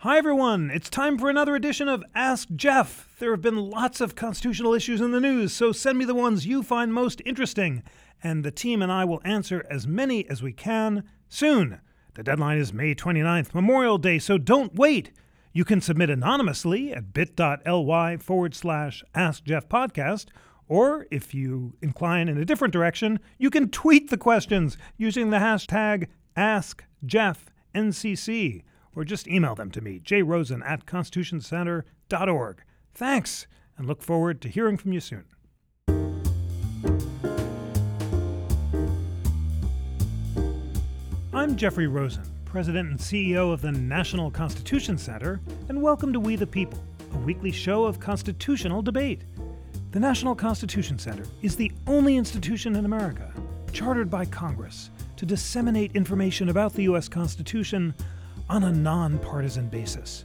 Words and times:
Hi, 0.00 0.18
everyone. 0.18 0.70
It's 0.70 0.90
time 0.90 1.16
for 1.16 1.30
another 1.30 1.56
edition 1.56 1.88
of 1.88 2.04
Ask 2.14 2.48
Jeff. 2.54 3.16
There 3.18 3.30
have 3.30 3.40
been 3.40 3.70
lots 3.70 4.02
of 4.02 4.14
constitutional 4.14 4.74
issues 4.74 5.00
in 5.00 5.10
the 5.10 5.22
news, 5.22 5.54
so 5.54 5.72
send 5.72 5.96
me 5.96 6.04
the 6.04 6.14
ones 6.14 6.44
you 6.44 6.62
find 6.62 6.92
most 6.92 7.22
interesting, 7.24 7.82
and 8.22 8.44
the 8.44 8.50
team 8.50 8.82
and 8.82 8.92
I 8.92 9.06
will 9.06 9.22
answer 9.24 9.64
as 9.70 9.86
many 9.86 10.28
as 10.28 10.42
we 10.42 10.52
can 10.52 11.04
soon. 11.30 11.80
The 12.12 12.22
deadline 12.22 12.58
is 12.58 12.74
May 12.74 12.94
29th, 12.94 13.54
Memorial 13.54 13.96
Day, 13.96 14.18
so 14.18 14.36
don't 14.36 14.74
wait. 14.74 15.12
You 15.54 15.64
can 15.64 15.80
submit 15.80 16.10
anonymously 16.10 16.92
at 16.92 17.14
bit.ly 17.14 18.18
forward 18.18 18.54
slash 18.54 19.02
Ask 19.14 19.44
Jeff 19.44 19.66
Podcast, 19.66 20.26
or 20.68 21.06
if 21.10 21.32
you 21.32 21.72
incline 21.80 22.28
in 22.28 22.36
a 22.36 22.44
different 22.44 22.74
direction, 22.74 23.18
you 23.38 23.48
can 23.48 23.70
tweet 23.70 24.10
the 24.10 24.18
questions 24.18 24.76
using 24.98 25.30
the 25.30 25.38
hashtag 25.38 26.08
AskJeffNCC 26.36 28.62
or 28.96 29.04
just 29.04 29.28
email 29.28 29.54
them 29.54 29.70
to 29.70 29.82
me, 29.82 30.00
jrosen 30.00 30.62
at 30.66 30.86
constitutioncenter.org. 30.86 32.62
Thanks, 32.94 33.46
and 33.76 33.86
look 33.86 34.02
forward 34.02 34.40
to 34.40 34.48
hearing 34.48 34.78
from 34.78 34.94
you 34.94 35.00
soon. 35.00 35.26
I'm 41.34 41.56
Jeffrey 41.56 41.86
Rosen, 41.86 42.24
President 42.46 42.88
and 42.88 42.98
CEO 42.98 43.52
of 43.52 43.60
the 43.60 43.70
National 43.70 44.30
Constitution 44.30 44.96
Center, 44.96 45.40
and 45.68 45.82
welcome 45.82 46.12
to 46.14 46.18
We 46.18 46.34
the 46.34 46.46
People, 46.46 46.82
a 47.12 47.18
weekly 47.18 47.52
show 47.52 47.84
of 47.84 48.00
constitutional 48.00 48.80
debate. 48.80 49.24
The 49.90 50.00
National 50.00 50.34
Constitution 50.34 50.98
Center 50.98 51.24
is 51.42 51.54
the 51.54 51.70
only 51.86 52.16
institution 52.16 52.74
in 52.76 52.86
America 52.86 53.30
chartered 53.72 54.08
by 54.08 54.24
Congress 54.24 54.90
to 55.16 55.26
disseminate 55.26 55.94
information 55.94 56.48
about 56.48 56.72
the 56.72 56.84
U.S. 56.84 57.08
Constitution 57.10 57.94
on 58.48 58.64
a 58.64 58.72
nonpartisan 58.72 59.68
basis. 59.68 60.24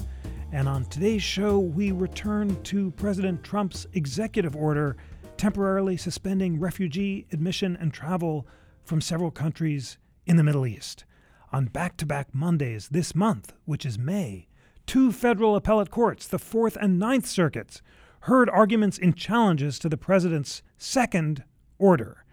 And 0.52 0.68
on 0.68 0.86
today's 0.86 1.24
show, 1.24 1.60
we 1.60 1.92
return 1.92 2.62
to 2.64 2.92
President 2.92 3.44
Trump's 3.44 3.88
executive 3.94 4.56
order 4.56 4.98
temporarily 5.38 5.98
suspending 5.98 6.60
refugee 6.60 7.26
admission 7.32 7.78
and 7.80 7.94
travel 7.94 8.46
from 8.84 9.02
several 9.02 9.32
countries 9.32 9.98
in 10.26 10.36
the 10.36 10.44
Middle 10.44 10.68
East. 10.68 11.06
On 11.52 11.66
back 11.66 11.98
to 11.98 12.06
back 12.06 12.34
Mondays 12.34 12.90
this 12.90 13.16
month, 13.16 13.54
which 13.66 13.86
is 13.86 13.98
May, 13.98 14.48
two 14.86 15.12
federal 15.12 15.56
appellate 15.56 15.90
courts, 15.90 16.28
the 16.28 16.40
Fourth 16.40 16.78
and 16.80 17.00
Ninth 17.00 17.26
Circuits, 17.26 17.82
heard 18.22 18.50
arguments 18.50 18.98
in 18.98 19.14
challenges 19.14 19.80
to 19.80 19.90
the 19.90 19.98
president's 19.98 20.62
second 20.78 21.44
order. 21.80 22.24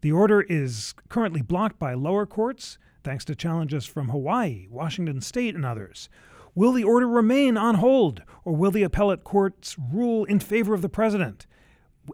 The 0.00 0.12
order 0.12 0.42
is 0.42 0.94
currently 1.08 1.42
blocked 1.42 1.78
by 1.78 1.94
lower 1.94 2.26
courts, 2.26 2.78
thanks 3.06 3.24
to 3.24 3.36
challenges 3.36 3.86
from 3.86 4.08
Hawaii, 4.08 4.66
Washington 4.68 5.20
State, 5.20 5.54
and 5.54 5.64
others. 5.64 6.08
Will 6.56 6.72
the 6.72 6.82
order 6.82 7.06
remain 7.06 7.56
on 7.56 7.76
hold, 7.76 8.20
or 8.44 8.52
will 8.56 8.72
the 8.72 8.82
appellate 8.82 9.22
courts 9.22 9.76
rule 9.78 10.24
in 10.24 10.40
favor 10.40 10.74
of 10.74 10.82
the 10.82 10.88
president? 10.88 11.46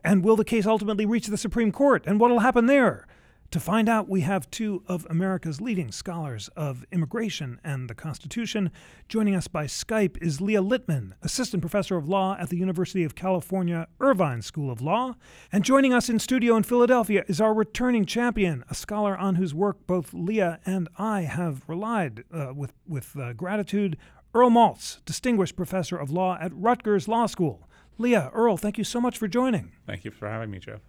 And 0.05 0.23
will 0.23 0.37
the 0.37 0.45
case 0.45 0.67
ultimately 0.67 1.07
reach 1.07 1.29
the 1.29 1.39
Supreme 1.39 1.73
Court? 1.73 2.05
And 2.07 2.21
what 2.21 2.31
will 2.31 2.41
happen 2.41 2.67
there? 2.67 3.07
To 3.53 3.61
find 3.61 3.87
out, 3.87 4.09
we 4.09 4.23
have 4.23 4.51
two 4.51 4.83
of 4.89 5.07
America's 5.11 5.61
leading 5.61 5.93
scholars 5.93 6.49
of 6.57 6.87
immigration 6.91 7.61
and 7.63 7.91
the 7.91 7.95
Constitution. 7.95 8.71
Joining 9.11 9.35
us 9.35 9.47
by 9.47 9.67
Skype 9.67 10.17
is 10.23 10.41
Leah 10.41 10.63
Littman, 10.63 11.13
Assistant 11.21 11.61
Professor 11.61 11.99
of 11.99 12.09
Law 12.09 12.35
at 12.41 12.49
the 12.49 12.57
University 12.57 13.05
of 13.05 13.15
California 13.15 13.89
Irvine 14.01 14.41
School 14.41 14.71
of 14.71 14.81
Law. 14.81 15.17
And 15.53 15.65
joining 15.65 15.93
us 15.93 16.09
in 16.09 16.19
studio 16.19 16.57
in 16.57 16.63
Philadelphia 16.63 17.25
is 17.29 17.43
our 17.43 17.53
returning 17.53 18.07
champion, 18.07 18.65
a 18.71 18.75
scholar 18.75 19.19
on 19.19 19.35
whose 19.35 19.53
work 19.53 19.87
both 19.87 20.15
Leah 20.15 20.59
and 20.65 20.89
I 20.97 21.23
have 21.23 21.69
relied 21.69 22.25
uh, 22.33 22.55
with, 22.57 22.73
with 22.89 23.15
uh, 23.19 23.35
gratitude, 23.35 23.99
Earl 24.33 24.49
Maltz, 24.49 25.05
Distinguished 25.05 25.57
Professor 25.57 25.99
of 25.99 26.11
Law 26.11 26.39
at 26.41 26.53
Rutgers 26.55 27.07
Law 27.07 27.27
School. 27.27 27.69
Leah, 27.99 28.31
Earl, 28.33 28.57
thank 28.57 28.79
you 28.79 28.85
so 28.85 28.99
much 28.99 29.19
for 29.19 29.29
joining. 29.29 29.73
Thank 29.87 30.07
you 30.07 30.11
for 30.11 30.27
having 30.27 30.51
me, 30.51 30.59
Jeff. 30.59 30.81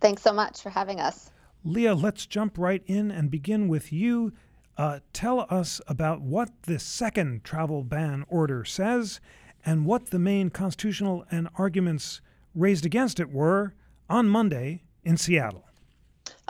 Thanks 0.00 0.22
so 0.22 0.32
much 0.32 0.60
for 0.60 0.70
having 0.70 0.98
us. 0.98 1.30
Leah, 1.68 1.94
let's 1.94 2.24
jump 2.24 2.56
right 2.56 2.82
in 2.86 3.10
and 3.10 3.30
begin 3.30 3.68
with 3.68 3.92
you. 3.92 4.32
Uh, 4.78 5.00
tell 5.12 5.46
us 5.50 5.82
about 5.86 6.22
what 6.22 6.48
the 6.62 6.78
second 6.78 7.44
travel 7.44 7.84
ban 7.84 8.24
order 8.28 8.64
says 8.64 9.20
and 9.66 9.84
what 9.84 10.06
the 10.06 10.18
main 10.18 10.48
constitutional 10.48 11.26
and 11.30 11.46
arguments 11.56 12.22
raised 12.54 12.86
against 12.86 13.20
it 13.20 13.30
were 13.30 13.74
on 14.08 14.26
Monday 14.26 14.82
in 15.04 15.18
Seattle. 15.18 15.66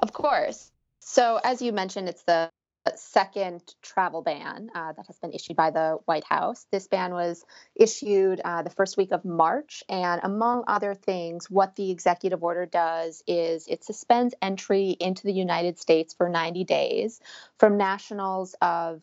Of 0.02 0.12
course. 0.12 0.70
So, 1.00 1.40
as 1.42 1.60
you 1.60 1.72
mentioned, 1.72 2.08
it's 2.08 2.22
the 2.22 2.48
second 2.97 3.62
travel 3.83 4.22
ban 4.22 4.71
uh, 4.75 4.93
that 4.93 5.06
has 5.06 5.19
been 5.19 5.33
issued 5.33 5.56
by 5.56 5.71
the 5.71 5.99
White 6.05 6.25
House. 6.25 6.66
This 6.71 6.89
ban 6.89 7.12
was 7.12 7.44
issued 7.75 8.41
uh, 8.44 8.62
the 8.62 8.71
first 8.71 8.97
week 8.97 9.12
of 9.12 9.25
March. 9.25 9.83
And 9.89 10.21
among 10.25 10.65
other 10.66 10.94
things, 10.94 11.50
what 11.50 11.77
the 11.77 11.91
executive 11.91 12.43
order 12.43 12.66
does 12.66 13.22
is 13.27 13.66
it 13.69 13.84
suspends 13.84 14.34
entry 14.41 14.91
into 14.91 15.25
the 15.25 15.33
United 15.33 15.78
States 15.78 16.15
for 16.15 16.28
90 16.28 16.65
days 16.65 17.21
from 17.59 17.77
nationals 17.77 18.55
of 18.62 19.03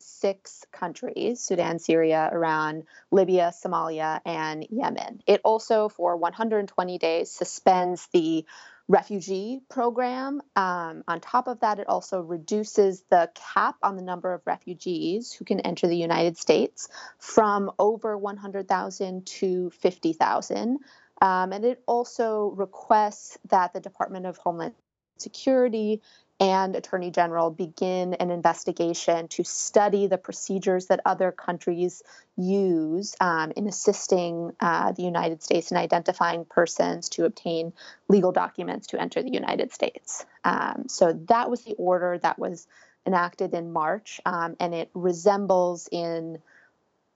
six 0.00 0.64
countries 0.72 1.40
Sudan, 1.40 1.78
Syria, 1.78 2.30
Iran, 2.32 2.84
Libya, 3.10 3.52
Somalia, 3.54 4.20
and 4.24 4.66
Yemen. 4.70 5.22
It 5.26 5.40
also, 5.44 5.88
for 5.88 6.16
120 6.16 6.98
days, 6.98 7.30
suspends 7.30 8.08
the 8.12 8.44
refugee 8.90 9.60
program. 9.68 10.42
Um, 10.56 11.04
on 11.06 11.20
top 11.20 11.46
of 11.46 11.60
that, 11.60 11.78
it 11.78 11.88
also 11.88 12.20
reduces 12.20 13.04
the 13.08 13.30
cap 13.54 13.76
on 13.84 13.94
the 13.94 14.02
number 14.02 14.34
of 14.34 14.42
refugees 14.44 15.32
who 15.32 15.44
can 15.44 15.60
enter 15.60 15.86
the 15.86 15.96
United 15.96 16.36
States 16.36 16.88
from 17.18 17.70
over 17.78 18.18
100,000 18.18 19.26
to 19.26 19.70
50,000. 19.70 20.78
Um, 21.22 21.52
and 21.52 21.64
it 21.64 21.82
also 21.86 22.52
requests 22.56 23.38
that 23.48 23.72
the 23.72 23.80
Department 23.80 24.26
of 24.26 24.38
Homeland 24.38 24.74
Security 25.18 26.00
and 26.40 26.74
Attorney 26.74 27.10
General 27.10 27.50
begin 27.50 28.14
an 28.14 28.30
investigation 28.30 29.28
to 29.28 29.44
study 29.44 30.06
the 30.06 30.16
procedures 30.16 30.86
that 30.86 31.00
other 31.04 31.30
countries 31.30 32.02
use 32.36 33.14
um, 33.20 33.52
in 33.54 33.68
assisting 33.68 34.52
uh, 34.58 34.92
the 34.92 35.02
United 35.02 35.42
States 35.42 35.70
in 35.70 35.76
identifying 35.76 36.46
persons 36.46 37.10
to 37.10 37.26
obtain 37.26 37.74
legal 38.08 38.32
documents 38.32 38.86
to 38.88 39.00
enter 39.00 39.22
the 39.22 39.30
United 39.30 39.70
States. 39.72 40.24
Um, 40.42 40.84
so 40.88 41.12
that 41.28 41.50
was 41.50 41.62
the 41.62 41.74
order 41.74 42.18
that 42.18 42.38
was 42.38 42.66
enacted 43.06 43.52
in 43.52 43.72
March, 43.72 44.20
um, 44.24 44.56
and 44.58 44.74
it 44.74 44.90
resembles 44.94 45.88
in 45.92 46.38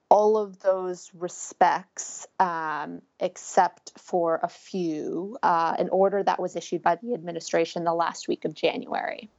all 0.09 0.37
of 0.37 0.60
those 0.60 1.10
respects, 1.15 2.26
um, 2.38 3.03
except 3.20 3.92
for 3.98 4.38
a 4.42 4.48
few, 4.48 5.37
uh, 5.42 5.75
an 5.78 5.88
order 5.88 6.22
that 6.22 6.41
was 6.41 6.56
issued 6.56 6.82
by 6.82 6.97
the 6.97 7.15
administration 7.15 7.84
the 7.84 7.94
last 7.94 8.28
week 8.28 8.44
of 8.44 8.54
January. 8.54 9.31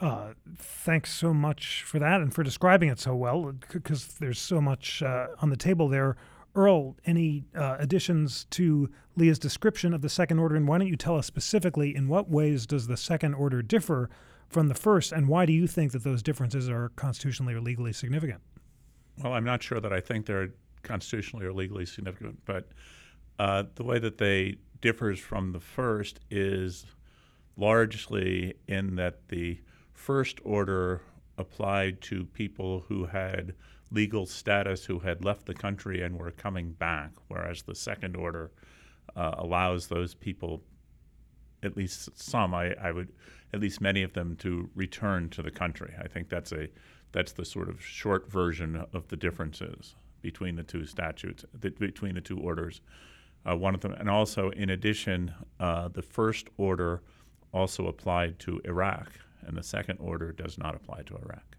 Uh, 0.00 0.28
thanks 0.56 1.12
so 1.12 1.34
much 1.34 1.82
for 1.82 1.98
that 1.98 2.20
and 2.20 2.32
for 2.32 2.42
describing 2.42 2.88
it 2.88 3.00
so 3.00 3.14
well, 3.14 3.52
because 3.72 4.06
there's 4.18 4.38
so 4.38 4.60
much 4.60 5.02
uh, 5.02 5.26
on 5.42 5.50
the 5.50 5.56
table 5.56 5.88
there. 5.88 6.16
Earl, 6.54 6.96
any 7.04 7.44
uh, 7.54 7.76
additions 7.78 8.46
to 8.50 8.90
Leah's 9.16 9.38
description 9.38 9.92
of 9.92 10.00
the 10.00 10.08
second 10.08 10.38
order, 10.38 10.56
and 10.56 10.66
why 10.66 10.78
don't 10.78 10.88
you 10.88 10.96
tell 10.96 11.16
us 11.16 11.26
specifically 11.26 11.94
in 11.94 12.08
what 12.08 12.30
ways 12.30 12.66
does 12.66 12.86
the 12.86 12.96
second 12.96 13.34
order 13.34 13.60
differ 13.62 14.08
from 14.48 14.68
the 14.68 14.74
first, 14.74 15.12
and 15.12 15.28
why 15.28 15.46
do 15.46 15.52
you 15.52 15.66
think 15.66 15.92
that 15.92 16.04
those 16.04 16.22
differences 16.22 16.68
are 16.68 16.90
constitutionally 16.96 17.54
or 17.54 17.60
legally 17.60 17.92
significant? 17.92 18.40
Well, 19.22 19.32
I'm 19.32 19.44
not 19.44 19.62
sure 19.62 19.80
that 19.80 19.92
I 19.92 20.00
think 20.00 20.26
they're 20.26 20.50
constitutionally 20.82 21.44
or 21.44 21.52
legally 21.52 21.86
significant, 21.86 22.38
but 22.44 22.68
uh, 23.38 23.64
the 23.74 23.84
way 23.84 23.98
that 23.98 24.18
they 24.18 24.56
differs 24.80 25.18
from 25.18 25.52
the 25.52 25.60
first 25.60 26.20
is 26.30 26.86
largely 27.56 28.54
in 28.68 28.94
that 28.96 29.28
the 29.28 29.60
first 29.92 30.38
order 30.44 31.02
applied 31.36 32.00
to 32.00 32.24
people 32.26 32.84
who 32.88 33.06
had 33.06 33.54
legal 33.90 34.26
status 34.26 34.84
who 34.84 35.00
had 35.00 35.24
left 35.24 35.46
the 35.46 35.54
country 35.54 36.02
and 36.02 36.18
were 36.18 36.30
coming 36.30 36.72
back, 36.72 37.10
whereas 37.28 37.62
the 37.62 37.74
second 37.74 38.16
order 38.16 38.52
uh, 39.16 39.34
allows 39.38 39.88
those 39.88 40.14
people, 40.14 40.62
at 41.62 41.76
least 41.76 42.10
some, 42.20 42.54
I, 42.54 42.74
I, 42.74 42.92
would, 42.92 43.08
at 43.52 43.60
least 43.60 43.80
many 43.80 44.02
of 44.02 44.12
them, 44.12 44.36
to 44.36 44.68
return 44.74 45.30
to 45.30 45.42
the 45.42 45.50
country. 45.50 45.94
I 46.00 46.06
think 46.06 46.28
that's 46.28 46.52
a 46.52 46.68
that's 47.12 47.32
the 47.32 47.44
sort 47.44 47.68
of 47.68 47.82
short 47.82 48.30
version 48.30 48.84
of 48.92 49.08
the 49.08 49.16
differences 49.16 49.94
between 50.20 50.56
the 50.56 50.62
two 50.62 50.84
statutes, 50.84 51.44
the, 51.58 51.70
between 51.70 52.14
the 52.14 52.20
two 52.20 52.38
orders. 52.38 52.80
Uh, 53.48 53.56
one 53.56 53.74
of 53.74 53.80
them, 53.80 53.92
and 53.92 54.10
also 54.10 54.50
in 54.50 54.70
addition, 54.70 55.32
uh, 55.60 55.88
the 55.88 56.02
first 56.02 56.48
order 56.56 57.02
also 57.52 57.86
applied 57.86 58.38
to 58.40 58.60
Iraq, 58.64 59.10
and 59.46 59.56
the 59.56 59.62
second 59.62 59.98
order 59.98 60.32
does 60.32 60.58
not 60.58 60.74
apply 60.74 61.02
to 61.02 61.16
Iraq. 61.16 61.56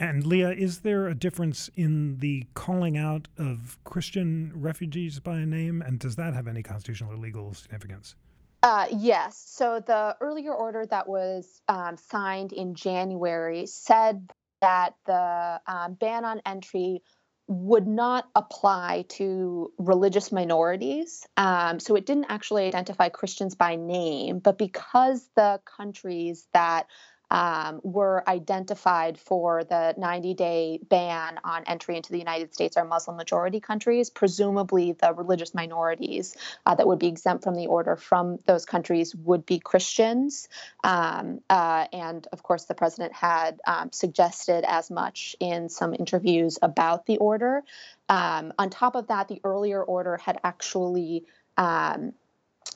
And 0.00 0.24
Leah, 0.24 0.52
is 0.52 0.80
there 0.80 1.08
a 1.08 1.14
difference 1.14 1.68
in 1.74 2.18
the 2.18 2.46
calling 2.54 2.96
out 2.96 3.26
of 3.36 3.78
Christian 3.82 4.52
refugees 4.54 5.18
by 5.18 5.44
name, 5.44 5.82
and 5.82 5.98
does 5.98 6.14
that 6.16 6.34
have 6.34 6.46
any 6.46 6.62
constitutional 6.62 7.12
or 7.12 7.16
legal 7.16 7.52
significance? 7.52 8.14
Uh, 8.62 8.86
yes. 8.90 9.42
So 9.46 9.80
the 9.86 10.16
earlier 10.20 10.52
order 10.52 10.84
that 10.86 11.08
was 11.08 11.60
um, 11.68 11.96
signed 11.96 12.52
in 12.52 12.74
January 12.74 13.66
said 13.66 14.30
that 14.60 14.94
the 15.06 15.60
um, 15.66 15.94
ban 15.94 16.24
on 16.24 16.40
entry 16.44 17.02
would 17.46 17.86
not 17.86 18.28
apply 18.34 19.04
to 19.08 19.72
religious 19.78 20.32
minorities. 20.32 21.26
Um, 21.36 21.80
so 21.80 21.94
it 21.94 22.04
didn't 22.04 22.26
actually 22.28 22.66
identify 22.66 23.08
Christians 23.08 23.54
by 23.54 23.76
name, 23.76 24.40
but 24.40 24.58
because 24.58 25.30
the 25.34 25.60
countries 25.64 26.46
that 26.52 26.88
um, 27.30 27.80
were 27.82 28.22
identified 28.28 29.18
for 29.18 29.64
the 29.64 29.94
90 29.96 30.34
day 30.34 30.80
ban 30.88 31.38
on 31.44 31.64
entry 31.64 31.96
into 31.96 32.12
the 32.12 32.18
United 32.18 32.54
States 32.54 32.76
are 32.76 32.84
Muslim 32.84 33.16
majority 33.16 33.60
countries. 33.60 34.10
Presumably, 34.10 34.92
the 34.92 35.12
religious 35.12 35.54
minorities 35.54 36.36
uh, 36.66 36.74
that 36.74 36.86
would 36.86 36.98
be 36.98 37.08
exempt 37.08 37.44
from 37.44 37.54
the 37.54 37.66
order 37.66 37.96
from 37.96 38.38
those 38.46 38.64
countries 38.64 39.14
would 39.14 39.44
be 39.44 39.58
Christians. 39.58 40.48
Um, 40.84 41.40
uh, 41.50 41.86
and 41.92 42.26
of 42.32 42.42
course, 42.42 42.64
the 42.64 42.74
president 42.74 43.12
had 43.12 43.60
um, 43.66 43.92
suggested 43.92 44.64
as 44.66 44.90
much 44.90 45.36
in 45.40 45.68
some 45.68 45.94
interviews 45.94 46.58
about 46.62 47.06
the 47.06 47.18
order. 47.18 47.62
Um, 48.08 48.52
on 48.58 48.70
top 48.70 48.94
of 48.94 49.08
that, 49.08 49.28
the 49.28 49.40
earlier 49.44 49.82
order 49.82 50.16
had 50.16 50.40
actually 50.42 51.24
um, 51.58 52.14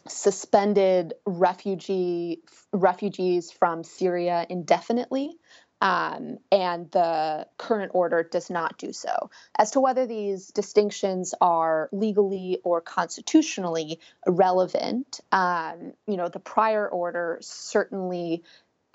suspended 0.09 1.15
refugee 1.27 2.43
refugees 2.73 3.51
from 3.51 3.85
Syria 3.85 4.47
indefinitely. 4.49 5.37
Um, 5.81 6.39
and 6.53 6.89
the 6.93 7.49
current 7.59 7.91
order 7.93 8.23
does 8.23 8.51
not 8.51 8.79
do 8.79 8.93
so. 8.93 9.31
As 9.59 9.73
to 9.73 9.81
whether 9.81 10.07
these 10.07 10.47
distinctions 10.47 11.35
are 11.41 11.89
legally 11.91 12.61
or 12.63 12.81
constitutionally 12.81 13.99
relevant, 14.25 15.19
um, 15.33 15.93
you 16.07 16.17
know, 16.17 16.29
the 16.29 16.39
prior 16.39 16.89
order 16.89 17.39
certainly 17.41 18.45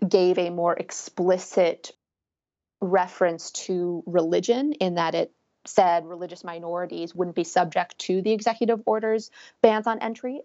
gave 0.08 0.38
a 0.38 0.50
more 0.50 0.78
explicit 0.78 1.92
reference 2.80 3.52
to 3.52 4.02
religion 4.06 4.72
in 4.74 4.96
that 4.96 5.14
it 5.14 5.34
said 5.66 6.06
religious 6.06 6.44
minorities 6.44 7.14
wouldn't 7.14 7.36
be 7.36 7.44
subject 7.44 7.98
to 8.00 8.22
the 8.22 8.32
executive 8.32 8.82
order's 8.86 9.30
bans 9.62 9.88
on 9.88 10.00
entry 10.00 10.42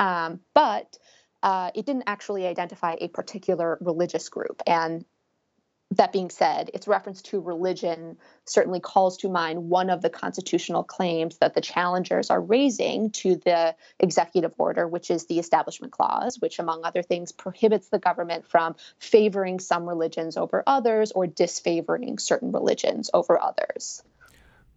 um, 0.00 0.40
but 0.54 0.98
uh, 1.42 1.70
it 1.74 1.86
didn't 1.86 2.04
actually 2.06 2.46
identify 2.46 2.96
a 3.00 3.08
particular 3.08 3.78
religious 3.80 4.28
group. 4.28 4.62
And 4.66 5.04
that 5.92 6.12
being 6.12 6.30
said, 6.30 6.70
its 6.72 6.86
reference 6.86 7.20
to 7.20 7.40
religion 7.40 8.16
certainly 8.46 8.78
calls 8.78 9.18
to 9.18 9.28
mind 9.28 9.68
one 9.68 9.90
of 9.90 10.02
the 10.02 10.08
constitutional 10.08 10.84
claims 10.84 11.38
that 11.38 11.54
the 11.54 11.60
challengers 11.60 12.30
are 12.30 12.40
raising 12.40 13.10
to 13.10 13.36
the 13.44 13.74
executive 13.98 14.54
order, 14.56 14.86
which 14.86 15.10
is 15.10 15.26
the 15.26 15.40
Establishment 15.40 15.92
Clause, 15.92 16.38
which, 16.38 16.60
among 16.60 16.84
other 16.84 17.02
things, 17.02 17.32
prohibits 17.32 17.88
the 17.88 17.98
government 17.98 18.46
from 18.46 18.76
favoring 18.98 19.58
some 19.58 19.88
religions 19.88 20.36
over 20.36 20.62
others 20.66 21.10
or 21.12 21.26
disfavoring 21.26 22.18
certain 22.18 22.52
religions 22.52 23.10
over 23.12 23.40
others. 23.40 24.02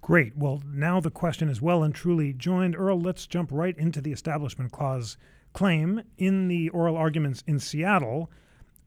Great. 0.03 0.35
Well, 0.35 0.61
now 0.67 0.99
the 0.99 1.09
question 1.09 1.47
is 1.47 1.61
well 1.61 1.81
and 1.81 1.95
truly 1.95 2.33
joined. 2.33 2.75
Earl, 2.75 2.99
let's 2.99 3.25
jump 3.25 3.49
right 3.53 3.75
into 3.77 4.01
the 4.01 4.11
Establishment 4.11 4.73
Clause 4.73 5.15
claim. 5.53 6.03
In 6.17 6.49
the 6.49 6.67
oral 6.69 6.97
arguments 6.97 7.41
in 7.47 7.57
Seattle, 7.57 8.29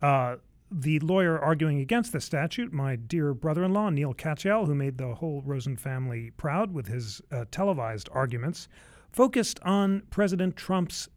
uh, 0.03 0.37
the 0.71 0.99
lawyer 0.99 1.39
arguing 1.39 1.81
against 1.81 2.13
the 2.13 2.21
statute, 2.21 2.71
my 2.71 2.97
dear 2.97 3.33
brother 3.33 3.65
in 3.65 3.73
law, 3.73 3.89
Neil 3.89 4.13
Katyal, 4.13 4.67
who 4.67 4.75
made 4.75 4.99
the 4.99 5.15
whole 5.15 5.41
Rosen 5.41 5.79
family 5.79 6.33
proud 6.37 6.75
with 6.75 6.87
his 6.87 7.23
uh, 7.33 7.47
televised 7.51 8.11
arguments, 8.13 8.69
focused 9.11 9.59
on 9.63 10.03
President 10.11 10.55
Trump's 10.55 11.09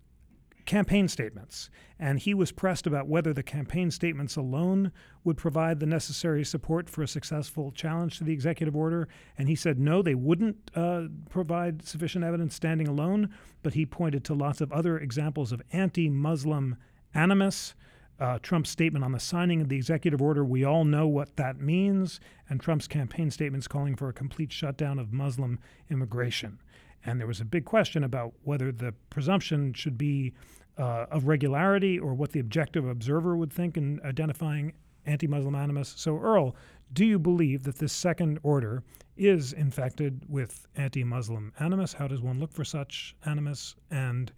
campaign 0.69 1.07
statements. 1.07 1.71
And 1.97 2.19
he 2.19 2.35
was 2.35 2.51
pressed 2.51 2.85
about 2.85 3.07
whether 3.07 3.33
the 3.33 3.41
campaign 3.41 3.89
statements 3.89 4.35
alone 4.35 4.91
would 5.23 5.35
provide 5.35 5.79
the 5.79 5.87
necessary 5.87 6.45
support 6.45 6.87
for 6.87 7.01
a 7.01 7.07
successful 7.07 7.71
challenge 7.71 8.19
to 8.19 8.23
the 8.23 8.31
executive 8.31 8.75
order. 8.75 9.07
And 9.35 9.49
he 9.49 9.55
said 9.55 9.79
no, 9.79 10.03
they 10.03 10.13
wouldn't 10.13 10.69
uh, 10.75 11.05
provide 11.27 11.83
sufficient 11.83 12.23
evidence 12.23 12.53
standing 12.53 12.87
alone. 12.87 13.33
But 13.63 13.73
he 13.73 13.87
pointed 13.87 14.23
to 14.25 14.35
lots 14.35 14.61
of 14.61 14.71
other 14.71 14.99
examples 14.99 15.51
of 15.51 15.63
anti 15.71 16.07
Muslim 16.07 16.77
animus. 17.15 17.73
Uh, 18.19 18.37
Trump's 18.37 18.69
statement 18.69 19.03
on 19.03 19.13
the 19.13 19.19
signing 19.19 19.61
of 19.61 19.69
the 19.69 19.77
executive 19.77 20.21
order, 20.21 20.45
we 20.45 20.63
all 20.63 20.83
know 20.83 21.07
what 21.07 21.37
that 21.37 21.59
means, 21.59 22.19
and 22.49 22.59
Trump's 22.59 22.87
campaign 22.87 23.31
statements 23.31 23.67
calling 23.67 23.95
for 23.95 24.09
a 24.09 24.13
complete 24.13 24.51
shutdown 24.51 24.99
of 24.99 25.13
Muslim 25.13 25.57
immigration. 25.89 26.59
And 27.05 27.19
there 27.19 27.27
was 27.27 27.41
a 27.41 27.45
big 27.45 27.65
question 27.65 28.03
about 28.03 28.33
whether 28.43 28.71
the 28.71 28.93
presumption 29.09 29.73
should 29.73 29.97
be 29.97 30.33
uh, 30.77 31.05
of 31.11 31.27
regularity 31.27 31.99
or 31.99 32.13
what 32.13 32.31
the 32.31 32.39
objective 32.39 32.87
observer 32.87 33.35
would 33.35 33.51
think 33.51 33.77
in 33.77 33.99
identifying 34.03 34.73
anti 35.05 35.27
Muslim 35.27 35.55
animus. 35.55 35.93
So, 35.97 36.17
Earl, 36.17 36.55
do 36.93 37.05
you 37.05 37.19
believe 37.19 37.63
that 37.63 37.77
this 37.77 37.93
second 37.93 38.39
order 38.43 38.83
is 39.17 39.53
infected 39.53 40.23
with 40.27 40.67
anti 40.75 41.03
Muslim 41.03 41.53
animus? 41.59 41.93
How 41.93 42.07
does 42.07 42.21
one 42.21 42.39
look 42.39 42.53
for 42.53 42.63
such 42.63 43.15
animus? 43.25 43.75
And 43.91 44.31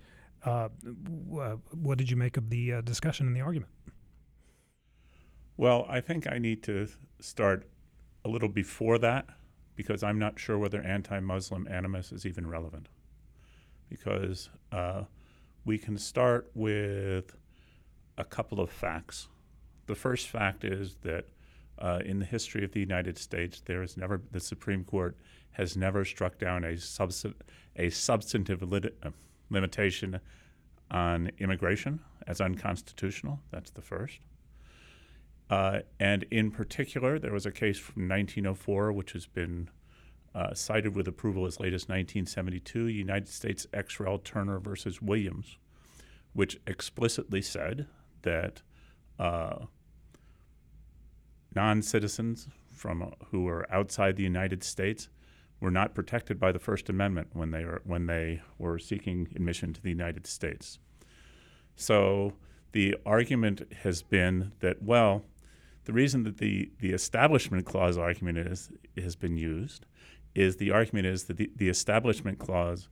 uh, 0.43 0.69
w- 0.83 1.61
what 1.71 1.97
did 1.97 2.09
you 2.09 2.17
make 2.17 2.37
of 2.37 2.49
the 2.49 2.73
uh, 2.73 2.81
discussion 2.81 3.27
and 3.27 3.35
the 3.35 3.41
argument? 3.41 3.71
Well, 5.57 5.85
I 5.87 6.01
think 6.01 6.31
I 6.31 6.39
need 6.39 6.63
to 6.63 6.87
start 7.19 7.67
a 8.25 8.29
little 8.29 8.49
before 8.49 8.97
that 8.99 9.27
because 9.81 10.03
I'm 10.03 10.19
not 10.19 10.37
sure 10.37 10.59
whether 10.59 10.79
anti 10.83 11.19
Muslim 11.19 11.67
animus 11.67 12.11
is 12.11 12.23
even 12.23 12.45
relevant. 12.45 12.87
Because 13.89 14.51
uh, 14.71 15.05
we 15.65 15.79
can 15.79 15.97
start 15.97 16.51
with 16.53 17.35
a 18.15 18.23
couple 18.23 18.59
of 18.59 18.69
facts. 18.69 19.27
The 19.87 19.95
first 19.95 20.27
fact 20.27 20.63
is 20.63 20.97
that 21.01 21.25
uh, 21.79 22.01
in 22.05 22.19
the 22.19 22.25
history 22.25 22.63
of 22.63 22.73
the 22.73 22.79
United 22.79 23.17
States, 23.17 23.59
there 23.65 23.81
is 23.81 23.97
never 23.97 24.21
the 24.31 24.39
Supreme 24.39 24.83
Court 24.83 25.17
has 25.53 25.75
never 25.75 26.05
struck 26.05 26.37
down 26.37 26.63
a, 26.63 26.77
a 27.75 27.89
substantive 27.89 28.61
lit- 28.61 28.95
uh, 29.01 29.09
limitation 29.49 30.19
on 30.91 31.31
immigration 31.39 32.01
as 32.27 32.39
unconstitutional. 32.39 33.39
That's 33.49 33.71
the 33.71 33.81
first. 33.81 34.19
Uh, 35.51 35.81
and 36.00 36.24
in 36.31 36.50
particular, 36.50 37.19
there 37.19 37.33
was 37.33 37.45
a 37.45 37.51
case 37.51 37.77
from 37.77 38.07
1904, 38.07 38.94
which 38.94 39.12
has 39.12 39.27
been 39.27 39.69
uh, 40.33 40.53
cited 40.53 40.95
with 40.95 41.09
approval 41.09 41.45
as 41.45 41.59
late 41.59 41.74
as 41.74 41.89
1972, 41.89 42.88
United 42.88 43.27
States 43.27 43.68
ex 43.74 44.00
rel 44.00 44.18
Turner 44.18 44.59
versus 44.59 45.01
Williams, 45.01 45.57
which 46.31 46.57
explicitly 46.65 47.42
said 47.42 47.86
that 48.21 48.62
uh, 49.19 49.65
non 51.53 51.81
citizens 51.81 52.48
from 52.74 53.01
uh, 53.01 53.07
who 53.31 53.44
were 53.44 53.69
outside 53.69 54.15
the 54.15 54.24
United 54.24 54.63
States 54.63 55.09
were 55.59 55.69
not 55.69 55.93
protected 55.93 56.39
by 56.39 56.53
the 56.53 56.60
First 56.60 56.88
Amendment 56.88 57.27
when 57.34 57.51
they 57.51 57.65
were 57.65 57.81
when 57.84 58.05
they 58.05 58.41
were 58.58 58.79
seeking 58.79 59.27
admission 59.36 59.74
to 59.74 59.81
the 59.81 59.89
United 59.89 60.25
States. 60.25 60.79
So 61.75 62.36
the 62.72 62.96
argument 63.05 63.63
has 63.84 64.01
been 64.01 64.53
that 64.62 64.81
well, 64.81 65.25
the 65.91 65.95
reason 65.95 66.24
that 66.24 66.38
the 66.38 66.71
the 66.79 66.93
Establishment 66.93 67.65
Clause 67.65 67.98
argument 67.98 68.38
is 68.38 68.71
has 68.98 69.17
been 69.17 69.36
used 69.36 69.86
is 70.33 70.55
the 70.55 70.71
argument 70.71 71.05
is 71.05 71.25
that 71.25 71.36
the, 71.36 71.51
the 71.57 71.67
Establishment 71.67 72.39
Clause 72.39 72.88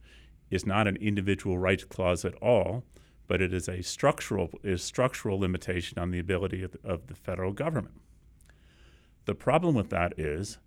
is 0.52 0.66
not 0.66 0.86
an 0.86 0.98
individual 0.98 1.58
rights 1.58 1.86
clause 1.86 2.26
at 2.26 2.36
all, 2.42 2.84
but 3.26 3.42
it 3.42 3.54
is 3.54 3.70
a 3.70 3.82
structural 3.82 4.50
is 4.64 4.84
structural 4.84 5.40
limitation 5.40 5.98
on 5.98 6.12
the 6.12 6.20
ability 6.20 6.62
of, 6.62 6.76
of 6.84 7.08
the 7.08 7.16
federal 7.16 7.54
government. 7.54 8.02
The 9.24 9.36
problem 9.36 9.76
with 9.76 9.90
that 9.92 10.20
is 10.20 10.58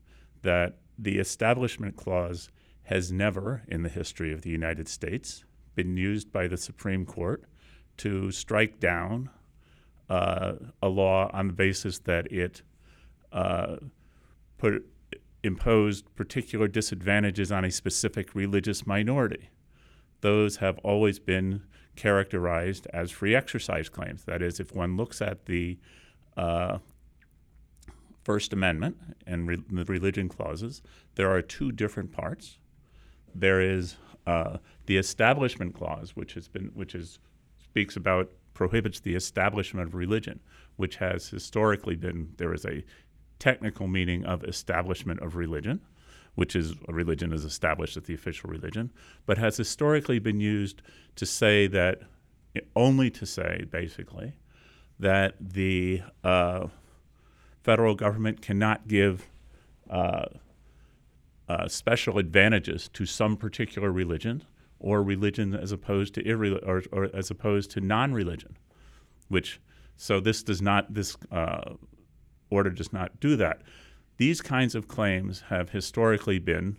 that 0.40 0.78
the 0.98 1.18
Establishment 1.18 1.96
Clause 1.96 2.48
has 2.84 3.12
never, 3.12 3.62
in 3.68 3.82
the 3.82 3.90
history 3.90 4.32
of 4.32 4.40
the 4.40 4.50
United 4.50 4.88
States, 4.88 5.44
been 5.74 5.98
used 5.98 6.32
by 6.32 6.48
the 6.48 6.56
Supreme 6.56 7.04
Court 7.04 7.44
to 7.98 8.30
strike 8.30 8.80
down 8.80 9.28
uh, 10.12 10.56
a 10.82 10.88
law 10.88 11.30
on 11.32 11.46
the 11.46 11.52
basis 11.54 11.98
that 12.00 12.30
it 12.30 12.60
uh, 13.32 13.76
put 14.58 14.84
imposed 15.42 16.04
particular 16.14 16.68
disadvantages 16.68 17.50
on 17.50 17.64
a 17.64 17.70
specific 17.70 18.34
religious 18.34 18.86
minority. 18.86 19.48
Those 20.20 20.56
have 20.56 20.78
always 20.84 21.18
been 21.18 21.62
characterized 21.96 22.86
as 22.92 23.10
free 23.10 23.34
exercise 23.34 23.88
claims. 23.88 24.24
That 24.24 24.42
is, 24.42 24.60
if 24.60 24.74
one 24.74 24.98
looks 24.98 25.22
at 25.22 25.46
the 25.46 25.78
uh, 26.36 26.78
First 28.22 28.52
Amendment 28.52 28.98
and 29.26 29.48
re- 29.48 29.64
the 29.70 29.84
religion 29.86 30.28
clauses, 30.28 30.82
there 31.14 31.30
are 31.30 31.40
two 31.40 31.72
different 31.72 32.12
parts. 32.12 32.58
There 33.34 33.62
is 33.62 33.96
uh, 34.26 34.58
the 34.84 34.98
Establishment 34.98 35.74
Clause, 35.74 36.14
which 36.14 36.34
has 36.34 36.48
been, 36.48 36.70
which 36.74 36.94
is 36.94 37.18
speaks 37.62 37.96
about 37.96 38.30
prohibits 38.54 39.00
the 39.00 39.14
establishment 39.14 39.88
of 39.88 39.94
religion, 39.94 40.40
which 40.76 40.96
has 40.96 41.28
historically 41.28 41.96
been 41.96 42.32
there 42.36 42.52
is 42.52 42.64
a 42.64 42.84
technical 43.38 43.86
meaning 43.86 44.24
of 44.24 44.44
establishment 44.44 45.20
of 45.20 45.36
religion, 45.36 45.80
which 46.34 46.54
is 46.54 46.74
a 46.88 46.92
religion 46.92 47.32
is 47.32 47.44
established 47.44 47.96
as 47.96 48.04
the 48.04 48.14
official 48.14 48.48
religion, 48.50 48.92
but 49.26 49.38
has 49.38 49.56
historically 49.56 50.18
been 50.18 50.40
used 50.40 50.82
to 51.16 51.26
say 51.26 51.66
that 51.66 52.02
only 52.76 53.10
to 53.10 53.26
say 53.26 53.64
basically 53.70 54.34
that 54.98 55.34
the 55.40 56.02
uh, 56.22 56.68
federal 57.62 57.94
government 57.94 58.40
cannot 58.40 58.86
give 58.86 59.28
uh, 59.90 60.26
uh, 61.48 61.68
special 61.68 62.18
advantages 62.18 62.88
to 62.88 63.04
some 63.04 63.36
particular 63.36 63.90
religion 63.90 64.42
or 64.82 65.02
religion 65.02 65.54
as 65.54 65.72
opposed 65.72 66.14
to 66.14 66.60
or, 66.64 66.82
or 66.92 67.08
as 67.14 67.30
opposed 67.30 67.70
to 67.70 67.80
non-religion, 67.80 68.56
which 69.28 69.60
so 69.96 70.20
this 70.20 70.42
does 70.42 70.60
not 70.60 70.92
this 70.92 71.16
uh, 71.30 71.74
order 72.50 72.70
does 72.70 72.92
not 72.92 73.18
do 73.20 73.36
that. 73.36 73.62
These 74.18 74.40
kinds 74.40 74.74
of 74.74 74.88
claims 74.88 75.44
have 75.48 75.70
historically 75.70 76.38
been 76.38 76.76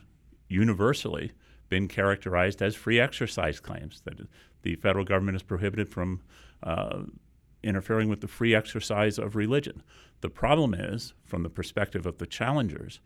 universally 0.50 1.32
been 1.70 1.88
characterized 1.88 2.62
as 2.62 2.76
free 2.76 3.00
exercise 3.00 3.60
claims 3.60 4.02
that 4.06 4.20
the 4.62 4.76
federal 4.76 5.04
government 5.04 5.36
is 5.36 5.42
prohibited 5.42 5.90
from 5.90 6.22
uh, 6.62 7.00
interfering 7.64 8.10
with 8.10 8.22
the 8.22 8.28
free 8.28 8.54
exercise 8.54 9.18
of 9.18 9.36
religion. 9.36 9.82
The 10.22 10.30
problem 10.30 10.74
is, 10.74 11.14
from 11.24 11.42
the 11.44 11.50
perspective 11.50 12.06
of 12.06 12.20
the 12.20 12.28
challengers, 12.28 13.00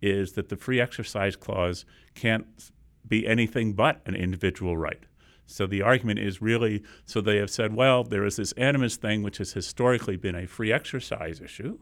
is 0.00 0.32
that 0.32 0.48
the 0.50 0.56
free 0.56 0.80
exercise 0.80 1.34
clause 1.34 1.84
can't 2.14 2.70
be 3.06 3.26
anything 3.26 3.72
but 3.72 4.00
an 4.06 4.14
individual 4.14 4.76
right. 4.76 5.04
So 5.46 5.66
the 5.66 5.82
argument 5.82 6.18
is 6.18 6.40
really 6.40 6.82
so 7.04 7.20
they 7.20 7.36
have 7.36 7.50
said, 7.50 7.74
well, 7.74 8.04
there 8.04 8.24
is 8.24 8.36
this 8.36 8.52
animus 8.52 8.96
thing 8.96 9.22
which 9.22 9.38
has 9.38 9.52
historically 9.52 10.16
been 10.16 10.34
a 10.34 10.46
free 10.46 10.72
exercise 10.72 11.40
issue, 11.40 11.78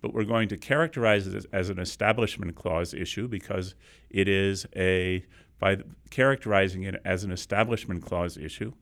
but 0.00 0.14
we're 0.14 0.24
going 0.24 0.48
to 0.48 0.56
characterize 0.56 1.26
it 1.26 1.46
as, 1.52 1.68
an 1.70 1.78
establishment 1.78 2.54
clause 2.54 2.94
issue 2.94 3.28
because 3.28 3.74
it 4.08 4.28
is 4.28 4.66
a, 4.76 5.24
by 5.58 5.78
characterizing 6.10 6.84
it 6.84 7.00
as 7.04 7.24
an 7.24 7.32
establishment 7.32 8.04
clause 8.04 8.36
issue, 8.36 8.72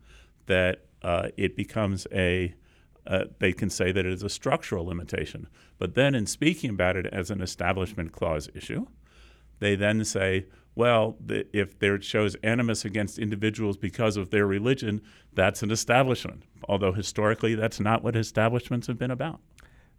that 0.46 0.84
uh, 1.02 1.28
it 1.36 1.56
becomes 1.56 2.06
a, 2.12 2.54
uh, 3.06 3.24
they 3.38 3.52
can 3.52 3.70
say 3.70 3.92
that 3.92 4.06
it 4.06 4.12
is 4.12 4.22
a 4.22 4.28
structural 4.28 4.86
limitation. 4.86 5.48
But 5.78 5.94
then 5.94 6.14
in 6.14 6.26
speaking 6.26 6.70
about 6.70 6.96
it 6.96 7.06
as 7.06 7.30
an 7.30 7.40
establishment 7.40 8.12
clause 8.12 8.48
issue, 8.54 8.86
they 9.60 9.74
then 9.74 10.04
say, 10.04 10.46
well, 10.78 11.16
the, 11.18 11.44
if 11.52 11.76
there 11.80 12.00
shows 12.00 12.36
animus 12.36 12.84
against 12.84 13.18
individuals 13.18 13.76
because 13.76 14.16
of 14.16 14.30
their 14.30 14.46
religion, 14.46 15.02
that's 15.34 15.60
an 15.64 15.72
establishment. 15.72 16.44
Although 16.68 16.92
historically, 16.92 17.56
that's 17.56 17.80
not 17.80 18.04
what 18.04 18.14
establishments 18.14 18.86
have 18.86 18.96
been 18.96 19.10
about. 19.10 19.40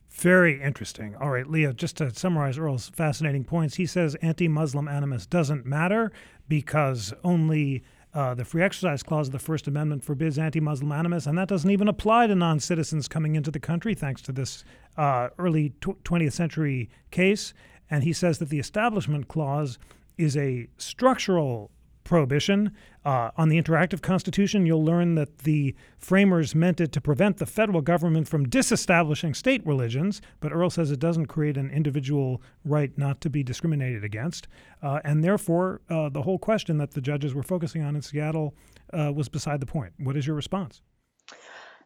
Very 0.09 0.61
interesting. 0.61 1.17
All 1.17 1.31
right, 1.31 1.45
Leah, 1.45 1.73
just 1.73 1.97
to 1.97 2.15
summarize 2.15 2.57
Earl's 2.57 2.87
fascinating 2.87 3.43
points, 3.43 3.75
he 3.75 3.85
says 3.85 4.15
anti 4.21 4.47
Muslim 4.47 4.87
animus 4.87 5.25
doesn't 5.25 5.65
matter 5.65 6.13
because 6.47 7.13
only 7.25 7.83
uh, 8.13 8.33
the 8.33 8.45
Free 8.45 8.63
Exercise 8.63 9.03
Clause 9.03 9.27
of 9.27 9.33
the 9.33 9.39
First 9.39 9.67
Amendment 9.67 10.05
forbids 10.05 10.39
anti 10.39 10.61
Muslim 10.61 10.93
animus, 10.93 11.27
and 11.27 11.37
that 11.37 11.49
doesn't 11.49 11.69
even 11.69 11.89
apply 11.89 12.27
to 12.27 12.35
non 12.35 12.57
citizens 12.61 13.09
coming 13.09 13.35
into 13.35 13.51
the 13.51 13.59
country, 13.59 13.95
thanks 13.95 14.21
to 14.21 14.31
this 14.31 14.63
uh, 14.95 15.27
early 15.37 15.73
tw- 15.81 16.01
20th 16.05 16.31
century 16.31 16.89
case. 17.11 17.53
And 17.91 18.05
he 18.05 18.13
says 18.13 18.39
that 18.39 18.47
the 18.47 18.59
Establishment 18.59 19.27
Clause 19.27 19.77
is 20.19 20.37
a 20.37 20.67
structural 20.77 21.71
prohibition. 22.03 22.71
Uh, 23.05 23.29
on 23.37 23.49
the 23.49 23.61
interactive 23.61 24.01
constitution, 24.01 24.65
you'll 24.65 24.83
learn 24.83 25.15
that 25.15 25.39
the 25.39 25.75
framers 25.99 26.53
meant 26.53 26.81
it 26.81 26.91
to 26.91 26.99
prevent 26.99 27.37
the 27.37 27.45
federal 27.45 27.81
government 27.81 28.27
from 28.27 28.49
disestablishing 28.49 29.33
state 29.33 29.65
religions, 29.65 30.21
but 30.39 30.51
Earl 30.51 30.69
says 30.69 30.91
it 30.91 30.99
doesn't 30.99 31.27
create 31.27 31.55
an 31.55 31.69
individual 31.69 32.41
right 32.65 32.95
not 32.97 33.21
to 33.21 33.29
be 33.29 33.43
discriminated 33.43 34.03
against. 34.03 34.47
Uh, 34.81 34.99
and 35.05 35.23
therefore, 35.23 35.81
uh, 35.89 36.09
the 36.09 36.21
whole 36.21 36.39
question 36.39 36.77
that 36.77 36.91
the 36.91 37.01
judges 37.01 37.33
were 37.33 37.43
focusing 37.43 37.83
on 37.83 37.95
in 37.95 38.01
Seattle 38.01 38.55
uh, 38.91 39.11
was 39.13 39.29
beside 39.29 39.59
the 39.59 39.65
point. 39.65 39.93
What 39.99 40.17
is 40.17 40.27
your 40.27 40.35
response? 40.35 40.81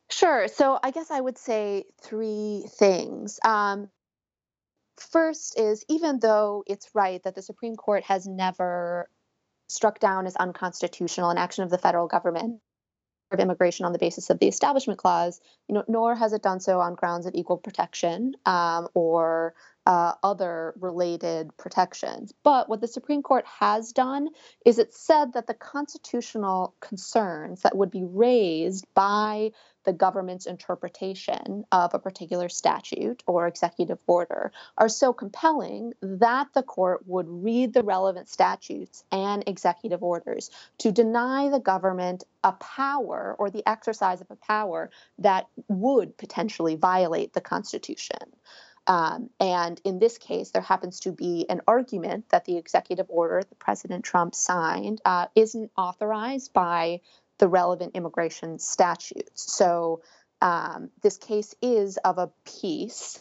Sure. 0.10 0.48
So 0.48 0.80
I 0.84 0.92
guess 0.92 1.12
I 1.12 1.22
would 1.22 1.38
say 1.38 1.84
three 2.02 2.66
things. 2.78 3.40
Um, 3.44 3.90
first 4.98 5.60
is 5.60 5.84
even 5.90 6.20
though 6.20 6.64
it's 6.68 6.90
right 6.94 7.22
that 7.24 7.36
the 7.36 7.42
Supreme 7.42 7.76
Court 7.76 8.04
has 8.04 8.28
never 8.28 9.10
struck 9.68 10.00
down 10.00 10.28
as 10.28 10.36
unconstitutional 10.36 11.30
an 11.30 11.38
action 11.38 11.64
of 11.64 11.70
the 11.70 11.78
federal 11.78 12.08
government 12.08 12.62
of 13.32 13.40
immigration 13.40 13.86
on 13.86 13.92
the 13.92 14.00
basis 14.00 14.30
of 14.30 14.40
the 14.40 14.48
Establishment 14.48 15.00
Clause, 15.00 15.42
you 15.68 15.76
know, 15.76 15.84
nor 15.88 16.16
has 16.16 16.34
it 16.34 16.44
done 16.44 16.60
so 16.60 16.80
on 16.80 16.96
grounds 16.96 17.26
of 17.26 17.34
equal 17.36 17.58
protection 17.58 18.36
um, 18.46 18.88
or 18.94 19.56
uh, 19.86 20.14
other 20.22 20.74
related 20.80 21.56
protections. 21.58 22.34
But 22.44 22.70
what 22.70 22.80
the 22.80 22.88
Supreme 22.88 23.24
Court 23.24 23.46
has 23.60 23.92
done 23.92 24.30
is 24.66 24.80
it 24.80 24.94
said 24.94 25.34
that 25.34 25.48
the 25.48 25.54
constitutional 25.54 26.76
concerns 26.80 27.64
that 27.64 27.76
would 27.76 27.92
be 27.92 28.04
raised 28.04 28.86
by 28.94 29.52
the 29.84 29.94
government's 29.94 30.46
interpretation 30.46 31.66
of 31.72 31.94
a 31.94 32.00
particular 32.00 32.50
statute 32.50 33.24
or 33.28 33.48
executive 33.48 34.00
order 34.08 34.52
are 34.78 34.90
so 34.90 35.14
compelling 35.14 35.94
that 36.02 36.48
the 36.54 36.64
court 36.64 37.08
would 37.08 37.28
read 37.28 37.74
the 37.74 37.84
relevant 37.84 38.30
statutes 38.30 39.04
and 39.12 39.44
executive 39.48 40.04
orders 40.04 40.50
to 40.78 40.92
deny 40.92 41.50
the 41.50 41.60
government 41.60 42.24
a 42.44 42.52
power 42.54 43.36
or 43.40 43.50
the 43.50 43.68
exercise 43.68 44.22
of 44.22 44.30
a 44.30 44.36
power 44.36 44.90
that 45.20 45.48
would 45.68 46.18
potentially 46.18 46.76
violate 46.76 47.34
the 47.34 47.42
Constitution. 47.42 48.18
Um, 48.86 49.30
and 49.40 49.80
in 49.86 50.00
this 50.00 50.18
case, 50.18 50.52
there 50.52 50.62
happens 50.62 51.00
to 51.02 51.12
be 51.12 51.46
an 51.50 51.62
argument 51.68 52.30
that 52.30 52.46
the 52.46 52.58
executive 52.58 53.06
order 53.10 53.42
that 53.42 53.60
President 53.60 54.04
Trump 54.04 54.36
signed 54.36 55.00
uh, 55.06 55.28
isn't 55.36 55.72
authorized 55.78 56.52
by 56.52 57.00
the 57.44 57.50
relevant 57.50 57.94
immigration 57.94 58.58
statutes. 58.58 59.52
So 59.52 60.02
um, 60.40 60.92
this 61.02 61.18
case 61.18 61.54
is 61.62 61.98
of 61.98 62.18
a 62.18 62.32
piece 62.46 63.20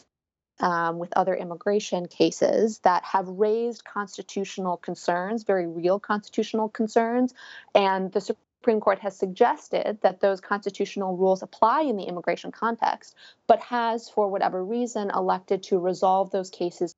um, 0.61 1.00
with 1.00 1.12
other 1.17 1.35
immigration 1.35 2.07
cases 2.07 2.79
that 2.85 3.02
have 3.02 3.26
raised 3.26 3.85
constitutional 3.85 4.76
concerns, 4.76 5.43
very 5.43 5.67
real 5.67 5.99
constitutional 5.99 6.69
concerns. 6.69 7.35
And 7.75 8.12
the 8.12 8.21
Supreme 8.21 8.79
Court 8.79 9.00
has 9.00 9.17
suggested 9.17 9.99
that 10.02 10.21
those 10.21 10.41
constitutional 10.41 11.17
rules 11.17 11.43
apply 11.43 11.83
in 11.83 11.97
the 11.97 12.05
immigration 12.05 12.52
context, 12.52 13.17
but 13.49 13.59
has, 13.59 14.09
for 14.09 14.29
whatever 14.29 14.64
reason, 14.64 15.11
elected 15.12 15.64
to 15.64 15.81
resolve 15.81 16.31
those 16.31 16.49
cases 16.49 16.95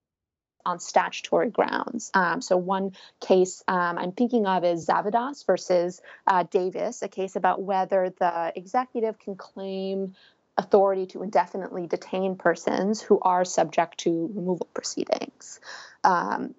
on 0.66 0.80
statutory 0.80 1.50
grounds. 1.50 2.10
Um, 2.14 2.40
so, 2.40 2.56
one 2.56 2.92
case 3.20 3.62
um, 3.68 3.98
I'm 3.98 4.12
thinking 4.12 4.46
of 4.46 4.64
is 4.64 4.86
Zadvydas 4.86 5.46
versus 5.46 6.00
uh, 6.26 6.44
Davis, 6.44 7.02
a 7.02 7.08
case 7.08 7.36
about 7.36 7.62
whether 7.62 8.12
the 8.18 8.52
executive 8.56 9.18
can 9.18 9.36
claim 9.36 10.14
authority 10.56 11.06
to 11.06 11.22
indefinitely 11.22 11.86
detain 11.86 12.36
persons 12.36 13.02
who 13.02 13.18
are 13.20 13.44
subject 13.44 13.98
to 13.98 14.30
removal 14.34 14.68
proceedings. 14.72 15.60
Um, 16.04 16.54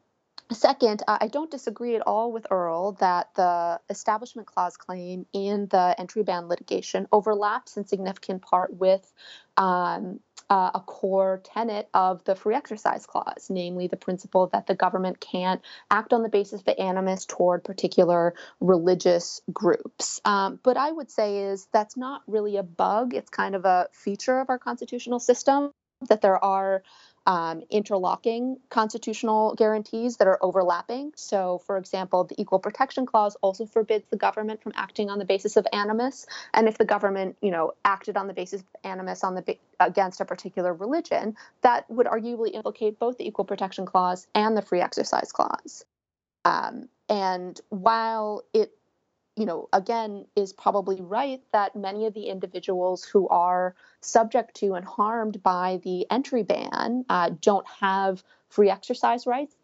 Second, 0.51 1.01
I 1.07 1.27
don't 1.27 1.49
disagree 1.49 1.95
at 1.95 2.03
all 2.05 2.31
with 2.31 2.45
Earl 2.51 2.91
that 2.93 3.33
the 3.33 3.79
Establishment 3.89 4.47
Clause 4.47 4.77
claim 4.77 5.25
in 5.33 5.67
the 5.71 5.95
entry 5.97 6.21
ban 6.21 6.47
litigation 6.47 7.07
overlaps 7.11 7.77
in 7.77 7.87
significant 7.87 8.43
part 8.43 8.71
with 8.71 9.11
um, 9.57 10.19
uh, 10.49 10.71
a 10.75 10.79
core 10.79 11.41
tenet 11.43 11.89
of 11.93 12.23
the 12.25 12.35
Free 12.35 12.55
Exercise 12.55 13.05
Clause, 13.05 13.47
namely 13.49 13.87
the 13.87 13.97
principle 13.97 14.47
that 14.47 14.67
the 14.67 14.75
government 14.75 15.19
can't 15.19 15.61
act 15.89 16.13
on 16.13 16.23
the 16.23 16.29
basis 16.29 16.61
of 16.61 16.75
animus 16.77 17.25
toward 17.25 17.63
particular 17.63 18.33
religious 18.59 19.41
groups. 19.51 20.21
Um, 20.25 20.59
but 20.63 20.77
I 20.77 20.91
would 20.91 21.09
say 21.09 21.39
is 21.43 21.67
that's 21.71 21.97
not 21.97 22.21
really 22.27 22.57
a 22.57 22.63
bug; 22.63 23.13
it's 23.13 23.29
kind 23.29 23.55
of 23.55 23.65
a 23.65 23.87
feature 23.91 24.39
of 24.39 24.49
our 24.49 24.59
constitutional 24.59 25.19
system 25.19 25.71
that 26.09 26.21
there 26.21 26.43
are 26.43 26.83
um, 27.25 27.63
interlocking 27.69 28.57
constitutional 28.69 29.55
guarantees 29.55 30.17
that 30.17 30.27
are 30.27 30.37
overlapping. 30.41 31.11
So, 31.15 31.59
for 31.65 31.77
example, 31.77 32.23
the 32.23 32.39
Equal 32.39 32.59
Protection 32.59 33.05
Clause 33.05 33.35
also 33.41 33.65
forbids 33.65 34.05
the 34.09 34.17
government 34.17 34.61
from 34.61 34.73
acting 34.75 35.09
on 35.09 35.17
the 35.17 35.25
basis 35.25 35.57
of 35.57 35.65
animus. 35.73 36.27
And 36.53 36.67
if 36.67 36.77
the 36.77 36.85
government, 36.85 37.37
you 37.41 37.51
know, 37.51 37.73
acted 37.83 38.15
on 38.15 38.27
the 38.27 38.33
basis 38.33 38.61
of 38.61 38.67
animus 38.83 39.23
on 39.23 39.35
the 39.35 39.57
against 39.79 40.21
a 40.21 40.25
particular 40.25 40.73
religion, 40.73 41.35
that 41.61 41.89
would 41.89 42.07
arguably 42.07 42.53
implicate 42.53 42.99
both 42.99 43.17
the 43.17 43.27
Equal 43.27 43.45
Protection 43.45 43.85
Clause 43.85 44.27
and 44.35 44.55
the 44.55 44.61
Free 44.61 44.81
Exercise 44.81 45.31
Clause. 45.31 45.83
Um, 46.43 46.89
and 47.09 47.59
while 47.69 48.43
it 48.53 48.71
you 49.35 49.45
know, 49.45 49.67
again, 49.73 50.25
is 50.35 50.53
probably 50.53 51.01
right 51.01 51.41
that 51.51 51.75
many 51.75 52.05
of 52.05 52.13
the 52.13 52.27
individuals 52.27 53.03
who 53.03 53.27
are 53.27 53.75
subject 54.01 54.55
to 54.55 54.73
and 54.75 54.85
harmed 54.85 55.43
by 55.43 55.79
the 55.83 56.09
entry 56.09 56.43
ban 56.43 57.05
uh, 57.09 57.31
don't 57.41 57.67
have 57.81 58.23
free 58.49 58.69
exercise 58.69 59.27
rights 59.27 59.55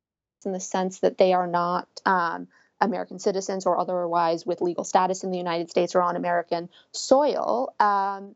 in 0.46 0.52
the 0.52 0.60
sense 0.60 1.00
that 1.00 1.18
they 1.18 1.34
are 1.34 1.48
not 1.48 1.88
um, 2.06 2.48
American 2.82 3.20
citizens 3.20 3.66
or 3.66 3.80
otherwise 3.80 4.46
with 4.46 4.62
legal 4.62 4.84
status 4.84 5.24
in 5.24 5.32
the 5.32 5.38
United 5.38 5.70
States 5.70 5.96
or 5.96 6.02
on 6.02 6.16
American 6.16 6.70
soil. 6.92 7.74
Um, 7.80 8.36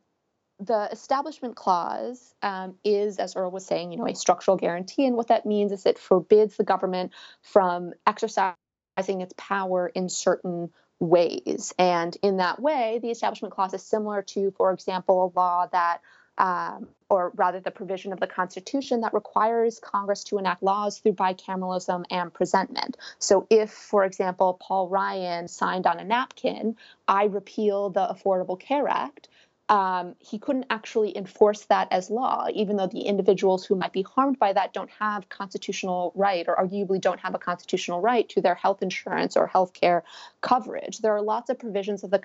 the 0.59 0.87
Establishment 0.89 1.57
Clause 1.57 2.33
um, 2.41 2.75
is, 2.85 3.17
as 3.17 3.35
Earl 3.35 3.51
was 3.51 3.65
saying, 3.65 3.91
you 3.91 3.97
know, 3.97 4.07
a 4.07 4.15
structural 4.15 4.55
guarantee, 4.55 5.05
and 5.05 5.17
what 5.17 5.27
that 5.27 5.45
means 5.45 5.73
is 5.73 5.85
it 5.85 5.99
forbids 5.99 6.55
the 6.55 6.63
government 6.63 7.11
from 7.41 7.91
exercising 8.07 8.55
its 8.97 9.33
power 9.35 9.91
in 9.93 10.07
certain 10.07 10.71
ways. 10.99 11.73
And 11.77 12.15
in 12.21 12.37
that 12.37 12.61
way, 12.61 12.99
the 13.01 13.11
Establishment 13.11 13.53
Clause 13.53 13.73
is 13.73 13.83
similar 13.83 14.21
to, 14.23 14.51
for 14.57 14.71
example, 14.71 15.33
a 15.35 15.39
law 15.39 15.67
that 15.71 16.01
um, 16.37 16.87
or 17.09 17.31
rather 17.35 17.59
the 17.59 17.71
provision 17.71 18.11
of 18.11 18.19
the 18.19 18.27
Constitution 18.27 19.01
that 19.01 19.13
requires 19.13 19.79
Congress 19.79 20.23
to 20.25 20.37
enact 20.37 20.63
laws 20.63 20.97
through 20.97 21.13
bicameralism 21.13 22.03
and 22.09 22.33
presentment. 22.33 22.97
So, 23.19 23.47
if, 23.49 23.71
for 23.71 24.03
example, 24.03 24.59
Paul 24.59 24.89
Ryan 24.89 25.47
signed 25.47 25.87
on 25.87 25.99
a 25.99 26.03
napkin, 26.03 26.75
I 27.07 27.25
repeal 27.25 27.89
the 27.89 28.07
Affordable 28.07 28.59
Care 28.59 28.87
Act, 28.87 29.29
um, 29.69 30.15
he 30.19 30.37
couldn't 30.37 30.67
actually 30.69 31.17
enforce 31.17 31.65
that 31.65 31.87
as 31.91 32.09
law, 32.09 32.47
even 32.53 32.75
though 32.75 32.87
the 32.87 33.01
individuals 33.01 33.65
who 33.65 33.75
might 33.75 33.93
be 33.93 34.03
harmed 34.03 34.37
by 34.37 34.53
that 34.53 34.73
don't 34.73 34.91
have 34.91 35.27
constitutional 35.29 36.11
right 36.15 36.45
or 36.47 36.55
arguably 36.55 37.01
don't 37.01 37.19
have 37.19 37.33
a 37.33 37.39
constitutional 37.39 37.99
right 37.99 38.29
to 38.29 38.41
their 38.41 38.55
health 38.55 38.83
insurance 38.83 39.35
or 39.35 39.47
health 39.47 39.73
care 39.73 40.03
coverage. 40.41 40.99
There 40.99 41.15
are 41.15 41.21
lots 41.21 41.49
of 41.49 41.57
provisions 41.57 42.03
of 42.03 42.11
the 42.11 42.21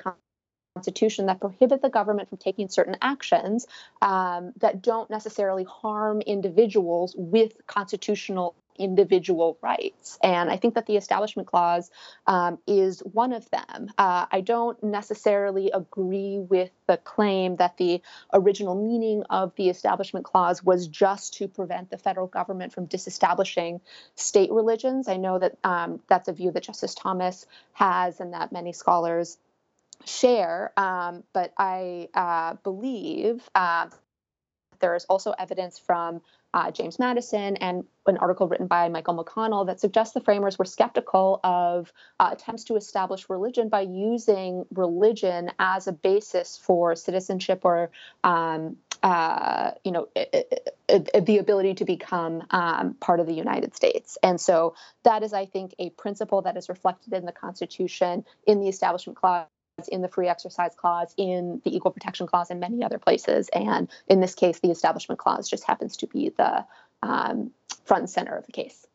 Constitution 0.77 1.27
that 1.27 1.41
prohibit 1.41 1.83
the 1.83 1.89
government 1.89 2.29
from 2.29 2.39
taking 2.39 2.69
certain 2.69 2.97
actions 3.03 3.67
um, 4.03 4.53
that 4.61 4.83
don't 4.83 5.11
necessarily 5.11 5.65
harm 5.65 6.21
individuals 6.21 7.15
with 7.17 7.53
constitutional 7.67 8.55
individual 8.81 9.59
rights. 9.63 10.19
And 10.23 10.51
I 10.51 10.57
think 10.57 10.75
that 10.75 10.87
the 10.87 10.97
Establishment 10.97 11.47
Clause 11.47 11.91
um, 12.27 12.59
is 12.67 13.01
one 13.01 13.33
of 13.33 13.49
them. 13.51 13.91
Uh, 13.99 14.27
I 14.31 14.41
don't 14.41 14.83
necessarily 14.83 15.71
agree 15.71 16.39
with 16.39 16.71
the 16.87 16.97
claim 16.97 17.57
that 17.57 17.77
the 17.77 18.03
original 18.33 18.75
meaning 18.75 19.23
of 19.31 19.55
the 19.57 19.69
Establishment 19.69 20.25
Clause 20.25 20.65
was 20.65 20.89
just 20.89 21.35
to 21.35 21.47
prevent 21.47 21.91
the 21.91 21.99
federal 21.99 22.27
government 22.27 22.73
from 22.73 22.87
disestablishing 22.87 23.81
state 24.17 24.51
religions. 24.51 25.09
I 25.09 25.19
know 25.19 25.39
that 25.39 25.57
um, 25.63 26.01
that's 26.09 26.29
a 26.29 26.33
view 26.33 26.51
that 26.53 26.63
Justice 26.63 26.95
Thomas 26.95 27.47
has 27.75 28.21
and 28.21 28.33
that 28.33 28.51
many 28.51 28.73
scholars 28.73 29.39
share, 30.07 30.73
um, 30.79 31.25
but 31.35 31.53
I 31.59 32.09
uh, 32.15 32.55
believe 32.63 33.49
uh, 33.55 33.89
there 34.81 34.95
is 34.95 35.05
also 35.05 35.33
evidence 35.33 35.79
from 35.79 36.23
uh, 36.55 36.71
James 36.71 36.99
Madison 36.99 37.57
and 37.57 37.85
an 38.07 38.17
article 38.19 38.49
written 38.49 38.67
by 38.67 38.89
Michael 38.89 39.23
McConnell 39.23 39.67
that 39.67 39.81
suggests 39.81 40.15
the 40.15 40.21
framers 40.21 40.59
were 40.59 40.65
skeptical 40.65 41.41
of 41.45 41.93
uh, 42.19 42.31
attempts 42.33 42.65
to 42.65 42.77
establish 42.77 43.29
religion 43.31 43.69
by 43.69 43.83
using 43.83 44.65
religion 44.75 45.51
as 45.59 45.87
a 45.87 45.93
basis 45.93 46.57
for 46.57 46.97
citizenship 46.97 47.61
or 47.65 47.91
um, 48.25 48.77
uh, 49.03 49.71
you 49.83 49.93
know, 49.93 50.09
the 50.15 51.39
ability 51.39 51.75
to 51.75 51.85
become 51.85 52.43
um, 52.51 52.95
part 52.95 53.19
of 53.21 53.27
the 53.27 53.33
United 53.33 53.75
States. 53.75 54.19
And 54.23 54.39
so 54.39 54.75
that 55.05 55.23
is, 55.23 55.33
I 55.33 55.47
think, 55.47 55.75
a 55.79 55.91
principle 55.91 56.43
that 56.43 56.57
is 56.57 56.69
reflected 56.69 57.15
in 57.15 57.25
the 57.25 57.33
Constitution, 57.33 58.27
in 58.47 58.61
the 58.61 58.69
Establishment 58.69 59.17
Clause, 59.17 59.47
in 59.89 60.03
the 60.03 60.09
free 60.09 60.29
exercise 60.29 60.75
clause, 60.75 61.15
in 61.17 61.61
the 61.65 61.75
equal 61.75 61.91
protection 61.91 62.27
clause, 62.27 62.51
and 62.51 62.61
many 62.61 62.83
other 62.83 62.99
places. 62.99 63.49
And 63.55 63.89
in 64.09 64.21
this 64.21 64.35
case, 64.35 64.61
the 64.61 64.71
establishment 64.71 65.19
clause 65.19 65.49
just 65.49 65.65
happens 65.65 65.97
to 65.99 66.07
be 66.07 66.31
the 66.37 66.65
um, 67.03 67.51
front 67.85 68.03
and 68.03 68.11
center 68.11 68.37
of 68.37 68.47
the 68.47 68.53
case. 68.53 68.87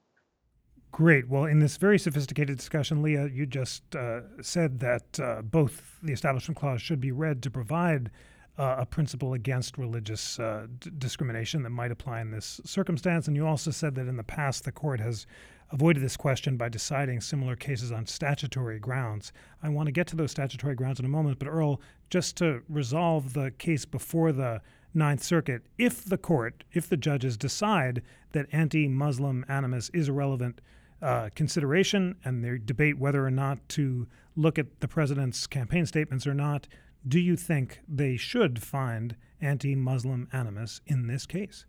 Great. 0.92 1.28
Well, 1.28 1.44
in 1.44 1.60
this 1.60 1.76
very 1.76 2.00
sophisticated 2.00 2.58
discussion, 2.58 3.02
Leah, 3.02 3.28
you 3.28 3.46
just 3.46 3.96
uh, 3.96 4.22
said 4.42 4.80
that 4.80 5.20
uh, 5.20 5.42
both 5.42 5.98
the 6.02 6.14
Establishment 6.14 6.58
Clause 6.58 6.82
should 6.82 7.02
be 7.02 7.12
read 7.12 7.44
to 7.44 7.52
provide 7.52 8.12
uh, 8.58 8.76
a 8.80 8.86
principle 8.86 9.34
against 9.34 9.78
religious 9.78 10.40
uh, 10.40 10.68
d- 10.80 10.92
discrimination 10.98 11.64
that 11.64 11.72
might 11.72 11.92
apply 11.92 12.22
in 12.22 12.32
this 12.32 12.62
circumstance. 12.66 13.28
And 13.28 13.36
you 13.36 13.46
also 13.46 13.72
said 13.72 13.96
that 13.96 14.08
in 14.08 14.18
the 14.18 14.24
past 14.24 14.64
the 14.64 14.72
court 14.72 15.00
has 15.00 15.28
avoided 15.72 16.02
this 16.02 16.16
question 16.16 16.58
by 16.58 16.70
deciding 16.70 17.20
similar 17.22 17.56
cases 17.56 17.92
on 17.92 18.06
statutory 18.06 18.80
grounds. 18.80 19.34
I 19.62 19.70
want 19.70 19.88
to 19.88 19.92
get 19.92 20.08
to 20.08 20.16
those 20.16 20.32
statutory 20.32 20.76
grounds 20.76 21.00
in 21.00 21.06
a 21.06 21.10
moment, 21.10 21.40
but 21.40 21.48
Earl, 21.48 21.82
just 22.10 22.38
to 22.38 22.62
resolve 22.70 23.34
the 23.34 23.52
case 23.52 23.84
before 23.84 24.32
the 24.32 24.62
Ninth 24.94 25.24
Circuit, 25.24 25.64
if 25.78 26.06
the 26.06 26.18
court, 26.18 26.64
if 26.72 26.88
the 26.88 26.96
judges 26.96 27.36
decide 27.36 28.02
that 28.32 28.46
anti 28.52 28.88
Muslim 28.88 29.44
animus 29.50 29.90
is 29.94 30.08
a 30.08 30.14
relevant 30.14 30.62
uh, 31.02 31.30
consideration 31.36 32.16
and 32.24 32.44
they 32.44 32.58
debate 32.58 32.98
whether 32.98 33.26
or 33.26 33.32
not 33.32 33.58
to 33.70 34.08
look 34.38 34.58
at 34.58 34.80
the 34.80 34.88
president's 34.88 35.46
campaign 35.48 35.86
statements 35.86 36.26
or 36.26 36.34
not, 36.34 36.68
do 37.08 37.20
you 37.20 37.36
think 37.36 37.80
they 37.88 38.18
should 38.18 38.62
find 38.62 39.16
anti 39.42 39.76
Muslim 39.76 40.28
animus 40.34 40.82
in 40.86 41.08
this 41.08 41.26
case? 41.26 41.66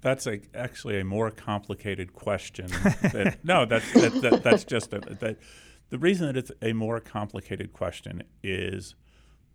That's 0.00 0.26
a, 0.26 0.40
actually 0.54 1.00
a 1.00 1.04
more 1.04 1.30
complicated 1.30 2.12
question. 2.12 2.66
that, 3.02 3.38
no, 3.42 3.64
that's 3.64 3.92
that, 3.94 4.22
that, 4.22 4.42
that's 4.44 4.64
just 4.64 4.92
a, 4.92 5.00
that, 5.00 5.38
the 5.90 5.98
reason 5.98 6.26
that 6.26 6.36
it's 6.36 6.52
a 6.62 6.72
more 6.72 7.00
complicated 7.00 7.72
question 7.72 8.22
is 8.42 8.94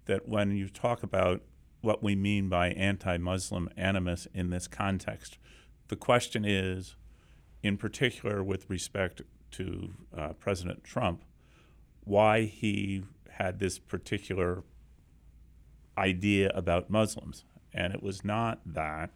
that 0.06 0.28
when 0.28 0.52
you 0.52 0.68
talk 0.68 1.04
about 1.04 1.42
what 1.82 2.04
we 2.04 2.16
mean 2.16 2.50
by 2.50 2.70
anti-Muslim 2.70 3.70
animus 3.78 4.28
in 4.34 4.50
this 4.50 4.68
context, 4.68 5.38
the 5.88 5.96
question 5.96 6.44
is, 6.44 6.96
in 7.62 7.78
particular 7.78 8.44
with 8.44 8.70
respect 8.70 9.22
to 9.52 9.94
uh, 10.18 10.30
President 10.34 10.84
Trump, 10.84 11.24
why 12.04 12.44
he 12.44 13.04
had 13.38 13.60
this 13.60 13.80
particular 13.80 14.64
idea 15.98 16.50
about 16.54 16.90
Muslims, 16.90 17.46
and 17.74 17.94
it 17.94 18.02
was 18.02 18.24
not 18.24 18.60
that 18.66 19.12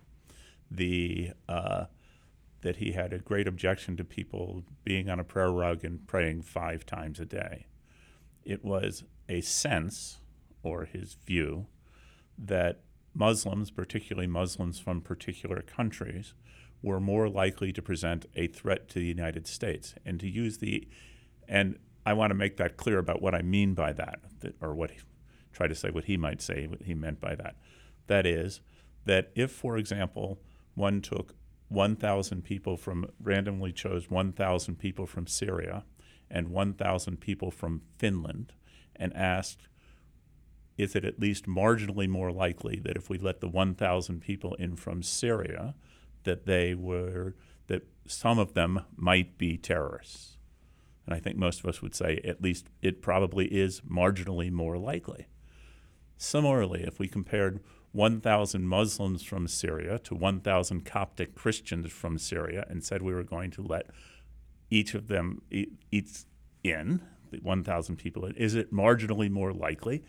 the 0.70 1.32
uh, 1.48 1.86
that 2.62 2.78
he 2.78 2.92
had 2.92 3.14
a 3.14 3.20
great 3.20 3.48
objection 3.48 3.96
to 3.96 4.04
people 4.04 4.64
being 4.84 5.10
on 5.10 5.20
a 5.20 5.24
prayer 5.24 5.52
rug 5.52 5.84
and 5.86 6.08
praying 6.08 6.42
five 6.42 6.86
times 6.86 7.20
a 7.20 7.26
day. 7.26 7.68
It 8.44 8.66
was 8.66 9.04
a 9.30 9.42
sense, 9.42 10.18
or 10.64 10.86
his 10.86 11.16
view, 11.26 11.68
that 12.38 12.82
Muslims, 13.14 13.72
particularly 13.72 14.28
Muslims 14.28 14.80
from 14.80 15.02
particular 15.02 15.62
countries, 15.62 16.34
were 16.82 17.00
more 17.00 17.30
likely 17.30 17.72
to 17.74 17.82
present 17.82 18.26
a 18.36 18.48
threat 18.48 18.88
to 18.90 19.00
the 19.00 19.06
United 19.06 19.48
States. 19.48 19.96
And 20.06 20.20
to 20.20 20.30
use 20.30 20.58
the, 20.58 20.88
and 21.48 21.78
I 22.08 22.14
want 22.14 22.32
to 22.32 22.36
make 22.36 22.56
that 22.56 22.78
clear 22.78 23.00
about 23.00 23.22
what 23.22 23.36
I 23.36 23.42
mean 23.42 23.74
by 23.74 23.92
that, 23.92 24.22
that 24.40 24.56
or 24.62 24.74
what 24.74 24.92
he, 24.92 25.00
try 25.52 25.68
to 25.68 25.76
say 25.76 25.90
what 25.90 26.06
he 26.06 26.16
might 26.16 26.42
say, 26.42 26.66
what 26.66 26.84
he 26.84 26.94
meant 26.94 27.20
by 27.20 27.36
that. 27.36 27.58
That 28.08 28.26
is, 28.26 28.62
that 29.04 29.30
if, 29.36 29.52
for 29.52 29.78
example, 29.78 30.40
one 30.74 31.02
took 31.02 31.36
1,000 31.68 32.46
people 32.46 32.78
from, 32.78 33.10
randomly 33.22 33.74
chose 33.74 34.10
1,000 34.10 34.80
people 34.80 35.06
from 35.06 35.28
Syria 35.28 35.84
and 36.32 36.48
1,000 36.48 37.20
people 37.20 37.52
from 37.52 37.82
Finland 37.98 38.54
and 38.96 39.14
asked, 39.14 39.68
is 40.78 40.96
it 40.96 41.04
at 41.04 41.20
least 41.20 41.46
marginally 41.46 42.08
more 42.08 42.32
likely 42.32 42.80
that 42.86 42.96
if 42.96 43.10
we 43.10 43.18
let 43.18 43.42
the 43.42 43.50
1,000 43.50 44.22
people 44.22 44.56
in 44.56 44.78
from 44.78 45.04
Syria, 45.04 45.76
that 46.24 46.46
they 46.46 46.74
were, 46.74 47.36
that 47.68 47.86
some 48.06 48.40
of 48.40 48.54
them 48.54 48.86
might 48.96 49.38
be 49.38 49.58
terrorists? 49.58 50.37
And 51.08 51.16
I 51.16 51.20
think 51.20 51.38
most 51.38 51.62
of 51.62 51.66
us 51.66 51.82
would 51.82 51.96
say 51.96 52.20
at 52.26 52.42
least 52.42 52.68
it 52.82 53.02
probably 53.02 53.46
is 53.46 53.82
marginally 53.82 54.52
more 54.52 54.78
likely. 54.78 55.28
Similarly, 56.18 56.84
if 56.84 57.00
we 57.00 57.08
compared 57.08 57.62
1,000 57.94 58.68
Muslims 58.68 59.24
from 59.24 59.48
Syria 59.48 60.00
to 60.00 60.14
1,000 60.14 60.86
Coptic 60.86 61.34
Christians 61.34 61.92
from 61.92 62.18
Syria 62.18 62.66
and 62.70 62.84
said 62.84 63.02
we 63.02 63.14
were 63.14 63.24
going 63.24 63.52
to 63.52 63.62
let 63.62 63.88
each 64.70 64.94
of 64.94 65.08
them 65.08 65.42
each 65.50 66.26
in, 66.64 67.02
the 67.32 67.38
1,000 67.38 67.96
people, 67.96 68.26
is 68.36 68.56
it 68.56 68.74
marginally 68.74 69.30
more 69.30 69.54
likely 69.54 70.04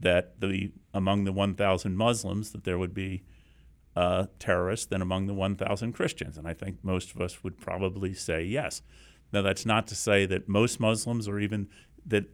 that 0.00 0.40
the 0.40 0.72
among 0.92 1.24
the 1.24 1.32
1,000 1.32 1.96
Muslims 1.96 2.50
that 2.50 2.64
there 2.64 2.78
would 2.78 2.92
be 2.92 3.22
uh, 3.96 4.26
terrorists 4.38 4.86
than 4.86 5.00
among 5.00 5.26
the 5.26 5.34
1,000 5.34 5.92
Christians? 5.92 6.36
And 6.36 6.46
I 6.46 6.52
think 6.52 6.78
most 6.82 7.14
of 7.14 7.20
us 7.20 7.42
would 7.42 7.58
probably 7.58 8.12
say 8.12 8.42
yes. 8.44 8.82
Now, 9.32 9.42
that's 9.42 9.64
not 9.64 9.86
to 9.88 9.94
say 9.94 10.26
that 10.26 10.48
most 10.48 10.78
Muslims 10.78 11.26
or 11.26 11.40
even 11.40 11.68
that 12.06 12.24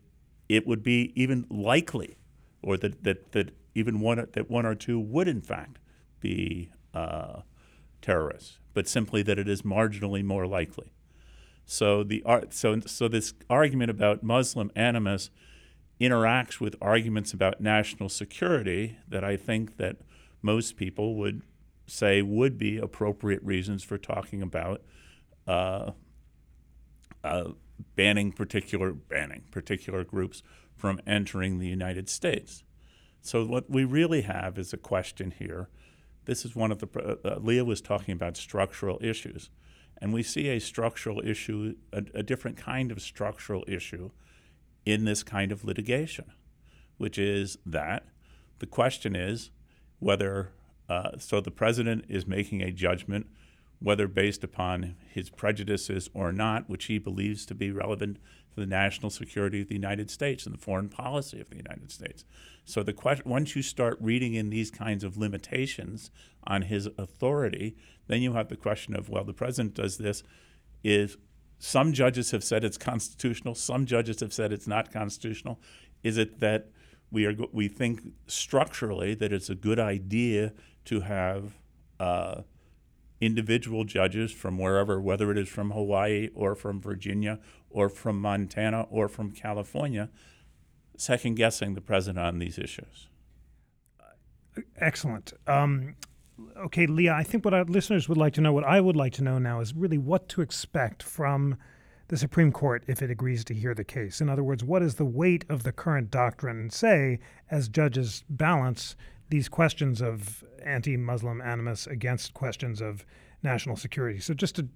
it 0.49 0.67
would 0.67 0.83
be 0.83 1.13
even 1.15 1.47
likely 1.49 2.17
or 2.63 2.77
that, 2.79 3.05
that, 3.05 3.33
that 3.33 3.53
even 3.75 4.01
one 4.01 4.27
that 4.33 4.51
one 4.51 4.67
or 4.67 4.75
two 4.75 4.99
would 4.99 5.29
in 5.29 5.41
fact 5.41 5.79
be 6.21 6.71
uh, 6.95 7.43
terrorists, 8.03 8.59
but 8.75 8.89
simply 8.89 9.23
that 9.23 9.39
it 9.39 9.49
is 9.49 9.63
marginally 9.63 10.25
more 10.25 10.47
likely. 10.47 10.93
So 11.65 12.03
the 12.03 12.25
so 12.51 12.81
so 12.81 13.09
this 13.09 13.35
argument 13.49 13.91
about 13.91 14.23
Muslim 14.23 14.71
animus 14.75 15.31
interacts 16.01 16.61
with 16.61 16.77
arguments 16.81 17.33
about 17.33 17.61
national 17.61 18.09
security 18.09 18.97
that 19.07 19.23
I 19.23 19.37
think 19.37 19.77
that 19.77 19.97
most 20.43 20.77
people 20.77 21.17
would 21.17 21.43
say 21.87 22.23
would 22.23 22.59
be 22.59 22.79
appropriate 22.79 23.43
reasons 23.43 23.83
for 23.83 23.99
talking 23.99 24.43
about 24.43 24.83
uh, 25.47 25.93
uh, 27.25 27.53
banning 27.97 28.33
particular 28.33 28.93
banning 28.93 29.45
particular 29.51 30.05
groups 30.05 30.43
from 30.77 31.01
entering 31.07 31.59
the 31.59 31.69
United 31.69 32.09
States. 32.09 32.65
So 33.21 33.45
what 33.45 33.69
we 33.69 33.85
really 33.85 34.23
have 34.23 34.59
is 34.59 34.73
a 34.73 34.77
question 34.77 35.35
here. 35.39 35.69
This 36.25 36.45
is 36.45 36.57
one 36.57 36.73
of 36.73 36.79
the 36.79 36.89
uh, 36.97 37.29
uh, 37.29 37.39
Leah 37.41 37.65
was 37.65 37.81
talking 37.81 38.15
about 38.15 38.37
structural 38.37 38.99
issues, 39.01 39.51
and 40.01 40.13
we 40.13 40.23
see 40.23 40.49
a 40.49 40.61
structural 40.61 41.21
issue, 41.25 41.75
a, 41.93 42.03
a 42.15 42.23
different 42.23 42.57
kind 42.57 42.93
of 42.93 43.01
structural 43.01 43.65
issue, 43.67 44.11
in 44.85 45.05
this 45.05 45.23
kind 45.23 45.53
of 45.53 45.65
litigation, 45.65 46.33
which 46.99 47.19
is 47.19 47.59
that 47.67 48.07
the 48.59 48.67
question 48.67 49.17
is 49.17 49.51
whether 49.99 50.53
Uh, 50.91 51.19
so 51.19 51.41
the 51.41 51.51
president 51.51 52.05
is 52.09 52.27
making 52.27 52.63
a 52.63 52.73
judgment, 52.73 53.27
whether 53.81 54.09
based 54.09 54.43
upon 54.43 54.97
his 55.09 55.31
prejudices 55.31 56.11
or 56.13 56.33
not, 56.33 56.69
which 56.69 56.87
he 56.87 56.99
believes 56.99 57.47
to 57.47 57.55
be 57.55 57.71
relevant 57.71 58.19
to 58.53 58.61
the 58.61 58.67
national 58.67 59.11
security 59.11 59.63
of 59.63 59.69
the 59.69 59.75
United 59.75 60.11
States 60.11 60.47
and 60.47 60.55
the 60.55 60.61
foreign 60.61 60.89
policy 60.89 61.41
of 61.41 61.49
the 61.51 61.57
United 61.57 61.91
States. 61.93 62.25
So 62.65 62.83
the 62.83 62.93
question, 62.93 63.31
once 63.31 63.55
you 63.55 63.63
start 63.63 63.97
reading 64.01 64.35
in 64.35 64.51
these 64.51 64.71
kinds 64.71 65.05
of 65.05 65.17
limitations 65.17 66.11
on 66.45 66.63
his 66.63 66.89
authority, 66.99 67.77
then 68.09 68.21
you 68.21 68.33
have 68.33 68.49
the 68.49 68.57
question 68.57 68.97
of, 68.97 69.09
well, 69.09 69.25
the 69.25 69.33
president 69.33 69.75
does 69.75 69.99
this. 69.99 70.23
Is 70.85 71.17
some 71.59 71.93
judges 71.93 72.31
have 72.31 72.45
said 72.45 72.65
it's 72.65 72.79
constitutional, 72.79 73.55
some 73.55 73.85
judges 73.85 74.21
have 74.21 74.33
said 74.33 74.53
it's 74.53 74.69
not 74.69 74.93
constitutional. 74.93 75.61
Is 76.03 76.19
it 76.19 76.41
that 76.41 76.69
we 77.11 77.27
are 77.27 77.35
we 77.53 77.69
think 77.69 78.01
structurally 78.27 79.15
that 79.15 79.33
it's 79.33 79.51
a 79.51 79.55
good 79.55 79.81
idea 79.81 80.53
to 80.85 81.01
have 81.01 81.55
uh, 81.99 82.43
individual 83.21 83.85
judges 83.85 84.33
from 84.33 84.59
wherever, 84.59 85.01
whether 85.01 85.31
it 85.31 85.39
is 85.39 85.49
from 85.49 85.71
Hawaii 85.71 86.29
or 86.35 86.55
from 86.55 86.81
Virginia 86.81 87.39
or 87.71 87.89
from 87.89 88.21
Montana 88.21 88.83
or 88.91 89.09
from 89.09 89.33
California, 89.33 90.09
second 90.97 91.35
guessing 91.35 91.75
the 91.75 91.81
president 91.81 92.25
on 92.25 92.39
these 92.39 92.59
issues. 92.59 93.09
Excellent. 94.77 95.33
Um, 95.47 95.95
okay, 96.57 96.87
Leah, 96.87 97.15
I 97.15 97.23
think 97.23 97.45
what 97.45 97.55
our 97.55 97.65
listeners 97.65 98.09
would 98.09 98.19
like 98.19 98.35
to 98.35 98.41
know, 98.41 98.53
what 98.53 98.65
I 98.65 98.81
would 98.81 98.97
like 98.97 99.13
to 99.15 99.23
know 99.23 99.39
now, 99.39 99.61
is 99.61 99.75
really 99.75 99.99
what 99.99 100.29
to 100.31 100.41
expect 100.41 101.03
from 101.03 101.57
the 102.09 102.17
Supreme 102.17 102.53
Court 102.53 102.85
if 102.87 103.03
it 103.03 103.11
agrees 103.11 103.45
to 103.45 103.55
hear 103.55 103.75
the 103.75 103.85
case. 103.85 104.21
In 104.21 104.29
other 104.29 104.43
words, 104.43 104.65
what 104.65 104.83
is 104.83 104.95
the 104.95 105.05
weight 105.05 105.45
of 105.49 105.63
the 105.63 105.73
current 105.73 106.11
doctrine 106.11 106.71
say 106.71 107.21
as 107.51 107.69
judges 107.69 108.25
balance 108.31 108.97
these 109.31 109.49
questions 109.49 110.01
of 110.01 110.45
anti 110.65 110.97
Muslim 110.97 111.41
animus 111.41 111.87
against 111.87 112.35
questions 112.35 112.81
of 112.81 113.05
national 113.43 113.77
security? 113.77 114.21
So, 114.21 114.35
just 114.35 114.57
to 114.57 114.69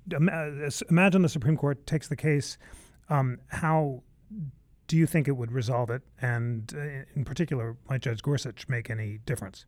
imagine 0.88 1.22
the 1.22 1.28
Supreme 1.28 1.56
Court 1.56 1.86
takes 1.86 2.08
the 2.08 2.16
case, 2.16 2.58
um, 3.08 3.38
how 3.48 4.02
do 4.88 4.96
you 4.96 5.06
think 5.06 5.28
it 5.28 5.32
would 5.32 5.52
resolve 5.52 5.90
it? 5.90 6.02
And 6.20 6.72
uh, 6.76 7.04
in 7.14 7.24
particular, 7.24 7.76
might 7.88 8.02
Judge 8.02 8.22
Gorsuch 8.22 8.68
make 8.68 8.90
any 8.90 9.18
difference? 9.24 9.66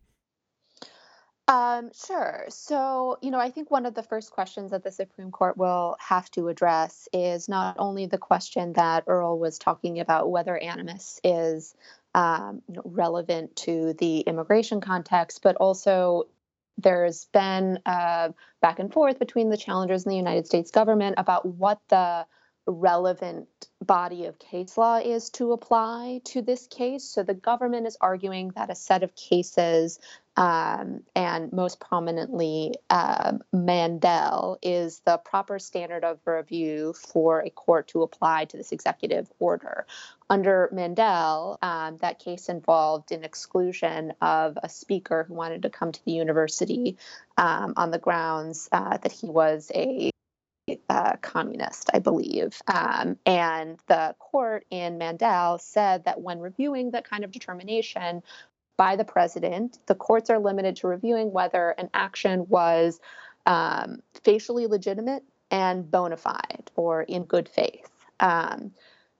Um, 1.47 1.91
sure. 1.93 2.45
So, 2.49 3.19
you 3.21 3.29
know, 3.29 3.39
I 3.39 3.51
think 3.51 3.69
one 3.69 3.85
of 3.85 3.93
the 3.93 4.01
first 4.01 4.31
questions 4.31 4.71
that 4.71 4.83
the 4.83 4.91
Supreme 4.91 5.29
Court 5.29 5.57
will 5.57 5.95
have 5.99 6.29
to 6.31 6.47
address 6.47 7.07
is 7.13 7.47
not 7.47 7.75
only 7.77 8.07
the 8.07 8.17
question 8.17 8.73
that 8.73 9.03
Earl 9.05 9.37
was 9.37 9.59
talking 9.59 9.99
about, 9.99 10.31
whether 10.31 10.57
animus 10.57 11.19
is 11.23 11.75
um, 12.15 12.61
relevant 12.85 13.55
to 13.57 13.93
the 13.99 14.21
immigration 14.21 14.79
context, 14.79 15.41
but 15.43 15.57
also 15.57 16.23
there's 16.77 17.25
been 17.25 17.77
uh, 17.85 18.29
back 18.61 18.79
and 18.79 18.91
forth 18.91 19.19
between 19.19 19.49
the 19.49 19.57
challengers 19.57 20.05
and 20.05 20.13
the 20.13 20.17
United 20.17 20.47
States 20.47 20.71
government 20.71 21.15
about 21.17 21.45
what 21.45 21.79
the 21.89 22.25
relevant 22.67 23.47
body 23.81 24.25
of 24.25 24.39
case 24.39 24.77
law 24.77 24.97
is 24.97 25.29
to 25.29 25.51
apply 25.51 26.21
to 26.25 26.41
this 26.41 26.67
case. 26.67 27.03
So 27.03 27.23
the 27.23 27.33
government 27.33 27.85
is 27.87 27.97
arguing 28.01 28.51
that 28.55 28.69
a 28.69 28.75
set 28.75 29.03
of 29.03 29.15
cases, 29.15 29.99
um, 30.37 31.03
and 31.15 31.53
most 31.53 31.79
prominently 31.79 32.75
uh, 32.89 33.37
Mandel, 33.53 34.57
is 34.61 35.01
the 35.05 35.17
proper 35.17 35.59
standard 35.59 36.03
of 36.03 36.19
review 36.25 36.93
for 36.93 37.41
a 37.41 37.49
court 37.49 37.89
to 37.89 38.01
apply 38.01 38.45
to 38.45 38.57
this 38.57 38.71
executive 38.71 39.31
order. 39.39 39.85
Under 40.29 40.69
Mandel, 40.71 41.59
um, 41.61 41.97
that 41.97 42.19
case 42.19 42.49
involved 42.49 43.11
an 43.11 43.23
exclusion 43.23 44.13
of 44.21 44.57
a 44.63 44.69
speaker 44.69 45.25
who 45.27 45.35
wanted 45.35 45.61
to 45.63 45.69
come 45.69 45.91
to 45.91 46.05
the 46.05 46.13
university 46.13 46.97
um, 47.37 47.73
on 47.77 47.91
the 47.91 47.99
grounds 47.99 48.67
uh, 48.71 48.97
that 48.97 49.11
he 49.11 49.27
was 49.27 49.71
a 49.75 50.09
uh, 50.89 51.15
communist, 51.21 51.89
I 51.93 51.99
believe. 51.99 52.61
Um, 52.67 53.17
and 53.25 53.79
the 53.87 54.15
court 54.19 54.65
in 54.71 54.97
Mandel 54.97 55.59
said 55.59 56.05
that 56.05 56.21
when 56.21 56.39
reviewing 56.39 56.91
that 56.91 57.07
kind 57.07 57.23
of 57.23 57.31
determination 57.31 58.23
by 58.77 58.95
the 58.95 59.05
president, 59.05 59.77
the 59.85 59.95
courts 59.95 60.29
are 60.29 60.39
limited 60.39 60.77
to 60.77 60.87
reviewing 60.87 61.31
whether 61.31 61.69
an 61.77 61.89
action 61.93 62.47
was 62.49 62.99
um, 63.45 64.01
facially 64.23 64.65
legitimate 64.65 65.23
and 65.51 65.89
bona 65.89 66.17
fide 66.17 66.71
or 66.75 67.03
in 67.03 67.23
good 67.23 67.47
faith. 67.47 67.89
Um, 68.19 68.71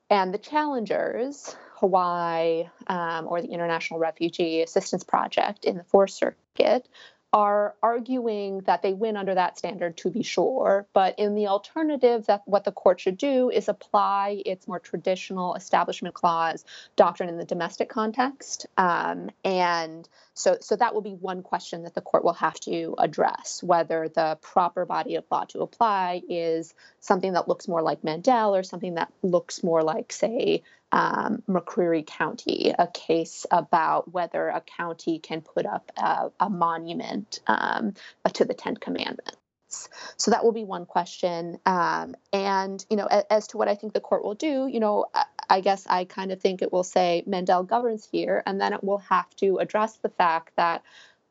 and 0.09 0.33
the 0.33 0.39
challengers, 0.39 1.55
Hawaii 1.75 2.65
um, 2.87 3.27
or 3.27 3.41
the 3.41 3.49
International 3.49 3.99
Refugee 3.99 4.61
Assistance 4.61 5.03
Project 5.03 5.65
in 5.65 5.77
the 5.77 5.83
Fourth 5.83 6.11
Circuit, 6.11 6.87
are 7.35 7.75
arguing 7.83 8.61
that 8.61 8.81
they 8.81 8.93
win 8.93 9.17
under 9.17 9.35
that 9.35 9.57
standard 9.57 9.97
to 9.97 10.09
be 10.09 10.23
sure. 10.23 10.87
But 10.93 11.19
in 11.19 11.35
the 11.35 11.47
alternative 11.47 12.27
that 12.27 12.43
what 12.45 12.63
the 12.63 12.71
court 12.71 13.01
should 13.01 13.17
do 13.17 13.49
is 13.49 13.67
apply 13.67 14.41
its 14.45 14.69
more 14.69 14.79
traditional 14.79 15.53
establishment 15.55 16.15
clause 16.15 16.63
doctrine 16.95 17.27
in 17.27 17.37
the 17.37 17.43
domestic 17.43 17.89
context. 17.89 18.67
Um, 18.77 19.31
and 19.43 20.07
so 20.33 20.59
so 20.61 20.77
that 20.77 20.93
will 20.93 21.01
be 21.01 21.15
one 21.15 21.43
question 21.43 21.83
that 21.83 21.93
the 21.93 21.99
court 21.99 22.23
will 22.23 22.33
have 22.33 22.57
to 22.61 22.95
address 22.97 23.61
whether 23.61 24.07
the 24.07 24.37
proper 24.41 24.85
body 24.85 25.15
of 25.15 25.25
law 25.29 25.43
to 25.43 25.59
apply 25.59 26.21
is 26.29 26.73
something 27.01 27.33
that 27.33 27.49
looks 27.49 27.67
more 27.67 27.81
like 27.81 28.01
mandel 28.01 28.55
or 28.55 28.63
something 28.63 28.95
that 28.95 29.11
looks 29.23 29.61
more 29.61 29.83
like 29.83 30.13
say 30.13 30.63
um, 30.95 31.43
McCreary 31.47 32.07
County, 32.07 32.73
a 32.79 32.87
case 32.87 33.45
about 33.51 34.11
whether 34.13 34.47
a 34.47 34.61
county 34.61 35.19
can 35.19 35.41
put 35.41 35.65
up 35.65 35.91
a, 35.97 36.31
a 36.39 36.49
monument 36.49 37.41
um, 37.47 37.93
to 38.33 38.45
the 38.45 38.53
Ten 38.53 38.77
Commandments. 38.77 39.89
So 40.15 40.31
that 40.31 40.45
will 40.45 40.53
be 40.53 40.63
one 40.63 40.85
question. 40.85 41.59
Um, 41.65 42.15
and, 42.31 42.83
you 42.89 42.95
know, 42.95 43.07
as, 43.07 43.23
as, 43.29 43.47
to 43.47 43.57
what 43.57 43.67
I 43.67 43.75
think 43.75 43.91
the 43.91 43.99
court 43.99 44.23
will 44.23 44.35
do, 44.35 44.67
you 44.71 44.79
know, 44.79 45.07
I, 45.13 45.25
I 45.49 45.59
guess 45.59 45.85
I 45.85 46.05
kind 46.05 46.31
of 46.31 46.39
think 46.39 46.61
it 46.61 46.71
will 46.71 46.85
say 46.85 47.23
Mandel 47.27 47.63
governs 47.63 48.07
here, 48.09 48.41
and 48.45 48.59
then 48.61 48.71
it 48.71 48.81
will 48.81 48.99
have 48.99 49.29
to 49.37 49.57
address 49.57 49.97
the 49.97 50.09
fact 50.09 50.53
that 50.55 50.81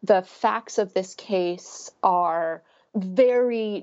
the 0.02 0.20
facts 0.20 0.76
of 0.76 0.92
this 0.92 1.14
case 1.14 1.90
are 2.02 2.62
very 2.94 3.82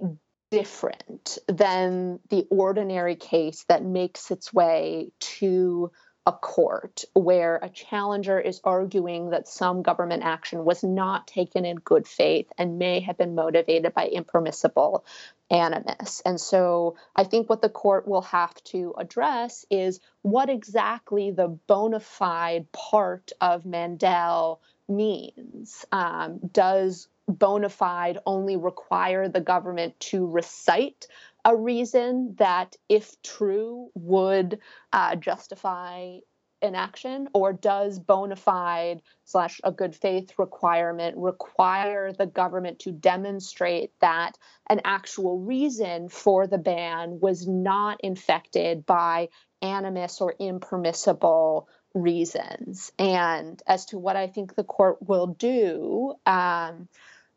different 0.52 1.38
than 1.48 2.20
the 2.30 2.46
ordinary 2.52 3.16
case 3.16 3.64
that 3.70 3.84
makes 3.84 4.30
its 4.32 4.54
way 4.54 5.12
to 5.20 5.92
a 6.28 6.32
court 6.32 7.04
where 7.14 7.56
a 7.56 7.70
challenger 7.70 8.40
is 8.40 8.62
arguing 8.64 9.32
that 9.32 9.48
some 9.48 9.82
government 9.82 10.22
action 10.24 10.64
was 10.64 10.84
not 10.84 11.26
taken 11.26 11.66
in 11.66 11.78
good 11.78 12.08
faith 12.08 12.48
and 12.60 12.78
may 12.78 13.00
have 13.00 13.18
been 13.18 13.34
motivated 13.34 13.94
by 13.96 14.08
impermissible 14.08 15.04
animus. 15.50 16.22
And 16.24 16.40
so 16.40 16.96
I 17.16 17.24
think 17.24 17.50
what 17.50 17.62
the 17.62 17.70
court 17.70 18.08
will 18.08 18.22
have 18.22 18.54
to 18.66 18.94
address 18.98 19.66
is 19.72 20.00
what 20.22 20.50
exactly 20.50 21.32
the 21.32 21.48
bona 21.48 22.00
fide 22.00 22.72
part 22.72 23.32
of 23.42 23.66
Mandel 23.66 24.62
means. 24.88 25.86
Um, 25.92 26.40
does 26.52 27.08
bona 27.28 27.70
fide 27.70 28.20
only 28.26 28.58
require 28.58 29.30
the 29.30 29.42
government 29.42 30.00
to 30.00 30.28
recite 30.28 31.08
a 31.44 31.56
reason 31.56 32.36
that, 32.38 32.76
if 32.88 33.22
true, 33.24 33.90
would 33.96 34.60
uh, 34.94 35.16
justify 35.16 36.18
an 36.62 36.76
action, 36.76 37.28
or 37.34 37.54
does 37.54 37.98
bona 37.98 38.36
fide 38.36 39.02
slash 39.26 39.60
a 39.64 39.72
good 39.72 39.96
faith 39.96 40.38
requirement 40.38 41.18
require 41.18 42.14
the 42.14 42.28
government 42.28 42.78
to 42.80 42.92
demonstrate 42.92 43.92
that 44.00 44.38
an 44.70 44.82
actual 44.86 45.40
reason 45.40 46.08
for 46.08 46.46
the 46.46 46.60
ban 46.60 47.20
was 47.20 47.48
not 47.48 48.00
infected 48.02 48.86
by 48.86 49.30
animus 49.64 50.22
or 50.22 50.36
impermissible 50.40 51.68
reasons? 51.96 52.92
And 53.00 53.60
as 53.66 53.86
to 53.88 53.98
what 53.98 54.16
I 54.16 54.28
think 54.28 54.54
the 54.54 54.64
court 54.64 54.98
will 55.02 55.28
do, 55.28 56.14
um, 56.28 56.88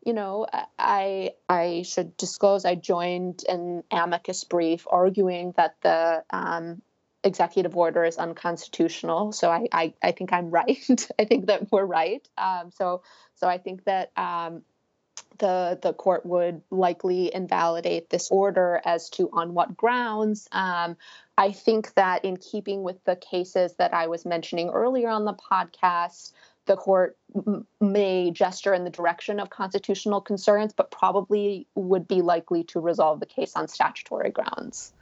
you 0.05 0.13
know, 0.13 0.45
I 0.77 1.31
I 1.49 1.81
should 1.81 2.15
disclose 2.15 2.63
I 2.63 2.75
joined 2.75 3.43
an 3.49 3.83
amicus 3.91 4.43
brief 4.43 4.87
arguing 4.89 5.53
that 5.57 5.75
the 5.81 6.23
um, 6.29 6.81
executive 7.23 7.75
order 7.75 8.05
is 8.05 8.17
unconstitutional. 8.17 9.31
So 9.31 9.49
I, 9.51 9.67
I, 9.71 9.93
I 10.01 10.11
think 10.11 10.31
I'm 10.31 10.51
right. 10.51 11.09
I 11.19 11.25
think 11.25 11.47
that 11.47 11.71
we're 11.71 11.85
right. 11.85 12.25
Um, 12.37 12.71
so 12.71 13.01
so 13.33 13.47
I 13.47 13.57
think 13.57 13.83
that 13.85 14.11
um, 14.15 14.61
the 15.39 15.79
the 15.81 15.93
court 15.93 16.25
would 16.25 16.61
likely 16.69 17.33
invalidate 17.33 18.09
this 18.09 18.29
order 18.29 18.79
as 18.85 19.09
to 19.11 19.29
on 19.33 19.53
what 19.53 19.75
grounds. 19.75 20.47
Um, 20.51 20.97
I 21.37 21.51
think 21.51 21.93
that 21.95 22.23
in 22.23 22.37
keeping 22.37 22.83
with 22.83 23.03
the 23.03 23.15
cases 23.15 23.73
that 23.75 23.93
I 23.93 24.07
was 24.07 24.25
mentioning 24.25 24.69
earlier 24.69 25.09
on 25.09 25.25
the 25.25 25.33
podcast, 25.33 26.31
the 26.65 26.75
court 26.75 27.17
may 27.79 28.31
gesture 28.31 28.73
in 28.73 28.83
the 28.83 28.89
direction 28.89 29.39
of 29.39 29.49
constitutional 29.49 30.21
concerns, 30.21 30.73
but 30.73 30.91
probably 30.91 31.67
would 31.75 32.07
be 32.07 32.21
likely 32.21 32.63
to 32.65 32.79
resolve 32.79 33.19
the 33.19 33.25
case 33.25 33.55
on 33.55 33.67
statutory 33.67 34.31
grounds. 34.31 34.93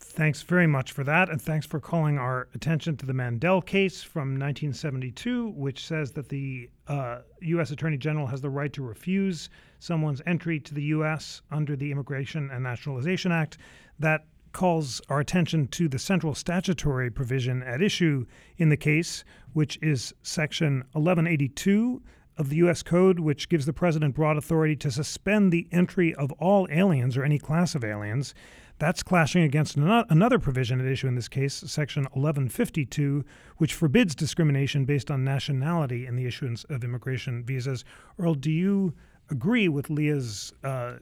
Thanks 0.00 0.42
very 0.42 0.66
much 0.66 0.90
for 0.90 1.04
that, 1.04 1.28
and 1.28 1.40
thanks 1.40 1.66
for 1.66 1.78
calling 1.78 2.18
our 2.18 2.48
attention 2.54 2.96
to 2.96 3.06
the 3.06 3.12
Mandel 3.12 3.62
case 3.62 4.02
from 4.02 4.30
1972, 4.30 5.50
which 5.50 5.86
says 5.86 6.10
that 6.12 6.28
the 6.28 6.68
uh, 6.88 7.20
U.S. 7.42 7.70
Attorney 7.70 7.96
General 7.96 8.26
has 8.26 8.40
the 8.40 8.50
right 8.50 8.72
to 8.72 8.82
refuse 8.82 9.50
someone's 9.78 10.20
entry 10.26 10.58
to 10.58 10.74
the 10.74 10.82
U.S. 10.84 11.42
under 11.52 11.76
the 11.76 11.92
Immigration 11.92 12.50
and 12.50 12.64
Nationalization 12.64 13.30
Act. 13.30 13.58
That 14.00 14.24
calls 14.52 15.00
our 15.08 15.20
attention 15.20 15.68
to 15.68 15.88
the 15.88 15.98
central 15.98 16.34
statutory 16.34 17.10
provision 17.10 17.62
at 17.62 17.82
issue 17.82 18.26
in 18.56 18.68
the 18.68 18.76
case, 18.76 19.24
which 19.52 19.78
is 19.82 20.14
Section 20.22 20.78
1182 20.92 22.02
of 22.36 22.48
the 22.48 22.56
U.S. 22.56 22.82
Code, 22.82 23.20
which 23.20 23.48
gives 23.48 23.66
the 23.66 23.72
president 23.72 24.14
broad 24.14 24.36
authority 24.36 24.76
to 24.76 24.90
suspend 24.90 25.52
the 25.52 25.68
entry 25.70 26.14
of 26.14 26.32
all 26.32 26.66
aliens 26.70 27.16
or 27.16 27.24
any 27.24 27.38
class 27.38 27.74
of 27.74 27.84
aliens 27.84 28.34
that's 28.80 29.02
clashing 29.02 29.42
against 29.42 29.76
another 29.76 30.38
provision 30.38 30.80
at 30.80 30.86
issue 30.86 31.06
in 31.06 31.14
this 31.14 31.28
case, 31.28 31.52
Section 31.66 32.04
1152, 32.04 33.24
which 33.58 33.74
forbids 33.74 34.14
discrimination 34.14 34.86
based 34.86 35.10
on 35.10 35.22
nationality 35.22 36.06
in 36.06 36.16
the 36.16 36.26
issuance 36.26 36.64
of 36.64 36.82
immigration 36.82 37.44
visas. 37.44 37.84
Earl, 38.18 38.34
do 38.34 38.50
you 38.50 38.94
agree 39.28 39.68
with 39.68 39.90
Leah's 39.90 40.54
uh, 40.64 40.94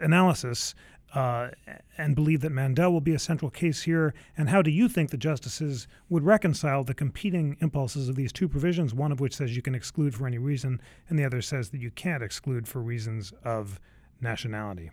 analysis 0.00 0.74
uh, 1.14 1.50
and 1.98 2.14
believe 2.14 2.40
that 2.40 2.50
Mandel 2.50 2.92
will 2.92 3.00
be 3.00 3.14
a 3.14 3.18
central 3.18 3.50
case 3.50 3.82
here? 3.82 4.14
And 4.36 4.48
how 4.48 4.62
do 4.62 4.70
you 4.70 4.88
think 4.88 5.10
the 5.10 5.16
justices 5.16 5.88
would 6.08 6.24
reconcile 6.24 6.84
the 6.84 6.94
competing 6.94 7.56
impulses 7.60 8.08
of 8.08 8.16
these 8.16 8.32
two 8.32 8.48
provisions, 8.48 8.94
one 8.94 9.12
of 9.12 9.20
which 9.20 9.36
says 9.36 9.56
you 9.56 9.62
can 9.62 9.74
exclude 9.74 10.14
for 10.14 10.26
any 10.26 10.38
reason, 10.38 10.80
and 11.08 11.18
the 11.18 11.24
other 11.24 11.42
says 11.42 11.70
that 11.70 11.80
you 11.80 11.90
can't 11.90 12.22
exclude 12.22 12.68
for 12.68 12.80
reasons 12.80 13.32
of 13.44 13.80
nationality? 14.20 14.90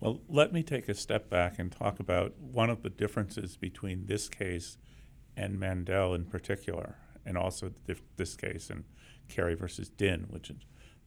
Well, 0.00 0.20
let 0.28 0.52
me 0.52 0.62
take 0.62 0.88
a 0.88 0.94
step 0.94 1.30
back 1.30 1.58
and 1.58 1.72
talk 1.72 2.00
about 2.00 2.38
one 2.38 2.68
of 2.68 2.82
the 2.82 2.90
differences 2.90 3.56
between 3.56 4.06
this 4.06 4.28
case 4.28 4.76
and 5.36 5.58
Mandel 5.58 6.14
in 6.14 6.24
particular, 6.24 6.96
and 7.24 7.38
also 7.38 7.72
this 8.16 8.36
case 8.36 8.68
and 8.68 8.84
Kerry 9.28 9.54
versus 9.54 9.88
Din, 9.88 10.26
which 10.28 10.50
is, 10.50 10.56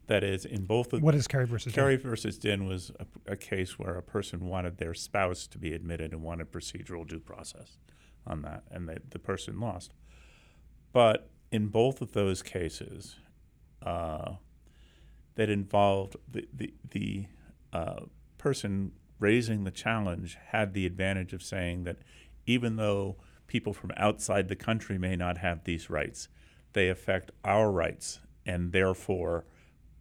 that 0.10 0.24
is 0.24 0.44
in 0.44 0.66
both 0.66 0.92
of 0.92 1.04
what 1.04 1.14
is 1.14 1.28
Kerry 1.28 1.46
versus 1.46 1.72
Kerry 1.72 1.96
Din? 1.96 2.10
versus 2.10 2.38
Din 2.40 2.66
was 2.66 2.92
a, 3.00 3.34
a, 3.34 3.36
case 3.38 3.78
where 3.78 3.96
a 3.96 4.02
person 4.02 4.48
wanted 4.48 4.78
their 4.78 4.96
spouse 4.96 5.46
to 5.48 5.60
be 5.60 5.72
admitted 5.72 6.12
and 6.12 6.24
wanted 6.24 6.52
procedural 6.52 7.08
due 7.08 7.20
process 7.20 7.78
on 8.26 8.42
that, 8.42 8.64
and 8.72 8.90
they, 8.90 8.98
the 9.12 9.20
person 9.20 9.60
lost. 9.60 9.94
But 10.92 11.30
in 11.52 11.68
both 11.68 12.02
of 12.02 12.14
those 12.14 12.42
cases, 12.42 13.18
uh, 13.84 14.34
that 15.36 15.50
involved 15.50 16.16
the 16.28 16.48
the, 16.52 16.74
the 16.90 17.28
uh, 17.72 18.02
person 18.40 18.92
raising 19.20 19.64
the 19.64 19.72
challenge 19.72 20.38
had 20.48 20.74
the 20.74 20.88
advantage 20.88 21.34
of 21.34 21.44
saying 21.44 21.84
that 21.84 21.98
even 22.48 22.78
though 22.78 23.18
people 23.46 23.74
from 23.74 23.92
outside 23.96 24.48
the 24.48 24.56
country 24.56 24.98
may 24.98 25.16
not 25.16 25.38
have 25.38 25.64
these 25.66 25.90
rights, 25.90 26.30
they 26.74 26.90
affect 26.90 27.30
our 27.44 27.72
rights, 27.72 28.22
and 28.46 28.72
therefore, 28.72 29.46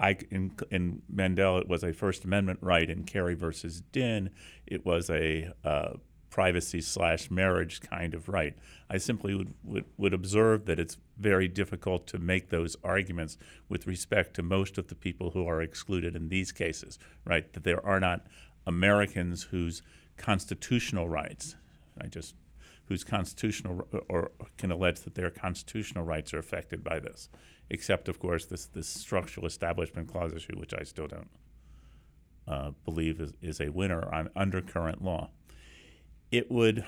I, 0.01 0.17
in, 0.31 0.53
in 0.71 1.03
Mandel, 1.09 1.59
it 1.59 1.69
was 1.69 1.83
a 1.83 1.93
First 1.93 2.25
Amendment 2.25 2.61
right. 2.63 2.89
In 2.89 3.05
Kerry 3.05 3.35
versus 3.35 3.83
Din, 3.93 4.31
it 4.67 4.87
was 4.87 5.11
a 5.11 5.53
uh, 5.65 5.95
privacy 6.31 6.81
slash 6.81 7.31
marriage 7.31 7.81
kind 7.81 8.15
of 8.15 8.29
right. 8.29 8.55
I 8.89 8.99
simply 8.99 9.35
would, 9.35 9.55
would, 9.65 9.85
would 9.97 10.15
observe 10.15 10.67
that 10.67 10.79
it's 10.79 10.97
very 11.17 11.49
difficult 11.49 12.07
to 12.09 12.19
make 12.19 12.51
those 12.51 12.77
arguments 12.85 13.39
with 13.69 13.87
respect 13.87 14.35
to 14.35 14.43
most 14.43 14.79
of 14.79 14.89
the 14.89 14.95
people 14.95 15.31
who 15.31 15.47
are 15.49 15.61
excluded 15.61 16.15
in 16.15 16.29
these 16.29 16.53
cases, 16.53 16.99
right? 17.25 17.53
That 17.53 17.65
there 17.65 17.85
are 17.85 18.01
not 18.01 18.27
Americans 18.67 19.45
whose 19.45 19.83
constitutional 20.17 21.09
rights, 21.09 21.57
I 22.01 22.07
just 22.07 22.35
whose 22.89 23.05
constitutional 23.05 23.87
or 24.09 24.31
can 24.57 24.71
allege 24.71 25.01
that 25.01 25.15
their 25.15 25.31
constitutional 25.31 26.05
rights 26.05 26.33
are 26.35 26.39
affected 26.39 26.83
by 26.83 26.99
this, 26.99 27.29
except 27.71 28.09
of 28.09 28.19
course 28.19 28.47
this 28.47 28.67
this 28.67 28.89
structural 28.89 29.47
establishment 29.47 30.09
clause 30.09 30.33
issue, 30.33 30.59
which 30.59 30.75
I 30.75 30.83
still 30.83 31.07
don't 31.07 31.31
uh, 32.47 32.71
believe 32.85 33.21
is, 33.21 33.33
is 33.43 33.61
a 33.61 33.69
winner 33.69 34.13
on 34.13 34.31
under 34.35 34.61
current 34.61 35.03
law 35.03 35.31
it 36.31 36.51
would 36.51 36.85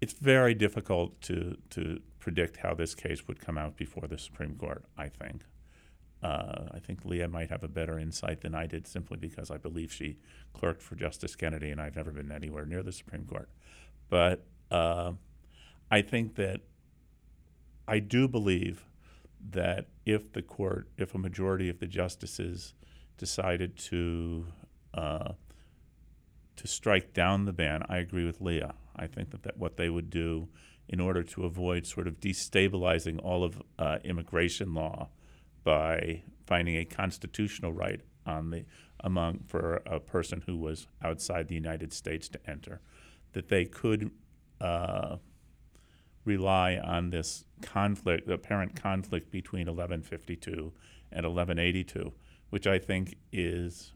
it's 0.00 0.12
very 0.12 0.54
difficult 0.54 1.20
to 1.22 1.56
to 1.70 2.00
predict 2.18 2.58
how 2.58 2.74
this 2.74 2.94
case 2.94 3.26
would 3.26 3.40
come 3.40 3.56
out 3.56 3.76
before 3.76 4.06
the 4.08 4.18
Supreme 4.18 4.56
Court. 4.56 4.84
I 4.96 5.08
think. 5.08 5.42
Uh, 6.22 6.70
I 6.72 6.78
think 6.80 7.04
Leah 7.04 7.28
might 7.28 7.50
have 7.50 7.62
a 7.62 7.68
better 7.68 7.98
insight 7.98 8.40
than 8.40 8.54
I 8.54 8.66
did, 8.66 8.86
simply 8.86 9.18
because 9.18 9.50
I 9.50 9.58
believe 9.58 9.92
she 9.92 10.16
clerked 10.54 10.82
for 10.82 10.96
Justice 10.96 11.36
Kennedy, 11.36 11.70
and 11.70 11.80
I've 11.80 11.94
never 11.94 12.10
been 12.10 12.32
anywhere 12.32 12.64
near 12.64 12.82
the 12.82 12.90
Supreme 12.90 13.26
Court. 13.26 13.48
But 14.08 14.44
uh, 14.70 15.12
I 15.90 16.02
think 16.02 16.36
that 16.36 16.60
I 17.88 17.98
do 17.98 18.28
believe 18.28 18.84
that 19.50 19.86
if 20.04 20.32
the 20.32 20.42
court, 20.42 20.88
if 20.96 21.14
a 21.14 21.18
majority 21.18 21.68
of 21.68 21.78
the 21.78 21.86
justices 21.86 22.74
decided 23.16 23.76
to 23.76 24.46
uh, 24.94 25.32
to 26.56 26.66
strike 26.66 27.12
down 27.12 27.44
the 27.44 27.52
ban, 27.52 27.82
I 27.88 27.98
agree 27.98 28.24
with 28.24 28.40
Leah. 28.40 28.74
I 28.96 29.06
think 29.06 29.30
that, 29.30 29.42
that 29.42 29.58
what 29.58 29.76
they 29.76 29.90
would 29.90 30.08
do 30.08 30.48
in 30.88 31.00
order 31.00 31.22
to 31.22 31.44
avoid 31.44 31.86
sort 31.86 32.06
of 32.06 32.20
destabilizing 32.20 33.20
all 33.22 33.44
of 33.44 33.62
uh, 33.78 33.98
immigration 34.04 34.72
law 34.72 35.08
by 35.64 36.22
finding 36.46 36.76
a 36.76 36.84
constitutional 36.84 37.72
right 37.72 38.00
on 38.24 38.50
the 38.50 38.64
among 39.00 39.40
for 39.46 39.82
a 39.86 40.00
person 40.00 40.42
who 40.46 40.56
was 40.56 40.86
outside 41.02 41.48
the 41.48 41.54
United 41.54 41.92
States 41.92 42.28
to 42.28 42.40
enter, 42.48 42.80
that 43.36 43.50
they 43.50 43.66
could 43.66 44.10
uh, 44.62 45.16
rely 46.24 46.78
on 46.78 47.10
this 47.10 47.44
conflict, 47.60 48.26
the 48.26 48.32
apparent 48.32 48.74
conflict 48.74 49.30
between 49.30 49.66
1152 49.66 50.72
and 51.12 51.26
1182, 51.26 52.14
which 52.48 52.66
I 52.66 52.78
think 52.78 53.18
is 53.32 53.92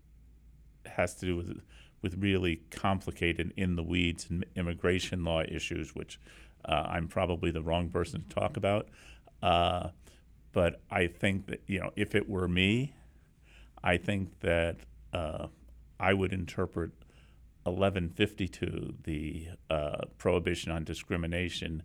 has 0.85 1.15
to 1.17 1.27
do 1.27 1.37
with 1.39 1.63
with 2.03 2.17
really 2.19 2.61
complicated 2.71 3.55
in 3.57 3.77
the 3.77 3.83
weeds 3.83 4.29
immigration 4.55 5.25
law 5.25 5.43
issues, 5.49 5.95
which 5.95 6.21
uh, 6.67 6.85
I'm 6.87 7.09
probably 7.09 7.51
the 7.51 7.63
wrong 7.63 7.89
person 7.89 8.23
to 8.23 8.29
talk 8.29 8.59
about. 8.59 8.89
Uh, 9.43 9.89
but 10.53 10.83
I 10.91 11.07
think 11.07 11.47
that 11.47 11.63
you 11.67 11.81
know, 11.81 11.93
if 11.97 12.15
it 12.15 12.29
were 12.29 12.47
me, 12.47 12.93
I 13.83 13.97
think 13.97 14.39
that 14.41 14.77
uh, 15.15 15.47
I 15.99 16.13
would 16.13 16.35
interpret 16.35 16.91
1152, 17.65 18.95
the 19.05 19.49
uh, 19.69 19.99
prohibition 20.19 20.73
on 20.73 20.85
discrimination, 20.85 21.83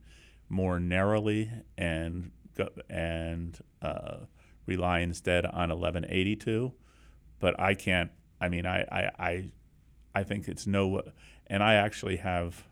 more 0.50 0.80
narrowly 0.80 1.52
and 1.78 2.32
and 2.90 3.60
uh, 3.82 4.18
rely 4.66 5.00
instead 5.00 5.46
on 5.46 5.70
1182. 5.70 6.74
But 7.40 7.60
I 7.60 7.74
can't. 7.74 8.12
I 8.40 8.50
mean, 8.50 8.66
I, 8.66 8.82
I, 8.92 9.12
I 9.20 9.50
I 10.16 10.24
think 10.24 10.48
it's 10.48 10.66
no, 10.66 11.02
and 11.48 11.62
I 11.62 11.76
actually 11.76 12.18
have. 12.18 12.64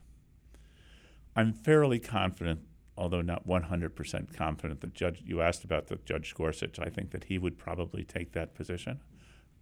I'm 1.35 1.51
fairly 1.51 1.99
confident, 1.99 2.61
although 2.95 3.21
not 3.21 3.47
100% 3.47 4.35
confident, 4.35 4.81
that 4.81 4.93
Judge. 4.93 5.21
You 5.25 5.41
asked 5.41 5.63
about 5.63 5.87
the 5.87 5.97
Judge 6.05 6.33
Gorsuch. 6.33 6.79
I 6.79 6.89
think 6.89 7.11
that 7.11 7.25
he 7.25 7.37
would 7.37 7.57
probably 7.57 8.03
take 8.03 8.31
that 8.31 8.55
position, 8.55 9.01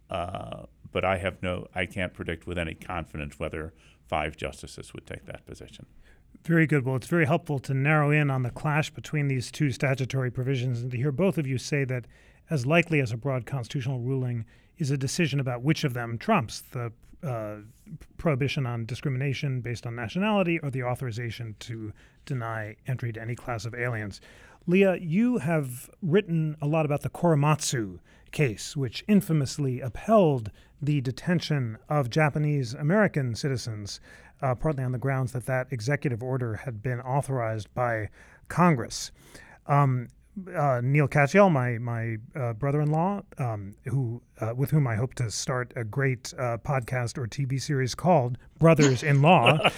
uh, 0.10 0.64
but 0.92 1.06
I 1.06 1.18
have 1.18 1.42
no. 1.42 1.68
I 1.74 1.86
can't 1.86 2.14
predict 2.14 2.48
with 2.48 2.58
any 2.58 2.74
confidence 2.74 3.40
whether 3.40 3.74
five 4.08 4.36
justices 4.38 4.94
would 4.94 5.06
take 5.06 5.26
that 5.26 5.46
position. 5.46 5.86
Very 6.44 6.66
good. 6.66 6.86
Well, 6.86 6.96
it's 6.96 7.08
very 7.08 7.26
helpful 7.26 7.60
to 7.60 7.74
narrow 7.74 8.10
in 8.10 8.32
on 8.32 8.44
the 8.44 8.50
clash 8.50 8.90
between 8.90 9.28
these 9.28 9.52
two 9.52 9.72
statutory 9.72 10.32
provisions 10.32 10.82
and 10.82 10.92
to 10.92 10.98
hear 10.98 11.12
both 11.12 11.38
of 11.38 11.46
you 11.46 11.58
say 11.58 11.84
that, 11.86 12.08
as 12.50 12.66
likely 12.66 13.00
as 13.00 13.12
a 13.12 13.18
broad 13.18 13.46
constitutional 13.46 14.00
ruling 14.00 14.46
is 14.78 14.92
a 14.92 14.98
decision 14.98 15.40
about 15.40 15.62
which 15.62 15.84
of 15.84 15.94
them 15.94 16.18
trumps 16.18 16.62
the 16.72 16.92
uh, 17.24 17.58
prohibition 18.18 18.66
on 18.66 18.86
discrimination 18.86 19.62
based 19.62 19.86
on 19.86 19.96
nationality 19.96 20.60
or 20.60 20.72
the 20.72 20.84
authorization 20.84 21.56
to 21.60 21.94
deny 22.26 22.76
entry 22.88 23.14
to 23.14 23.22
any 23.22 23.36
class 23.36 23.66
of 23.66 23.76
aliens. 23.76 24.20
Leah, 24.68 24.98
you 24.98 25.38
have 25.38 25.90
written 26.02 26.56
a 26.62 26.68
lot 26.68 26.86
about 26.86 27.02
the 27.02 27.10
Korematsu 27.10 28.00
case, 28.32 28.76
which 28.76 29.04
infamously 29.08 29.80
upheld 29.80 30.52
the 30.82 31.02
detention 31.02 31.78
of 31.90 32.10
Japanese 32.10 32.74
American 32.74 33.36
citizens, 33.36 34.00
uh, 34.42 34.56
partly 34.56 34.84
on 34.84 34.92
the 34.92 34.98
grounds 34.98 35.32
that 35.34 35.46
that 35.46 35.68
executive 35.72 36.24
order 36.24 36.56
had 36.56 36.82
been 36.82 37.00
authorized 37.02 37.72
by 37.74 38.10
Congress. 38.48 39.12
Um, 39.68 40.08
uh, 40.56 40.80
Neil 40.82 41.08
Katyal, 41.08 41.52
my 41.52 41.78
my 41.78 42.18
uh, 42.40 42.54
brother-in-law, 42.54 43.22
um, 43.38 43.76
who 43.86 44.22
uh, 44.40 44.54
with 44.56 44.72
whom 44.72 44.88
I 44.88 44.96
hope 44.96 45.14
to 45.16 45.30
start 45.30 45.74
a 45.76 45.84
great 45.84 46.34
uh, 46.38 46.58
podcast 46.58 47.18
or 47.18 47.28
TV 47.28 47.62
series 47.62 47.96
called 47.96 48.38
Brothers-in-Law, 48.58 49.60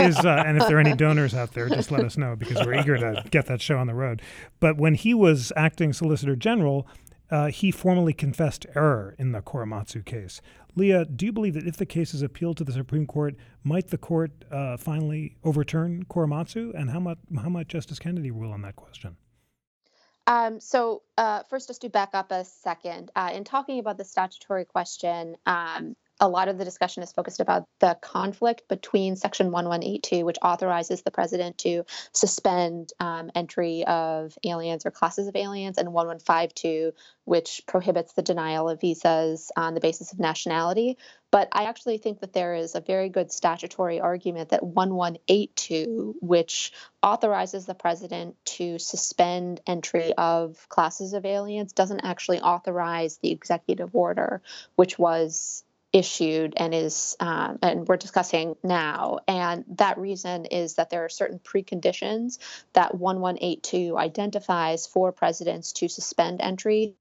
is 0.00 0.18
uh, 0.18 0.42
and 0.44 0.58
if 0.58 0.66
there 0.66 0.76
are 0.76 0.80
any 0.80 0.94
donors 0.96 1.34
out 1.34 1.52
there, 1.52 1.68
just 1.68 1.92
let 1.92 2.04
us 2.04 2.16
know 2.16 2.34
because 2.34 2.66
we're 2.66 2.74
eager 2.74 2.98
to 2.98 3.24
get 3.30 3.46
that 3.46 3.62
show 3.62 3.78
on 3.78 3.86
the 3.86 3.94
road. 3.94 4.20
But 4.58 4.78
when 4.78 4.94
he 4.94 5.14
was 5.14 5.52
acting 5.56 5.92
Solicitor 5.92 6.34
General, 6.34 6.86
uh, 7.32 7.46
he 7.46 7.70
formally 7.70 8.12
confessed 8.12 8.66
error 8.76 9.16
in 9.18 9.32
the 9.32 9.40
Korematsu 9.40 10.04
case. 10.04 10.42
Leah, 10.76 11.06
do 11.06 11.24
you 11.24 11.32
believe 11.32 11.54
that 11.54 11.66
if 11.66 11.78
the 11.78 11.86
case 11.86 12.12
is 12.12 12.20
appealed 12.20 12.58
to 12.58 12.64
the 12.64 12.72
Supreme 12.72 13.06
Court, 13.06 13.34
might 13.64 13.88
the 13.88 13.98
court 13.98 14.44
uh, 14.50 14.76
finally 14.76 15.36
overturn 15.42 16.04
Korematsu? 16.04 16.78
And 16.78 16.90
how 16.90 17.00
might, 17.00 17.16
how 17.34 17.48
might 17.48 17.68
Justice 17.68 17.98
Kennedy 17.98 18.30
rule 18.30 18.52
on 18.52 18.60
that 18.62 18.76
question? 18.76 19.16
Um, 20.26 20.60
so, 20.60 21.02
uh, 21.16 21.42
first, 21.48 21.68
just 21.68 21.80
to 21.80 21.88
back 21.88 22.10
up 22.12 22.30
a 22.30 22.44
second, 22.44 23.10
uh, 23.16 23.30
in 23.32 23.44
talking 23.44 23.80
about 23.80 23.96
the 23.96 24.04
statutory 24.04 24.66
question, 24.66 25.36
um, 25.46 25.96
a 26.22 26.28
lot 26.28 26.46
of 26.46 26.56
the 26.56 26.64
discussion 26.64 27.02
is 27.02 27.10
focused 27.10 27.40
about 27.40 27.66
the 27.80 27.98
conflict 28.00 28.62
between 28.68 29.16
Section 29.16 29.50
1182, 29.50 30.24
which 30.24 30.38
authorizes 30.40 31.02
the 31.02 31.10
president 31.10 31.58
to 31.58 31.84
suspend 32.12 32.92
um, 33.00 33.32
entry 33.34 33.84
of 33.84 34.38
aliens 34.44 34.86
or 34.86 34.92
classes 34.92 35.26
of 35.26 35.34
aliens, 35.34 35.78
and 35.78 35.92
1152, 35.92 36.92
which 37.24 37.62
prohibits 37.66 38.12
the 38.12 38.22
denial 38.22 38.68
of 38.68 38.80
visas 38.80 39.50
on 39.56 39.74
the 39.74 39.80
basis 39.80 40.12
of 40.12 40.20
nationality. 40.20 40.96
But 41.32 41.48
I 41.50 41.64
actually 41.64 41.98
think 41.98 42.20
that 42.20 42.32
there 42.32 42.54
is 42.54 42.76
a 42.76 42.80
very 42.80 43.08
good 43.08 43.32
statutory 43.32 43.98
argument 44.00 44.50
that 44.50 44.62
1182, 44.62 46.18
which 46.20 46.72
authorizes 47.02 47.66
the 47.66 47.74
president 47.74 48.36
to 48.44 48.78
suspend 48.78 49.60
entry 49.66 50.12
of 50.16 50.68
classes 50.68 51.14
of 51.14 51.26
aliens, 51.26 51.72
doesn't 51.72 52.04
actually 52.04 52.40
authorize 52.40 53.16
the 53.16 53.32
executive 53.32 53.96
order, 53.96 54.40
which 54.76 55.00
was 55.00 55.64
issued 55.92 56.54
and 56.56 56.74
is 56.74 57.16
um, 57.20 57.58
and 57.62 57.86
we're 57.86 57.98
discussing 57.98 58.56
now 58.62 59.18
and 59.28 59.64
that 59.68 59.98
reason 59.98 60.46
is 60.46 60.74
that 60.74 60.88
there 60.88 61.04
are 61.04 61.10
certain 61.10 61.38
preconditions 61.38 62.38
that 62.72 62.94
1182 62.94 63.98
identifies 63.98 64.86
for 64.86 65.12
presidents 65.12 65.72
to 65.72 65.88
suspend 65.88 66.40
entry 66.40 66.94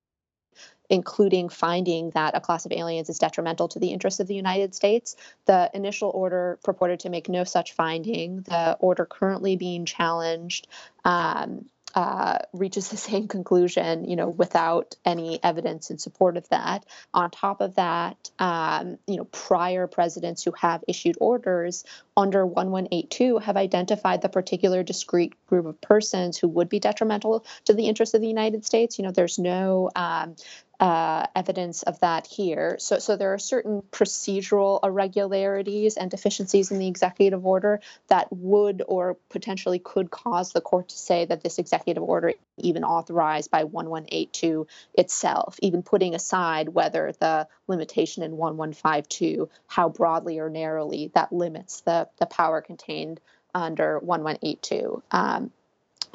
including 0.92 1.48
finding 1.48 2.10
that 2.10 2.36
a 2.36 2.42
class 2.42 2.66
of 2.66 2.74
aliens 2.74 3.10
is 3.10 3.18
detrimental 3.18 3.70
to 3.70 3.80
the 3.80 3.94
interests 3.94 4.20
of 4.20 4.28
the 4.28 4.36
United 4.36 4.76
States. 4.76 5.16
The 5.46 5.72
initial 5.74 6.12
order 6.14 6.60
purported 6.66 7.00
to 7.02 7.10
make 7.10 7.30
no 7.30 7.46
such 7.46 7.72
finding. 7.72 8.42
The 8.42 8.76
order 8.82 9.06
currently 9.06 9.56
being 9.56 9.86
challenged 9.86 10.68
um, 11.06 11.70
uh, 11.96 12.40
reaches 12.54 12.90
the 12.90 12.98
same 13.12 13.28
conclusion, 13.28 14.06
you 14.06 14.16
know, 14.16 14.30
without 14.30 14.96
any 15.06 15.44
evidence 15.44 15.90
in 15.90 15.98
support 15.98 16.38
of 16.38 16.48
that. 16.50 16.86
On 17.14 17.30
top 17.30 17.62
of 17.62 17.76
that, 17.76 18.30
um, 18.40 18.98
you 19.08 19.18
know, 19.18 19.26
prior 19.26 19.88
presidents 19.88 20.44
who 20.44 20.52
have 20.60 20.84
issued 20.88 21.18
orders 21.20 21.84
under 22.16 22.46
1182 22.46 23.40
have 23.40 23.58
identified 23.58 24.22
the 24.22 24.30
particular 24.30 24.84
discrete 24.84 25.34
group 25.48 25.66
of 25.66 25.80
persons 25.82 26.38
who 26.38 26.48
would 26.48 26.70
be 26.70 26.80
detrimental 26.80 27.46
to 27.66 27.74
the 27.74 27.88
interests 27.88 28.14
of 28.14 28.22
the 28.22 28.28
United 28.28 28.66
States. 28.66 28.98
You 28.98 29.06
know, 29.06 29.12
there's 29.12 29.40
no 29.40 29.90
um, 29.96 30.36
uh, 30.82 31.28
evidence 31.36 31.84
of 31.84 32.00
that 32.00 32.26
here. 32.26 32.76
So, 32.80 32.98
so 32.98 33.16
there 33.16 33.36
are 33.36 33.40
certain 33.40 33.84
procedural 33.92 34.80
irregularities 34.84 35.96
and 35.96 36.10
deficiencies 36.10 36.72
in 36.72 36.80
the 36.80 36.88
executive 36.88 37.46
order 37.46 37.82
that 38.08 38.34
would 38.34 38.82
or 38.88 39.16
potentially 39.30 39.78
could 39.78 40.10
cause 40.10 40.54
the 40.54 40.60
court 40.60 40.90
to 40.90 40.98
say 40.98 41.26
that 41.26 41.44
this 41.44 41.60
executive 41.60 42.02
order 42.02 42.34
even 42.58 42.84
authorized 42.84 43.52
by 43.52 43.64
1182 43.64 44.66
itself, 44.96 45.60
even 45.62 45.84
putting 45.84 46.16
aside 46.16 46.70
whether 46.70 47.14
the 47.20 47.48
limitation 47.68 48.24
in 48.24 48.32
1152, 48.32 49.50
how 49.68 49.88
broadly 49.88 50.40
or 50.40 50.50
narrowly 50.50 51.12
that 51.14 51.32
limits 51.32 51.82
the, 51.82 52.10
the 52.18 52.26
power 52.26 52.60
contained 52.60 53.22
under 53.54 54.00
1182. 54.00 55.04
Um, 55.12 55.52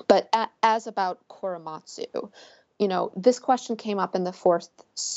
but 0.09 0.29
a, 0.33 0.49
as 0.65 0.89
about 0.89 1.21
Korematsu, 1.29 2.31
you 2.79 2.89
know, 2.89 3.11
this 3.17 3.39
question 3.39 3.77
came 3.77 3.99
up 3.99 4.15
in 4.15 4.25
the 4.25 4.33
fourth, 4.33 4.69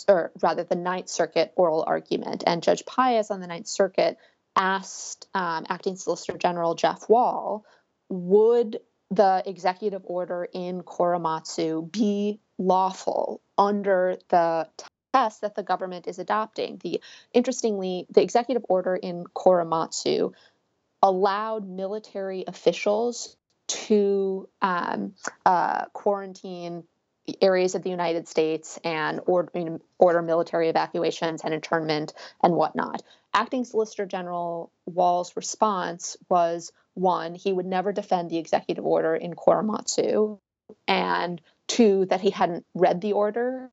or 0.08 0.32
rather 0.42 0.64
the 0.64 0.76
Ninth 0.76 1.10
Circuit 1.10 1.52
oral 1.56 1.84
argument, 1.86 2.44
and 2.48 2.64
Judge 2.64 2.86
Paez 2.86 3.32
on 3.32 3.42
the 3.42 3.48
Ninth 3.48 3.68
Circuit 3.68 4.18
asked 4.56 5.28
um, 5.34 5.66
Acting 5.70 5.96
Solicitor 5.96 6.38
General 6.38 6.76
Jeff 6.76 7.10
Wall, 7.10 7.66
would 8.10 8.80
the 9.12 9.44
executive 9.46 10.02
order 10.06 10.48
in 10.52 10.82
Korematsu 10.82 11.92
be 11.92 12.40
lawful 12.58 13.42
under 13.58 14.18
the 14.30 14.68
test 15.14 15.42
that 15.42 15.56
the 15.56 15.64
government 15.64 16.08
is 16.08 16.20
adopting? 16.20 16.80
The 16.82 17.02
interestingly, 17.34 18.06
the 18.10 18.22
executive 18.22 18.66
order 18.70 18.96
in 18.96 19.26
Korematsu 19.26 20.34
allowed 21.02 21.68
military 21.68 22.44
officials 22.48 23.36
to 23.68 24.50
um, 24.62 25.14
uh, 25.46 25.86
quarantine 25.94 26.84
areas 27.42 27.76
of 27.76 27.84
the 27.84 27.90
United 27.90 28.28
States 28.28 28.80
and 28.84 29.20
order, 29.26 29.80
order 29.98 30.22
military 30.22 30.70
evacuations 30.70 31.42
and 31.44 31.54
internment 31.54 32.14
and 32.44 32.54
whatnot. 32.54 33.02
Acting 33.34 33.66
Solicitor 33.66 34.06
General 34.06 34.72
Wall's 34.86 35.36
response 35.36 36.18
was 36.30 36.72
one, 36.94 37.36
he 37.36 37.54
would 37.54 37.66
never 37.66 37.92
defend 37.92 38.30
the 38.30 38.38
executive 38.38 38.86
order 38.86 39.16
in 39.16 39.34
Korematsu, 39.34 40.40
and 40.88 41.42
two, 41.68 42.06
that 42.06 42.22
he 42.22 42.32
hadn't 42.32 42.66
read 42.74 43.02
the 43.02 43.14
order 43.14 43.72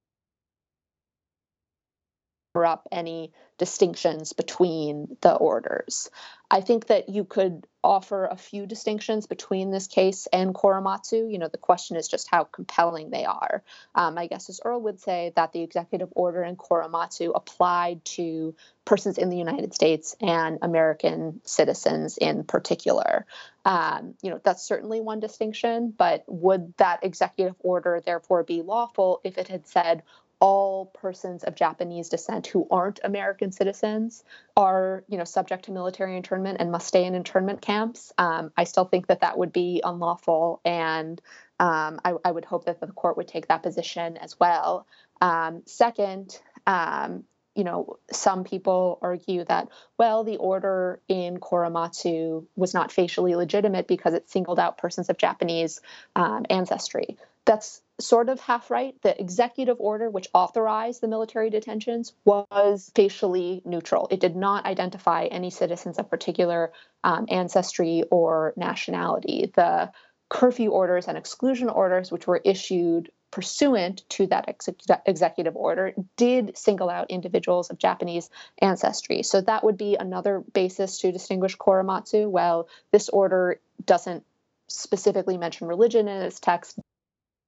up 2.64 2.88
any 2.90 3.32
distinctions 3.58 4.32
between 4.32 5.16
the 5.22 5.34
orders. 5.34 6.10
I 6.50 6.60
think 6.60 6.86
that 6.86 7.08
you 7.08 7.24
could 7.24 7.66
offer 7.82 8.26
a 8.26 8.36
few 8.36 8.66
distinctions 8.66 9.26
between 9.26 9.70
this 9.70 9.86
case 9.86 10.28
and 10.32 10.54
Korematsu. 10.54 11.30
You 11.30 11.38
know, 11.38 11.48
the 11.48 11.58
question 11.58 11.96
is 11.96 12.06
just 12.06 12.28
how 12.30 12.44
compelling 12.44 13.10
they 13.10 13.24
are. 13.24 13.62
Um, 13.94 14.18
I 14.18 14.26
guess 14.26 14.48
as 14.48 14.60
Earl 14.64 14.82
would 14.82 15.00
say 15.00 15.32
that 15.36 15.52
the 15.52 15.62
executive 15.62 16.08
order 16.14 16.42
in 16.44 16.56
Korematsu 16.56 17.32
applied 17.34 18.04
to 18.04 18.54
persons 18.84 19.18
in 19.18 19.30
the 19.30 19.36
United 19.36 19.74
States 19.74 20.14
and 20.20 20.58
American 20.62 21.40
citizens 21.44 22.18
in 22.18 22.44
particular. 22.44 23.26
Um, 23.64 24.14
you 24.22 24.30
know, 24.30 24.40
that's 24.44 24.62
certainly 24.62 25.00
one 25.00 25.18
distinction, 25.18 25.92
but 25.96 26.24
would 26.28 26.76
that 26.76 27.02
executive 27.02 27.56
order 27.60 28.00
therefore 28.04 28.44
be 28.44 28.62
lawful 28.62 29.20
if 29.24 29.38
it 29.38 29.48
had 29.48 29.66
said 29.66 30.02
all 30.40 30.86
persons 30.86 31.44
of 31.44 31.54
Japanese 31.54 32.08
descent 32.10 32.46
who 32.46 32.66
aren't 32.70 33.00
American 33.02 33.52
citizens 33.52 34.22
are, 34.56 35.02
you 35.08 35.16
know, 35.16 35.24
subject 35.24 35.64
to 35.64 35.72
military 35.72 36.16
internment 36.16 36.58
and 36.60 36.70
must 36.70 36.86
stay 36.86 37.04
in 37.04 37.14
internment 37.14 37.62
camps. 37.62 38.12
Um, 38.18 38.52
I 38.56 38.64
still 38.64 38.84
think 38.84 39.06
that 39.06 39.20
that 39.20 39.38
would 39.38 39.52
be 39.52 39.80
unlawful, 39.82 40.60
and 40.64 41.20
um, 41.58 42.00
I, 42.04 42.14
I, 42.22 42.32
would 42.32 42.44
hope 42.44 42.66
that 42.66 42.80
the 42.80 42.86
court 42.88 43.16
would 43.16 43.28
take 43.28 43.48
that 43.48 43.62
position 43.62 44.18
as 44.18 44.38
well. 44.38 44.86
Um, 45.22 45.62
second, 45.64 46.38
um, 46.66 47.24
you 47.54 47.64
know, 47.64 47.98
some 48.12 48.44
people 48.44 48.98
argue 49.00 49.42
that, 49.44 49.68
well, 49.96 50.22
the 50.22 50.36
order 50.36 51.00
in 51.08 51.38
Korematsu 51.38 52.44
was 52.54 52.74
not 52.74 52.92
facially 52.92 53.34
legitimate 53.34 53.88
because 53.88 54.12
it 54.12 54.28
singled 54.28 54.58
out 54.58 54.76
persons 54.76 55.08
of 55.08 55.16
Japanese 55.16 55.80
um, 56.14 56.44
ancestry. 56.50 57.16
That's 57.46 57.80
sort 57.98 58.28
of 58.28 58.40
half 58.40 58.70
right. 58.70 58.94
The 59.02 59.18
executive 59.18 59.76
order, 59.80 60.10
which 60.10 60.28
authorized 60.34 61.00
the 61.00 61.08
military 61.08 61.48
detentions, 61.48 62.12
was 62.24 62.90
facially 62.94 63.62
neutral. 63.64 64.08
It 64.10 64.20
did 64.20 64.36
not 64.36 64.66
identify 64.66 65.24
any 65.26 65.50
citizens 65.50 65.98
of 65.98 66.10
particular 66.10 66.72
um, 67.04 67.26
ancestry 67.30 68.02
or 68.10 68.52
nationality. 68.56 69.50
The 69.54 69.92
curfew 70.28 70.70
orders 70.70 71.06
and 71.08 71.16
exclusion 71.16 71.68
orders, 71.68 72.10
which 72.10 72.26
were 72.26 72.40
issued 72.44 73.10
pursuant 73.30 74.08
to 74.08 74.26
that 74.26 74.48
ex- 74.48 74.68
executive 75.06 75.56
order, 75.56 75.94
did 76.16 76.56
single 76.56 76.90
out 76.90 77.10
individuals 77.10 77.70
of 77.70 77.78
Japanese 77.78 78.28
ancestry. 78.60 79.22
So 79.22 79.40
that 79.40 79.64
would 79.64 79.76
be 79.76 79.96
another 79.96 80.42
basis 80.52 80.98
to 81.00 81.12
distinguish 81.12 81.56
Korematsu. 81.56 82.28
Well, 82.28 82.68
this 82.92 83.08
order 83.08 83.60
doesn't 83.84 84.24
specifically 84.68 85.36
mention 85.38 85.66
religion 85.66 86.08
in 86.08 86.22
its 86.22 86.40
text, 86.40 86.78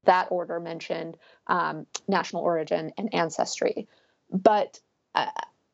that 0.09 0.29
order 0.31 0.59
mentioned 0.59 1.17
um, 1.47 1.87
national 2.09 2.43
origin 2.43 2.93
and 2.97 3.15
ancestry. 3.15 3.87
But 4.31 4.81
uh, 5.15 5.31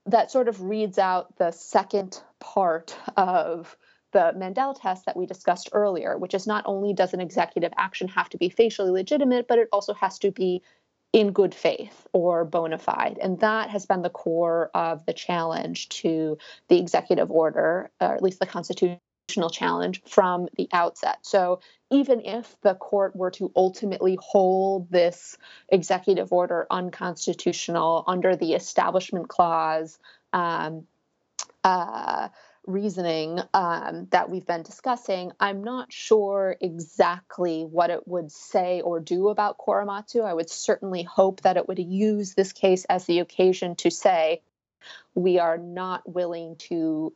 that 0.06 0.30
sort 0.30 0.48
of 0.48 0.60
reads 0.60 0.98
out 0.98 1.36
the 1.38 1.52
second 1.52 2.20
part 2.40 2.96
of 3.16 3.76
the 4.12 4.32
Mandel 4.36 4.74
test 4.74 5.06
that 5.06 5.16
we 5.16 5.26
discussed 5.26 5.70
earlier, 5.72 6.18
which 6.18 6.34
is 6.34 6.46
not 6.46 6.64
only 6.66 6.92
does 6.92 7.14
an 7.14 7.20
executive 7.20 7.72
action 7.76 8.08
have 8.08 8.28
to 8.30 8.36
be 8.36 8.48
facially 8.48 8.90
legitimate, 8.90 9.46
but 9.48 9.58
it 9.58 9.68
also 9.72 9.94
has 9.94 10.18
to 10.18 10.30
be 10.30 10.62
in 11.12 11.30
good 11.30 11.54
faith 11.54 12.06
or 12.12 12.44
bona 12.44 12.78
fide. 12.78 13.18
And 13.22 13.38
that 13.38 13.70
has 13.70 13.86
been 13.86 14.02
the 14.02 14.10
core 14.10 14.70
of 14.74 15.06
the 15.06 15.12
challenge 15.12 15.88
to 16.00 16.38
the 16.68 16.78
executive 16.78 17.30
order, 17.30 17.90
or 18.00 18.14
at 18.14 18.22
least 18.22 18.40
the 18.40 18.46
Constitution 18.46 18.98
challenge 19.26 20.02
from 20.06 20.48
the 20.56 20.68
outset. 20.72 21.18
So 21.22 21.60
even 21.90 22.20
if 22.20 22.56
the 22.62 22.74
court 22.74 23.16
were 23.16 23.30
to 23.32 23.50
ultimately 23.56 24.18
hold 24.20 24.90
this 24.90 25.36
executive 25.68 26.32
order 26.32 26.66
unconstitutional 26.70 28.04
under 28.06 28.36
the 28.36 28.54
Establishment 28.54 29.28
Clause, 29.28 29.98
um, 30.32 30.86
uh, 31.62 32.28
reasoning 32.66 33.40
um, 33.52 34.06
that 34.10 34.30
we've 34.30 34.46
been 34.46 34.62
discussing, 34.62 35.32
I'm 35.38 35.64
not 35.64 35.92
sure 35.92 36.56
exactly 36.60 37.64
what 37.64 37.90
it 37.90 38.08
would 38.08 38.32
say 38.32 38.80
or 38.80 39.00
do 39.00 39.28
about 39.28 39.58
Korematsu. 39.58 40.24
I 40.24 40.32
would 40.32 40.48
certainly 40.48 41.02
hope 41.02 41.42
that 41.42 41.56
it 41.56 41.68
would 41.68 41.78
use 41.78 42.34
this 42.34 42.52
case 42.52 42.84
as 42.86 43.04
the 43.04 43.18
occasion 43.18 43.76
to 43.76 43.90
say, 43.90 44.42
we 45.14 45.38
are 45.38 45.58
not 45.58 46.08
willing 46.08 46.56
to 46.56 47.12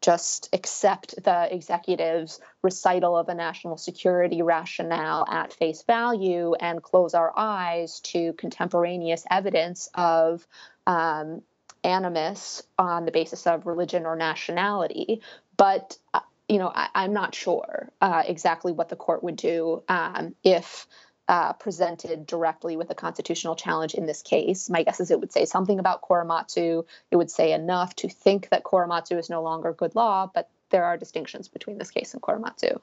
just 0.00 0.48
accept 0.52 1.22
the 1.22 1.54
executive's 1.54 2.40
recital 2.62 3.16
of 3.16 3.28
a 3.28 3.34
national 3.34 3.76
security 3.76 4.42
rationale 4.42 5.26
at 5.28 5.52
face 5.52 5.82
value 5.82 6.54
and 6.54 6.82
close 6.82 7.14
our 7.14 7.32
eyes 7.36 8.00
to 8.00 8.32
contemporaneous 8.34 9.24
evidence 9.30 9.90
of 9.94 10.46
um, 10.86 11.42
animus 11.84 12.62
on 12.78 13.04
the 13.04 13.12
basis 13.12 13.46
of 13.46 13.66
religion 13.66 14.06
or 14.06 14.16
nationality. 14.16 15.20
But 15.56 15.96
uh, 16.14 16.20
you 16.48 16.58
know, 16.58 16.72
I, 16.74 17.04
am 17.04 17.12
not 17.12 17.34
sure 17.34 17.90
uh, 18.00 18.24
exactly 18.26 18.72
what 18.72 18.88
the 18.88 18.96
court 18.96 19.22
would 19.22 19.36
do 19.36 19.84
um, 19.88 20.34
if 20.42 20.86
uh, 21.30 21.52
presented 21.52 22.26
directly 22.26 22.76
with 22.76 22.90
a 22.90 22.94
constitutional 22.94 23.54
challenge 23.54 23.94
in 23.94 24.04
this 24.04 24.20
case. 24.20 24.68
My 24.68 24.82
guess 24.82 24.98
is 24.98 25.12
it 25.12 25.20
would 25.20 25.32
say 25.32 25.44
something 25.44 25.78
about 25.78 26.02
Korematsu. 26.02 26.84
It 27.12 27.16
would 27.16 27.30
say 27.30 27.52
enough 27.52 27.94
to 27.96 28.08
think 28.08 28.48
that 28.48 28.64
Korematsu 28.64 29.16
is 29.16 29.30
no 29.30 29.40
longer 29.40 29.72
good 29.72 29.94
law, 29.94 30.28
but 30.34 30.50
there 30.70 30.84
are 30.84 30.96
distinctions 30.96 31.46
between 31.46 31.78
this 31.78 31.92
case 31.92 32.14
and 32.14 32.20
Korematsu. 32.20 32.80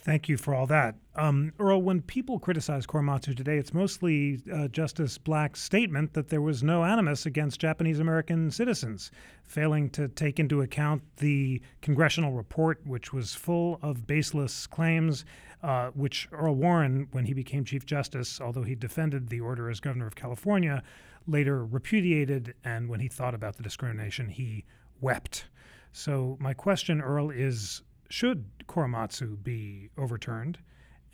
Thank 0.00 0.28
you 0.28 0.36
for 0.36 0.54
all 0.54 0.66
that. 0.66 0.96
Um, 1.14 1.52
Earl, 1.58 1.82
when 1.82 2.02
people 2.02 2.40
criticize 2.40 2.86
Korematsu 2.86 3.36
today, 3.36 3.58
it's 3.58 3.74
mostly 3.74 4.40
uh, 4.52 4.66
Justice 4.68 5.16
Black's 5.16 5.62
statement 5.62 6.14
that 6.14 6.30
there 6.30 6.40
was 6.40 6.62
no 6.62 6.84
animus 6.84 7.26
against 7.26 7.60
Japanese 7.60 8.00
American 8.00 8.50
citizens, 8.50 9.10
failing 9.44 9.90
to 9.90 10.08
take 10.08 10.40
into 10.40 10.62
account 10.62 11.02
the 11.18 11.60
congressional 11.80 12.32
report, 12.32 12.80
which 12.84 13.12
was 13.12 13.34
full 13.34 13.78
of 13.82 14.06
baseless 14.06 14.66
claims 14.66 15.24
uh, 15.62 15.88
which 15.88 16.28
Earl 16.32 16.54
Warren, 16.54 17.08
when 17.10 17.24
he 17.24 17.34
became 17.34 17.64
Chief 17.64 17.84
Justice, 17.84 18.40
although 18.40 18.62
he 18.62 18.74
defended 18.74 19.28
the 19.28 19.40
order 19.40 19.68
as 19.68 19.80
governor 19.80 20.06
of 20.06 20.14
California, 20.14 20.82
later 21.26 21.64
repudiated. 21.64 22.54
And 22.64 22.88
when 22.88 23.00
he 23.00 23.08
thought 23.08 23.34
about 23.34 23.56
the 23.56 23.62
discrimination, 23.62 24.28
he 24.28 24.64
wept. 25.00 25.46
So, 25.92 26.36
my 26.40 26.54
question, 26.54 27.00
Earl, 27.00 27.30
is 27.30 27.82
should 28.08 28.44
Korematsu 28.66 29.42
be 29.42 29.90
overturned? 29.98 30.58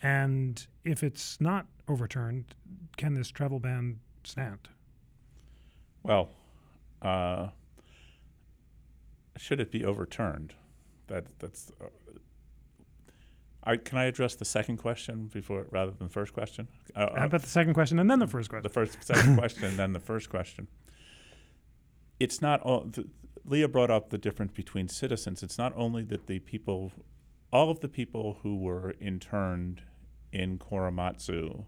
And 0.02 0.66
if 0.84 1.02
it's 1.02 1.40
not 1.40 1.66
overturned, 1.88 2.54
can 2.96 3.14
this 3.14 3.30
travel 3.30 3.58
ban 3.58 3.98
stand? 4.24 4.68
Well, 6.02 6.28
uh, 7.00 7.48
should 9.36 9.60
it 9.60 9.70
be 9.70 9.84
overturned? 9.84 10.54
That 11.06 11.24
that's 11.38 11.72
uh, 11.80 11.86
I, 13.64 13.76
can 13.78 13.98
I 13.98 14.04
address 14.04 14.34
the 14.34 14.44
second 14.44 14.76
question 14.76 15.30
before, 15.32 15.66
rather 15.70 15.90
than 15.90 16.08
the 16.08 16.12
first 16.12 16.34
question? 16.34 16.68
Uh, 16.94 17.08
How 17.16 17.26
about 17.26 17.42
the 17.42 17.48
second 17.48 17.74
question 17.74 17.98
and 17.98 18.10
then 18.10 18.18
the 18.18 18.26
first 18.26 18.50
question? 18.50 18.62
The 18.62 18.68
first, 18.68 19.02
second 19.02 19.36
question, 19.38 19.64
and 19.64 19.78
then 19.78 19.92
the 19.92 20.00
first 20.00 20.28
question. 20.28 20.68
It's 22.20 22.42
not 22.42 22.60
all. 22.60 22.84
The, 22.84 23.08
Leah 23.46 23.68
brought 23.68 23.90
up 23.90 24.10
the 24.10 24.18
difference 24.18 24.52
between 24.52 24.88
citizens. 24.88 25.42
It's 25.42 25.58
not 25.58 25.72
only 25.76 26.02
that 26.04 26.26
the 26.26 26.38
people, 26.38 26.92
all 27.52 27.70
of 27.70 27.80
the 27.80 27.88
people 27.88 28.38
who 28.42 28.56
were 28.56 28.94
interned 29.00 29.82
in 30.32 30.58
Korematsu 30.58 31.64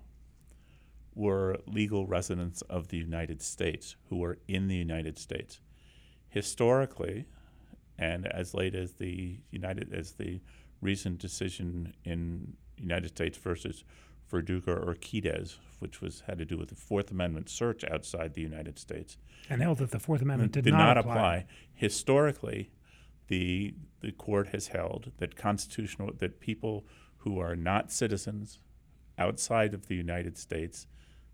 were 1.14 1.58
legal 1.66 2.06
residents 2.06 2.62
of 2.62 2.88
the 2.88 2.96
United 2.96 3.42
States 3.42 3.96
who 4.08 4.16
were 4.16 4.38
in 4.48 4.68
the 4.68 4.76
United 4.76 5.18
States. 5.18 5.60
Historically, 6.28 7.26
and 7.98 8.26
as 8.26 8.52
late 8.52 8.74
as 8.74 8.92
the 8.94 9.38
United 9.50 9.92
as 9.94 10.12
the 10.12 10.40
recent 10.80 11.18
decision 11.18 11.94
in 12.04 12.54
United 12.76 13.08
States 13.08 13.38
versus 13.38 13.84
Verdugo 14.28 14.74
Urquidez, 14.74 15.56
which 15.78 16.00
was 16.00 16.22
had 16.26 16.38
to 16.38 16.44
do 16.44 16.58
with 16.58 16.68
the 16.68 16.74
Fourth 16.74 17.10
Amendment 17.10 17.48
search 17.48 17.84
outside 17.84 18.34
the 18.34 18.42
United 18.42 18.78
States, 18.78 19.16
and 19.48 19.62
held 19.62 19.78
that 19.78 19.90
the 19.90 20.00
Fourth 20.00 20.22
Amendment 20.22 20.52
did, 20.52 20.64
did 20.64 20.72
not, 20.72 20.78
not 20.78 20.98
apply. 20.98 21.12
apply. 21.12 21.46
Historically, 21.74 22.70
the 23.28 23.74
the 24.00 24.12
court 24.12 24.48
has 24.48 24.68
held 24.68 25.12
that 25.18 25.36
constitutional 25.36 26.10
that 26.18 26.40
people 26.40 26.84
who 27.18 27.38
are 27.38 27.56
not 27.56 27.92
citizens 27.92 28.58
outside 29.18 29.74
of 29.74 29.86
the 29.86 29.94
United 29.94 30.36
States 30.36 30.86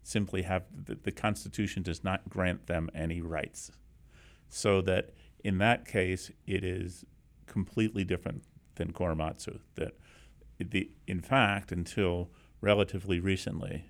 simply 0.02 0.42
have 0.42 0.64
the, 0.84 0.94
the 0.94 1.12
Constitution 1.12 1.82
does 1.82 2.04
not 2.04 2.28
grant 2.28 2.66
them 2.66 2.90
any 2.94 3.20
rights, 3.20 3.72
so 4.48 4.80
that 4.82 5.10
in 5.42 5.58
that 5.58 5.86
case 5.86 6.30
it 6.46 6.62
is 6.64 7.04
completely 7.46 8.04
different 8.04 8.44
than 8.82 8.92
Korematsu. 8.92 9.60
That 9.76 9.94
the 10.58 10.90
in 11.06 11.20
fact 11.20 11.72
until 11.72 12.30
relatively 12.60 13.20
recently, 13.20 13.86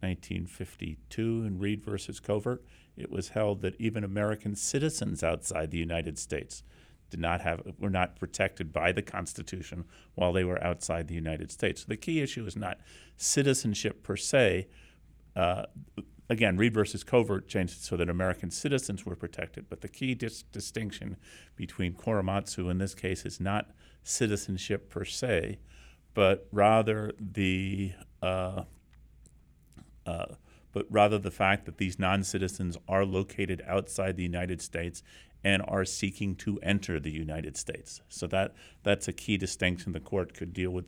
1952 0.00 1.44
in 1.44 1.58
Reid 1.58 1.82
versus 1.82 2.20
Covert, 2.20 2.64
it 2.96 3.10
was 3.10 3.30
held 3.30 3.62
that 3.62 3.74
even 3.78 4.04
American 4.04 4.54
citizens 4.54 5.22
outside 5.22 5.70
the 5.70 5.78
United 5.78 6.18
States 6.18 6.62
did 7.10 7.20
not 7.20 7.40
have 7.40 7.62
were 7.78 7.90
not 7.90 8.16
protected 8.16 8.72
by 8.72 8.92
the 8.92 9.02
Constitution 9.02 9.84
while 10.14 10.32
they 10.32 10.44
were 10.44 10.62
outside 10.62 11.08
the 11.08 11.14
United 11.14 11.50
States. 11.50 11.82
So 11.82 11.86
the 11.88 11.96
key 11.96 12.20
issue 12.20 12.46
is 12.46 12.56
not 12.56 12.78
citizenship 13.16 14.02
per 14.02 14.16
se. 14.16 14.68
Uh, 15.34 15.64
again, 16.28 16.56
Reid 16.56 16.74
versus 16.74 17.04
Covert 17.04 17.48
changed 17.48 17.78
it 17.78 17.82
so 17.82 17.96
that 17.96 18.10
American 18.10 18.50
citizens 18.50 19.06
were 19.06 19.16
protected. 19.16 19.66
But 19.70 19.80
the 19.80 19.88
key 19.88 20.14
dis- 20.14 20.42
distinction 20.42 21.16
between 21.56 21.94
Korematsu 21.94 22.70
in 22.70 22.78
this 22.78 22.94
case 22.94 23.24
is 23.24 23.40
not 23.40 23.70
citizenship 24.02 24.88
per 24.88 25.04
se, 25.04 25.58
but 26.14 26.46
rather 26.52 27.12
the 27.18 27.92
uh, 28.22 28.62
uh, 30.06 30.26
but 30.72 30.86
rather 30.90 31.18
the 31.18 31.30
fact 31.30 31.64
that 31.66 31.78
these 31.78 31.98
non-citizens 31.98 32.76
are 32.88 33.04
located 33.04 33.62
outside 33.66 34.16
the 34.16 34.22
United 34.22 34.60
States 34.60 35.02
and 35.44 35.62
are 35.66 35.84
seeking 35.84 36.34
to 36.34 36.58
enter 36.62 36.98
the 36.98 37.10
United 37.10 37.56
States. 37.56 38.00
So 38.08 38.26
that 38.28 38.54
that's 38.82 39.08
a 39.08 39.12
key 39.12 39.36
distinction. 39.36 39.92
The 39.92 40.00
court 40.00 40.34
could 40.34 40.52
deal 40.52 40.70
with 40.70 40.86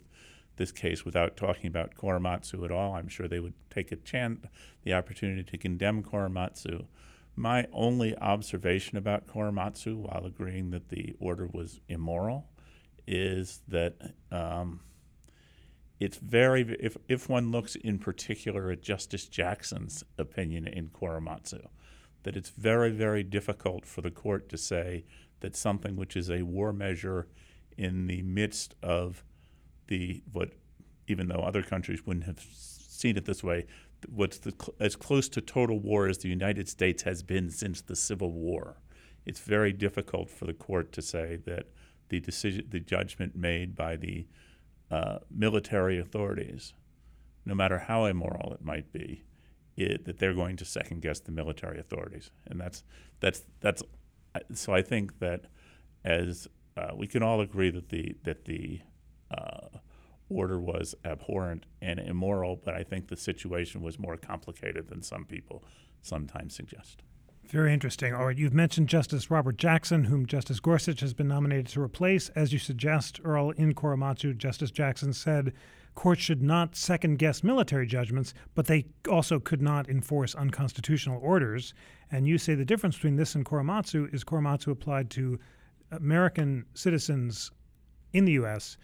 this 0.57 0.73
case 0.73 1.05
without 1.05 1.37
talking 1.37 1.69
about 1.69 1.95
Korematsu 1.95 2.65
at 2.65 2.71
all. 2.71 2.95
I'm 2.95 3.09
sure 3.09 3.27
they 3.27 3.41
would 3.41 3.55
take 3.71 3.93
a 3.93 3.97
chance, 3.97 4.47
the 4.83 4.93
opportunity 4.93 5.43
to 5.43 5.59
condemn 5.59 6.03
Korematsu. 6.03 6.87
My 7.37 7.67
only 7.73 8.17
observation 8.19 8.99
about 8.99 9.27
Korematsu, 9.27 9.97
while 9.97 10.27
agreeing 10.27 10.71
that 10.71 10.91
the 10.91 11.15
order 11.19 11.49
was 11.51 11.81
immoral, 11.89 12.50
is 13.11 13.61
that 13.67 13.97
um, 14.31 14.81
it's 15.99 16.17
very 16.17 16.77
if 16.79 16.97
if 17.09 17.29
one 17.29 17.51
looks 17.51 17.75
in 17.75 17.99
particular 17.99 18.71
at 18.71 18.83
Justice 18.83 19.27
Jackson's 19.27 20.05
opinion 20.17 20.67
in 20.67 20.89
Korematsu, 20.89 21.67
that 22.23 22.37
it's 22.37 22.51
very 22.51 22.91
very 22.91 23.25
difficult 23.25 23.85
for 23.85 24.01
the 24.01 24.11
court 24.11 24.49
to 24.51 24.57
say 24.57 25.05
that 25.41 25.57
something 25.57 25.97
which 25.97 26.17
is 26.17 26.31
a 26.31 26.43
war 26.43 26.73
measure 26.73 27.27
in 27.77 28.07
the 28.07 28.23
midst 28.23 28.77
of 28.83 29.25
the 29.89 30.23
what 30.33 30.53
even 31.09 31.27
though 31.27 31.41
other 31.41 31.63
countries 31.63 32.07
wouldn't 32.07 32.27
have 32.27 32.41
seen 32.41 33.17
it 33.17 33.25
this 33.25 33.43
way 33.43 33.67
what's 34.09 34.39
the, 34.39 34.55
as 34.79 34.97
close 34.97 35.29
to 35.29 35.41
total 35.41 35.79
war 35.79 36.07
as 36.07 36.19
the 36.19 36.29
United 36.29 36.69
States 36.69 37.03
has 37.03 37.23
been 37.23 37.51
since 37.51 37.83
the 37.83 37.97
Civil 37.97 38.33
War. 38.33 38.79
It's 39.27 39.41
very 39.41 39.73
difficult 39.73 40.31
for 40.31 40.47
the 40.47 40.55
court 40.55 40.93
to 40.93 41.03
say 41.03 41.37
that 41.45 41.67
the 42.11 42.21
decision, 42.21 42.67
the 42.69 42.81
judgment 42.81 43.35
made 43.35 43.75
by 43.75 43.97
the 43.97 44.27
uh, 44.91 45.19
military 45.31 45.99
authorities, 45.99 46.75
no 47.47 47.55
matter 47.55 47.79
how 47.79 48.05
immoral 48.05 48.53
it 48.53 48.65
might 48.65 48.93
be, 48.93 49.25
it, 49.77 50.05
that 50.05 50.19
they're 50.19 50.35
going 50.35 50.57
to 50.57 50.65
second 50.65 51.01
guess 51.01 51.21
the 51.21 51.33
military 51.33 51.79
authorities, 51.79 52.31
and 52.47 52.61
that's 52.61 52.85
that's 53.21 53.45
that's. 53.61 53.83
So 54.55 54.75
I 54.75 54.83
think 54.83 55.19
that 55.21 55.47
as 56.05 56.49
uh, 56.77 56.91
we 56.95 57.07
can 57.07 57.23
all 57.23 57.41
agree 57.41 57.71
that 57.71 57.89
the 57.89 58.17
that 58.25 58.45
the 58.45 58.81
uh, 59.31 59.79
order 60.29 60.61
was 60.61 60.95
abhorrent 61.05 61.67
and 61.81 61.99
immoral, 61.99 62.61
but 62.63 62.75
I 62.75 62.83
think 62.83 63.09
the 63.09 63.17
situation 63.17 63.83
was 63.83 63.99
more 63.99 64.17
complicated 64.17 64.89
than 64.89 65.03
some 65.03 65.25
people 65.25 65.65
sometimes 66.03 66.55
suggest. 66.55 67.03
Very 67.51 67.75
interesting. 67.75 68.15
All 68.15 68.27
right, 68.27 68.39
you've 68.39 68.55
mentioned 68.55 68.89
Justice 68.89 69.29
Robert 69.29 69.57
Jackson, 69.57 70.05
whom 70.05 70.25
Justice 70.25 70.61
Gorsuch 70.61 71.01
has 71.01 71.13
been 71.13 71.27
nominated 71.27 71.67
to 71.69 71.83
replace. 71.83 72.29
As 72.31 72.53
you 72.53 72.61
suggest, 72.61 73.19
Earl, 73.25 73.51
in 73.51 73.75
Korematsu, 73.75 74.39
Justice 74.39 74.71
Jackson 74.71 75.13
said 75.13 75.53
courts 75.97 76.23
should 76.23 76.43
not 76.43 76.77
second 76.77 77.19
guess 77.19 77.43
military 77.43 77.89
judgments, 77.89 78.35
but 78.55 78.67
they 78.67 78.87
also 79.11 79.41
could 79.41 79.61
not 79.61 79.89
enforce 79.89 80.37
unconstitutional 80.37 81.19
orders. 81.25 81.75
And 82.13 82.25
you 82.25 82.39
say 82.39 82.55
the 82.55 82.65
difference 82.65 82.95
between 82.95 83.17
this 83.17 83.35
and 83.35 83.45
Korematsu 83.45 84.15
is 84.15 84.23
Korematsu 84.23 84.69
applied 84.69 85.11
to 85.11 85.37
American 85.91 86.65
citizens 86.75 87.51
in 88.13 88.27
the 88.27 88.33
U.S., 88.33 88.77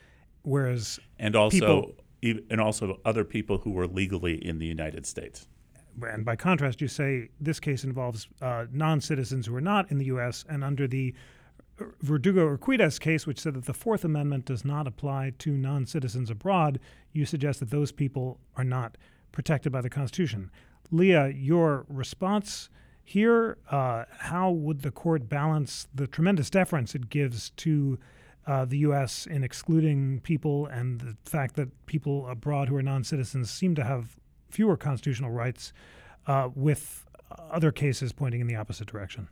whereas 0.42 0.98
and 1.20 1.36
also 1.36 1.92
people, 2.20 2.44
and 2.50 2.60
also 2.60 2.98
other 3.04 3.22
people 3.22 3.58
who 3.58 3.70
were 3.70 3.86
legally 3.86 4.44
in 4.44 4.58
the 4.58 4.66
United 4.66 5.06
States 5.06 5.46
and 6.02 6.24
by 6.24 6.36
contrast, 6.36 6.80
you 6.80 6.88
say 6.88 7.28
this 7.40 7.60
case 7.60 7.84
involves 7.84 8.28
uh, 8.42 8.66
non 8.72 9.00
citizens 9.00 9.46
who 9.46 9.54
are 9.56 9.60
not 9.60 9.90
in 9.90 9.98
the 9.98 10.06
U.S. 10.06 10.44
and 10.48 10.62
under 10.62 10.86
the 10.86 11.14
Verdugo 12.00 12.56
Urquidez 12.56 12.98
case, 12.98 13.26
which 13.26 13.38
said 13.40 13.54
that 13.54 13.66
the 13.66 13.74
Fourth 13.74 14.04
Amendment 14.04 14.46
does 14.46 14.64
not 14.64 14.86
apply 14.86 15.32
to 15.38 15.52
non 15.52 15.86
citizens 15.86 16.30
abroad, 16.30 16.80
you 17.12 17.24
suggest 17.24 17.60
that 17.60 17.70
those 17.70 17.92
people 17.92 18.38
are 18.56 18.64
not 18.64 18.96
protected 19.32 19.72
by 19.72 19.80
the 19.80 19.90
Constitution. 19.90 20.50
Leah, 20.90 21.28
your 21.28 21.84
response 21.88 22.70
here, 23.04 23.58
uh, 23.70 24.04
how 24.18 24.50
would 24.50 24.82
the 24.82 24.90
court 24.90 25.28
balance 25.28 25.86
the 25.94 26.06
tremendous 26.06 26.50
deference 26.50 26.94
it 26.94 27.08
gives 27.08 27.50
to 27.50 27.98
uh, 28.46 28.64
the 28.64 28.78
U.S. 28.78 29.26
in 29.26 29.44
excluding 29.44 30.20
people 30.20 30.66
and 30.66 31.00
the 31.00 31.16
fact 31.24 31.56
that 31.56 31.86
people 31.86 32.26
abroad 32.28 32.68
who 32.68 32.76
are 32.76 32.82
non 32.82 33.04
citizens 33.04 33.50
seem 33.50 33.74
to 33.74 33.84
have 33.84 34.18
fewer 34.56 34.76
constitutional 34.78 35.30
rights 35.30 35.74
uh, 36.26 36.48
with 36.54 37.04
other 37.50 37.70
cases 37.70 38.10
pointing 38.10 38.40
in 38.40 38.46
the 38.46 38.56
opposite 38.56 38.86
direction? 38.86 39.28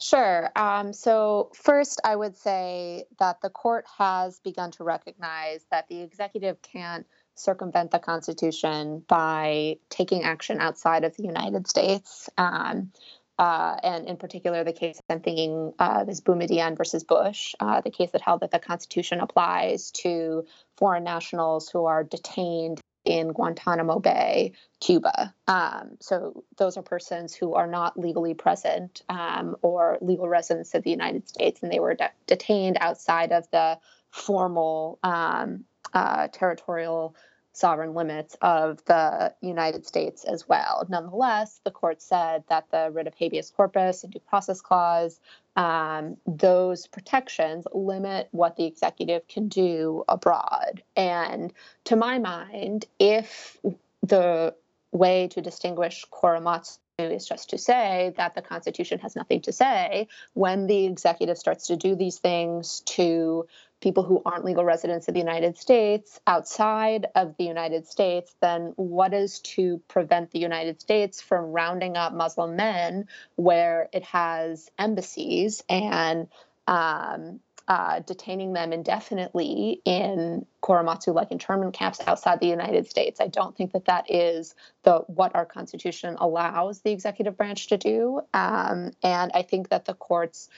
Sure. 0.00 0.50
Um, 0.56 0.92
so, 0.92 1.52
first, 1.54 2.00
I 2.02 2.16
would 2.16 2.36
say 2.36 3.04
that 3.20 3.40
the 3.40 3.50
court 3.50 3.84
has 3.96 4.40
begun 4.40 4.72
to 4.72 4.82
recognize 4.82 5.64
that 5.70 5.86
the 5.88 6.00
executive 6.00 6.60
can't 6.62 7.06
circumvent 7.36 7.92
the 7.92 8.00
Constitution 8.00 9.04
by 9.06 9.76
taking 9.88 10.24
action 10.24 10.60
outside 10.60 11.04
of 11.04 11.16
the 11.16 11.22
United 11.22 11.68
States. 11.68 12.28
Um, 12.36 12.90
uh, 13.38 13.76
and 13.84 14.08
in 14.08 14.16
particular, 14.16 14.64
the 14.64 14.72
case 14.72 15.00
I'm 15.08 15.20
thinking 15.20 15.72
of 15.78 16.08
is 16.08 16.20
Boumediene 16.20 16.76
versus 16.76 17.04
Bush, 17.04 17.54
uh, 17.60 17.80
the 17.80 17.90
case 17.90 18.10
that 18.10 18.20
held 18.20 18.40
that 18.40 18.50
the 18.50 18.58
Constitution 18.58 19.20
applies 19.20 19.92
to 20.02 20.44
foreign 20.76 21.04
nationals 21.04 21.68
who 21.68 21.84
are 21.84 22.02
detained 22.02 22.80
in 23.04 23.28
Guantanamo 23.28 23.98
Bay, 23.98 24.52
Cuba. 24.80 25.34
Um, 25.48 25.96
so 26.00 26.44
those 26.56 26.76
are 26.76 26.82
persons 26.82 27.34
who 27.34 27.54
are 27.54 27.66
not 27.66 27.98
legally 27.98 28.34
present 28.34 29.02
um, 29.08 29.56
or 29.62 29.98
legal 30.00 30.28
residents 30.28 30.74
of 30.74 30.82
the 30.82 30.90
United 30.90 31.28
States, 31.28 31.62
and 31.62 31.72
they 31.72 31.80
were 31.80 31.94
de- 31.94 32.10
detained 32.26 32.76
outside 32.80 33.32
of 33.32 33.50
the 33.50 33.78
formal 34.10 34.98
um, 35.02 35.64
uh, 35.94 36.28
territorial 36.28 37.14
sovereign 37.52 37.94
limits 37.94 38.36
of 38.40 38.84
the 38.84 39.34
United 39.40 39.86
States 39.86 40.24
as 40.24 40.48
well. 40.48 40.86
Nonetheless, 40.88 41.60
the 41.64 41.70
court 41.70 42.00
said 42.00 42.44
that 42.48 42.70
the 42.70 42.90
writ 42.92 43.06
of 43.06 43.14
habeas 43.14 43.50
corpus 43.50 44.04
and 44.04 44.12
due 44.12 44.20
process 44.20 44.60
clause, 44.60 45.20
um, 45.56 46.16
those 46.26 46.86
protections 46.86 47.66
limit 47.72 48.28
what 48.30 48.56
the 48.56 48.66
executive 48.66 49.26
can 49.28 49.48
do 49.48 50.04
abroad. 50.08 50.82
And 50.96 51.52
to 51.84 51.96
my 51.96 52.18
mind, 52.18 52.86
if 52.98 53.58
the 54.02 54.54
way 54.92 55.28
to 55.28 55.40
distinguish 55.40 56.04
Korematsu 56.10 56.78
is 56.98 57.26
just 57.26 57.50
to 57.50 57.58
say 57.58 58.12
that 58.16 58.34
the 58.34 58.42
Constitution 58.42 58.98
has 58.98 59.16
nothing 59.16 59.40
to 59.42 59.52
say 59.52 60.08
when 60.34 60.66
the 60.66 60.84
executive 60.84 61.38
starts 61.38 61.68
to 61.68 61.76
do 61.76 61.94
these 61.94 62.18
things 62.18 62.80
to 62.80 63.46
people 63.80 64.02
who 64.02 64.20
aren't 64.24 64.44
legal 64.44 64.64
residents 64.64 65.08
of 65.08 65.14
the 65.14 65.20
United 65.20 65.56
States 65.56 66.20
outside 66.26 67.06
of 67.14 67.36
the 67.38 67.44
United 67.44 67.86
States, 67.86 68.34
then 68.40 68.72
what 68.76 69.14
is 69.14 69.40
to 69.40 69.80
prevent 69.88 70.30
the 70.30 70.38
United 70.38 70.80
States 70.80 71.20
from 71.20 71.52
rounding 71.52 71.96
up 71.96 72.12
Muslim 72.12 72.56
men 72.56 73.06
where 73.36 73.88
it 73.92 74.04
has 74.04 74.70
embassies 74.78 75.62
and 75.68 76.28
um, 76.66 77.40
uh, 77.70 78.00
detaining 78.00 78.52
them 78.52 78.72
indefinitely 78.72 79.80
in 79.84 80.44
Korematsu 80.60 81.14
like 81.14 81.30
internment 81.30 81.72
camps 81.72 82.00
outside 82.06 82.40
the 82.40 82.48
United 82.48 82.90
States. 82.90 83.20
I 83.20 83.28
don't 83.28 83.56
think 83.56 83.72
that 83.72 83.84
that 83.84 84.10
is 84.10 84.56
the 84.82 84.98
what 85.06 85.36
our 85.36 85.46
Constitution 85.46 86.16
allows 86.18 86.80
the 86.80 86.90
executive 86.90 87.36
branch 87.36 87.68
to 87.68 87.76
do, 87.76 88.22
um, 88.34 88.90
and 89.04 89.30
I 89.32 89.42
think 89.42 89.68
that 89.68 89.84
the 89.84 89.94
courts 89.94 90.48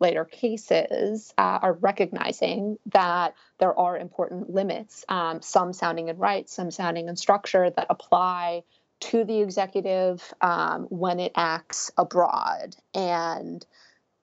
later 0.00 0.24
cases 0.24 1.32
uh, 1.38 1.58
are 1.62 1.74
recognizing 1.74 2.78
that 2.86 3.34
there 3.58 3.78
are 3.78 3.98
important 3.98 4.50
limits, 4.50 5.04
um, 5.08 5.42
some 5.42 5.72
sounding 5.72 6.08
in 6.08 6.16
rights, 6.16 6.52
some 6.54 6.70
sounding 6.70 7.08
in 7.08 7.16
structure, 7.16 7.70
that 7.70 7.86
apply 7.90 8.62
to 9.00 9.24
the 9.24 9.40
executive 9.40 10.34
um, 10.40 10.84
when 10.90 11.20
it 11.20 11.32
acts 11.34 11.90
abroad. 11.96 12.76
And 12.94 13.64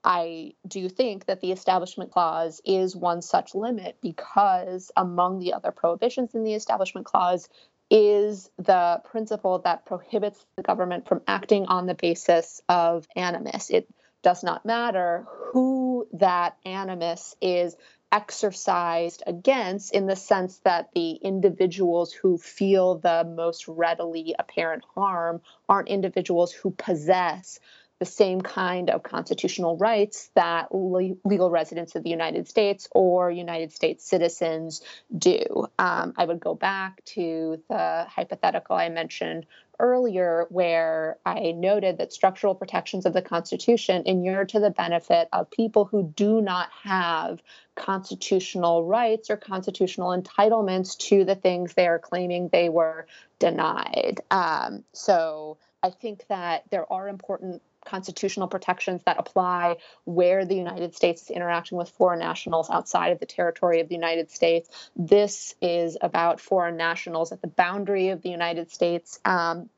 I 0.04 0.54
do 0.68 0.88
think 0.90 1.26
that 1.26 1.42
the 1.42 1.52
Establishment 1.52 2.12
Clause 2.12 2.62
is 2.64 2.96
one 2.96 3.22
such 3.22 3.56
limit 3.56 3.98
because, 4.02 4.92
among 4.96 5.40
the 5.40 5.54
other 5.54 5.72
prohibitions 5.72 6.34
in 6.34 6.44
the 6.44 6.54
Establishment 6.54 7.06
Clause, 7.06 7.50
is 7.90 8.50
the 8.58 9.02
principle 9.06 9.60
that 9.60 9.86
prohibits 9.86 10.46
the 10.56 10.64
government 10.64 11.08
from 11.08 11.22
acting 11.28 11.66
on 11.66 11.86
the 11.86 11.96
basis 11.96 12.62
of 12.70 13.08
animus. 13.16 13.70
It 13.70 13.88
does 14.22 14.44
not 14.44 14.66
matter 14.66 15.26
who 15.52 16.08
that 16.14 16.58
animus 16.66 17.36
is 17.42 17.76
exercised 18.12 19.22
against 19.28 19.94
in 19.94 20.08
the 20.08 20.16
sense 20.16 20.58
that 20.60 20.90
the 20.94 21.12
individuals 21.12 22.14
who 22.14 22.38
feel 22.38 22.96
the 22.96 23.24
most 23.36 23.68
readily 23.68 24.34
apparent 24.40 24.84
harm 24.96 25.42
aren't 25.68 25.90
individuals 25.90 26.54
who 26.54 26.72
possess 26.72 27.60
the 28.00 28.06
same 28.06 28.42
kind 28.42 28.90
of 28.90 29.02
constitutional 29.02 29.76
rights 29.78 30.30
that 30.36 30.74
le- 30.74 31.16
legal 31.26 31.50
residents 31.50 31.96
of 31.96 32.04
the 32.04 32.10
United 32.10 32.48
States 32.48 32.88
or 32.92 33.32
United 33.32 33.72
States 33.74 34.06
citizens 34.06 34.82
do. 35.18 35.68
Um, 35.80 36.14
I 36.16 36.26
would 36.26 36.40
go 36.40 36.54
back 36.54 37.04
to 37.06 37.62
the 37.70 38.06
hypothetical 38.08 38.76
I 38.76 38.90
mentioned 38.90 39.48
earlier, 39.80 40.46
where 40.50 41.18
I 41.26 41.52
noted 41.52 41.98
that 41.98 42.14
structural 42.14 42.56
protections 42.56 43.06
of 43.06 43.14
the 43.14 43.22
Constitution 43.22 44.04
inure 44.06 44.46
to 44.46 44.60
the 44.60 44.70
benefit 44.70 45.30
of 45.32 45.50
people 45.52 45.86
who 45.86 46.12
do 46.16 46.42
not 46.42 46.70
have 46.84 47.42
constitutional 47.76 48.86
rights 48.86 49.30
or 49.30 49.38
constitutional 49.38 50.10
entitlements 50.10 50.98
to 50.98 51.24
the 51.24 51.36
things 51.36 51.74
they 51.74 51.88
are 51.88 52.00
claiming 52.00 52.50
they 52.50 52.70
were 52.70 53.08
denied. 53.40 54.22
Um, 54.32 54.84
so 54.94 55.58
I 55.84 55.92
think 55.92 56.26
that 56.28 56.64
there 56.72 56.92
are 56.92 57.08
important 57.08 57.62
constitutional 57.88 58.48
protections 58.48 59.02
that 59.06 59.18
apply 59.18 59.78
where 60.04 60.46
the 60.46 60.56
United 60.56 60.94
States 60.96 61.24
is 61.24 61.30
interacting 61.30 61.78
with 61.78 61.90
foreign 61.90 62.20
nationals 62.20 62.70
outside 62.70 63.12
of 63.12 63.20
the 63.20 63.26
territory 63.26 63.80
of 63.80 63.88
the 63.88 63.96
United 63.96 64.30
States. 64.30 64.70
This 64.96 65.56
is 65.62 65.98
about 66.02 66.40
foreign 66.40 66.78
nationals 66.78 67.32
at 67.32 67.42
the 67.42 67.48
boundary 67.48 68.10
of 68.10 68.22
the 68.22 68.30
United 68.30 68.72
States. 68.72 69.20
Um, 69.26 69.70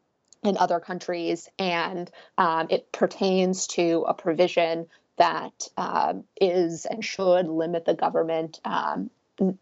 in 0.41 0.57
other 0.57 0.79
countries, 0.79 1.49
and 1.59 2.09
um, 2.37 2.67
it 2.69 2.89
pertains 2.93 3.67
to 3.67 4.05
a 4.07 4.13
provision 4.13 4.87
that 5.17 5.67
um, 5.75 6.23
is 6.39 6.85
and 6.85 7.03
should 7.03 7.45
limit 7.47 7.83
the 7.83 7.93
government 7.93 8.61
um, 8.63 9.09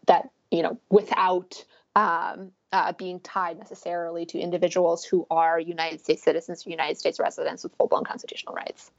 that 0.06 0.30
you 0.52 0.62
know 0.62 0.78
without 0.88 1.64
um, 1.96 2.52
uh, 2.72 2.92
being 2.92 3.20
tied 3.20 3.58
necessarily 3.58 4.26
to 4.26 4.38
individuals 4.38 5.04
who 5.04 5.26
are 5.30 5.58
United 5.58 6.00
States 6.00 6.22
citizens 6.22 6.66
or 6.66 6.70
United 6.70 6.98
States 6.98 7.18
residents 7.18 7.62
with 7.62 7.74
full 7.76 7.88
blown 7.88 8.04
constitutional 8.04 8.54
rights. 8.54 8.90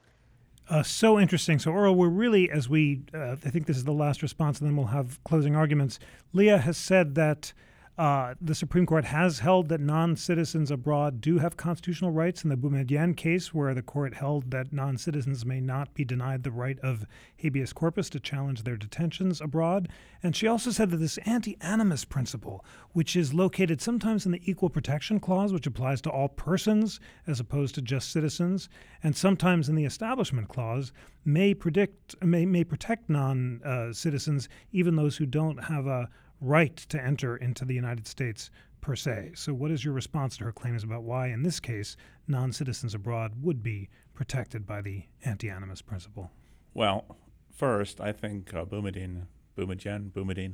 Uh, 0.69 0.83
so 0.83 1.19
interesting. 1.19 1.57
So, 1.57 1.73
Earl, 1.73 1.95
we're 1.95 2.09
really, 2.09 2.49
as 2.51 2.69
we, 2.69 3.01
uh, 3.13 3.31
I 3.31 3.49
think 3.49 3.65
this 3.65 3.77
is 3.77 3.85
the 3.85 3.91
last 3.91 4.21
response, 4.21 4.59
and 4.59 4.69
then 4.69 4.77
we'll 4.77 4.87
have 4.87 5.23
closing 5.23 5.55
arguments. 5.55 5.99
Leah 6.31 6.59
has 6.59 6.77
said 6.77 7.15
that 7.15 7.53
uh, 7.99 8.33
the 8.39 8.55
Supreme 8.55 8.85
Court 8.85 9.03
has 9.03 9.39
held 9.39 9.67
that 9.67 9.81
non 9.81 10.15
citizens 10.15 10.71
abroad 10.71 11.19
do 11.19 11.39
have 11.39 11.57
constitutional 11.57 12.11
rights 12.11 12.45
in 12.45 12.49
the 12.49 12.55
Boumediene 12.55 13.13
case, 13.13 13.53
where 13.53 13.73
the 13.73 13.81
court 13.81 14.13
held 14.13 14.51
that 14.51 14.71
non 14.71 14.97
citizens 14.97 15.45
may 15.45 15.59
not 15.59 15.93
be 15.93 16.05
denied 16.05 16.43
the 16.43 16.51
right 16.51 16.79
of 16.79 17.05
habeas 17.35 17.73
corpus 17.73 18.09
to 18.11 18.19
challenge 18.21 18.63
their 18.63 18.77
detentions 18.77 19.41
abroad. 19.41 19.89
And 20.23 20.33
she 20.33 20.47
also 20.47 20.71
said 20.71 20.91
that 20.91 20.97
this 20.97 21.17
anti 21.19 21.57
animus 21.59 22.05
principle, 22.05 22.63
which 22.93 23.17
is 23.17 23.33
located 23.33 23.81
sometimes 23.81 24.25
in 24.25 24.31
the 24.31 24.49
Equal 24.49 24.69
Protection 24.69 25.19
Clause, 25.19 25.51
which 25.51 25.67
applies 25.67 25.99
to 26.03 26.09
all 26.09 26.29
persons 26.29 27.01
as 27.27 27.41
opposed 27.41 27.75
to 27.75 27.81
just 27.81 28.13
citizens, 28.13 28.69
and 29.03 29.13
sometimes 29.13 29.67
in 29.67 29.75
the 29.75 29.83
Establishment 29.83 30.47
Clause, 30.47 30.93
may 31.25 31.53
predict 31.53 32.15
may, 32.23 32.45
may 32.45 32.63
protect 32.63 33.09
non 33.09 33.61
uh, 33.65 33.91
citizens, 33.91 34.47
even 34.71 34.95
those 34.95 35.17
who 35.17 35.25
don't 35.25 35.65
have 35.65 35.85
a 35.85 36.07
right 36.41 36.75
to 36.75 37.03
enter 37.03 37.37
into 37.37 37.65
the 37.65 37.73
United 37.73 38.07
States 38.07 38.49
per 38.81 38.95
se. 38.95 39.31
So, 39.35 39.53
what 39.53 39.71
is 39.71 39.83
your 39.83 39.93
response 39.93 40.37
to 40.37 40.45
her 40.45 40.51
claims 40.51 40.83
about 40.83 41.03
why, 41.03 41.27
in 41.27 41.43
this 41.43 41.59
case, 41.59 41.97
non 42.27 42.51
citizens 42.51 42.93
abroad 42.93 43.33
would 43.41 43.61
be 43.61 43.89
protected 44.13 44.65
by 44.65 44.81
the 44.81 45.03
anti 45.25 45.49
animus 45.49 45.81
principle? 45.81 46.31
Well, 46.73 47.17
first, 47.53 47.99
I 47.99 48.11
think 48.11 48.53
uh, 48.53 48.65
Boumediene, 48.65 49.23
Boumediene, 49.57 50.11
Boumediene, 50.11 50.53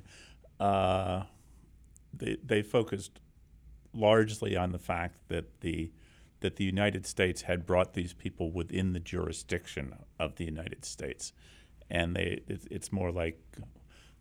uh, 0.60 1.24
they, 2.14 2.38
they 2.44 2.62
focused 2.62 3.20
largely 3.94 4.56
on 4.56 4.72
the 4.72 4.80
fact 4.80 5.18
that 5.30 5.62
the 5.62 5.92
that 6.42 6.58
the 6.58 6.64
United 6.64 7.06
States 7.06 7.44
had 7.44 7.66
brought 7.66 7.94
these 7.94 8.14
people 8.14 8.52
within 8.52 8.94
the 8.94 9.00
jurisdiction 9.00 9.96
of 10.20 10.36
the 10.36 10.46
United 10.46 10.86
States, 10.86 11.34
and 11.90 12.16
they 12.16 12.44
it, 12.48 12.68
it's 12.70 12.92
more 12.92 13.12
like, 13.12 13.40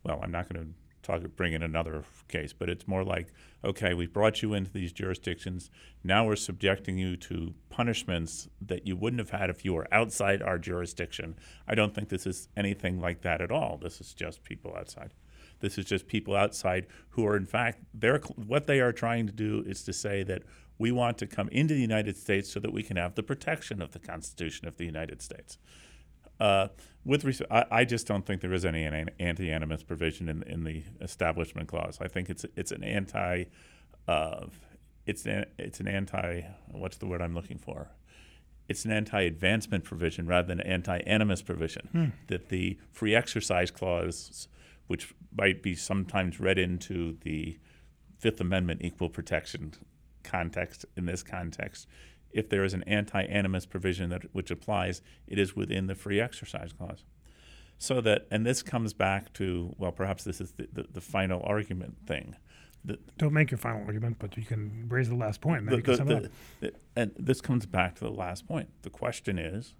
well, 0.03 0.19
I'm 0.23 0.31
not 0.31 0.51
going 0.51 0.65
to 0.65 0.73
talk 1.05 1.21
bring 1.35 1.53
in 1.53 1.63
another 1.63 2.03
case, 2.27 2.53
but 2.53 2.69
it's 2.69 2.87
more 2.87 3.03
like, 3.03 3.27
okay, 3.63 3.93
we 3.93 4.07
brought 4.07 4.41
you 4.41 4.53
into 4.53 4.71
these 4.71 4.91
jurisdictions. 4.91 5.69
Now 6.03 6.25
we're 6.25 6.35
subjecting 6.35 6.97
you 6.97 7.15
to 7.17 7.53
punishments 7.69 8.47
that 8.61 8.85
you 8.87 8.95
wouldn't 8.95 9.19
have 9.19 9.39
had 9.39 9.49
if 9.49 9.63
you 9.63 9.73
were 9.73 9.87
outside 9.91 10.41
our 10.41 10.57
jurisdiction. 10.57 11.35
I 11.67 11.75
don't 11.75 11.93
think 11.93 12.09
this 12.09 12.25
is 12.25 12.47
anything 12.55 12.99
like 12.99 13.21
that 13.21 13.41
at 13.41 13.51
all. 13.51 13.77
This 13.81 14.01
is 14.01 14.13
just 14.13 14.43
people 14.43 14.75
outside. 14.77 15.13
This 15.59 15.77
is 15.77 15.85
just 15.85 16.07
people 16.07 16.35
outside 16.35 16.87
who 17.09 17.25
are, 17.25 17.37
in 17.37 17.45
fact, 17.45 17.83
they're, 17.93 18.19
what 18.19 18.67
they 18.67 18.79
are 18.81 18.91
trying 18.91 19.25
to 19.27 19.33
do 19.33 19.63
is 19.65 19.83
to 19.83 19.93
say 19.93 20.23
that 20.23 20.43
we 20.77 20.91
want 20.91 21.17
to 21.19 21.27
come 21.27 21.47
into 21.49 21.73
the 21.73 21.81
United 21.81 22.17
States 22.17 22.51
so 22.51 22.59
that 22.59 22.73
we 22.73 22.83
can 22.83 22.97
have 22.97 23.15
the 23.15 23.23
protection 23.23 23.81
of 23.81 23.91
the 23.91 23.99
Constitution 23.99 24.67
of 24.67 24.77
the 24.77 24.85
United 24.85 25.21
States. 25.21 25.57
Uh, 26.39 26.67
with 27.05 27.23
res- 27.23 27.41
I, 27.49 27.65
I, 27.71 27.85
just 27.85 28.07
don't 28.07 28.25
think 28.25 28.41
there 28.41 28.53
is 28.53 28.65
any 28.65 28.83
anti-animus 29.19 29.83
provision 29.83 30.27
in, 30.27 30.43
in 30.43 30.63
the 30.63 30.83
Establishment 30.99 31.67
Clause. 31.69 31.99
I 32.01 32.07
think 32.07 32.29
it's 32.29 32.45
it's 32.55 32.71
an 32.71 32.83
anti, 32.83 33.45
uh, 34.07 34.47
it's 35.05 35.25
an 35.25 35.45
it's 35.57 35.79
an 35.79 35.87
anti. 35.87 36.41
What's 36.67 36.97
the 36.97 37.05
word 37.05 37.21
I'm 37.21 37.35
looking 37.35 37.57
for? 37.57 37.89
It's 38.67 38.83
an 38.83 38.91
anti-advancement 38.91 39.83
provision 39.83 40.25
rather 40.25 40.47
than 40.47 40.59
an 40.59 40.67
anti-animus 40.67 41.43
provision. 41.43 41.89
Hmm. 41.91 42.05
That 42.27 42.49
the 42.49 42.79
Free 42.91 43.13
Exercise 43.13 43.69
Clause, 43.69 44.47
which 44.87 45.13
might 45.37 45.61
be 45.61 45.75
sometimes 45.75 46.39
read 46.39 46.57
into 46.57 47.17
the 47.21 47.59
Fifth 48.17 48.41
Amendment 48.41 48.81
equal 48.83 49.09
protection 49.09 49.73
context 50.23 50.85
in 50.97 51.05
this 51.05 51.21
context, 51.21 51.87
if 52.35 52.49
there 52.49 52.63
is 52.63 52.73
an 52.73 52.83
anti-animus 52.83 53.65
provision 53.65 54.09
that 54.09 54.23
which 54.33 54.51
applies, 54.51 55.01
it 55.25 55.39
is 55.39 55.55
within 55.55 55.87
the 55.87 55.95
free 55.95 56.19
exercise 56.19 56.73
clause. 56.73 57.05
So 57.77 58.01
that, 58.01 58.27
and 58.29 58.45
this 58.45 58.61
comes 58.61 58.93
back 58.93 59.33
to, 59.33 59.73
well, 59.77 59.91
perhaps 59.91 60.23
this 60.23 60.41
is 60.41 60.51
the, 60.51 60.67
the, 60.71 60.85
the 60.93 61.01
final 61.01 61.41
argument 61.43 61.95
thing. 62.05 62.35
The, 62.83 62.99
Don't 63.17 63.33
make 63.33 63.51
your 63.51 63.57
final 63.57 63.85
argument, 63.85 64.17
but 64.19 64.37
you 64.37 64.43
can 64.43 64.87
raise 64.89 65.09
the 65.09 65.15
last 65.15 65.41
point. 65.41 65.69
And, 65.69 65.83
the, 65.83 66.29
the, 66.59 66.73
and 66.95 67.11
this 67.17 67.41
comes 67.41 67.65
back 67.65 67.95
to 67.95 68.03
the 68.03 68.11
last 68.11 68.47
point. 68.47 68.69
The 68.83 68.89
question 68.89 69.39
is, 69.39 69.73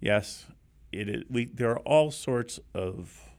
yes, 0.00 0.46
it 0.92 1.08
is. 1.08 1.22
We 1.30 1.46
there 1.46 1.70
are 1.70 1.78
all 1.78 2.10
sorts 2.10 2.60
of 2.74 3.30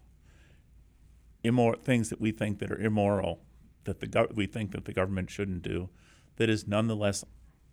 immoral 1.43 1.79
things 1.79 2.09
that 2.09 2.19
we 2.19 2.31
think 2.31 2.59
that 2.59 2.71
are 2.71 2.81
immoral 2.81 3.41
that 3.83 3.99
the 3.99 4.07
gov- 4.07 4.35
we 4.35 4.47
think 4.47 4.71
that 4.71 4.85
the 4.85 4.93
government 4.93 5.29
shouldn't 5.29 5.61
do. 5.61 5.89
That 6.37 6.49
is 6.49 6.67
nonetheless 6.67 7.23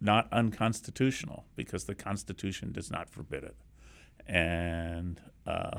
not 0.02 0.28
unconstitutional 0.32 1.44
because 1.56 1.84
the 1.84 1.94
Constitution 1.94 2.72
does 2.72 2.90
not 2.90 3.08
forbid 3.08 3.44
it. 3.44 3.56
And 4.26 5.20
uh, 5.46 5.78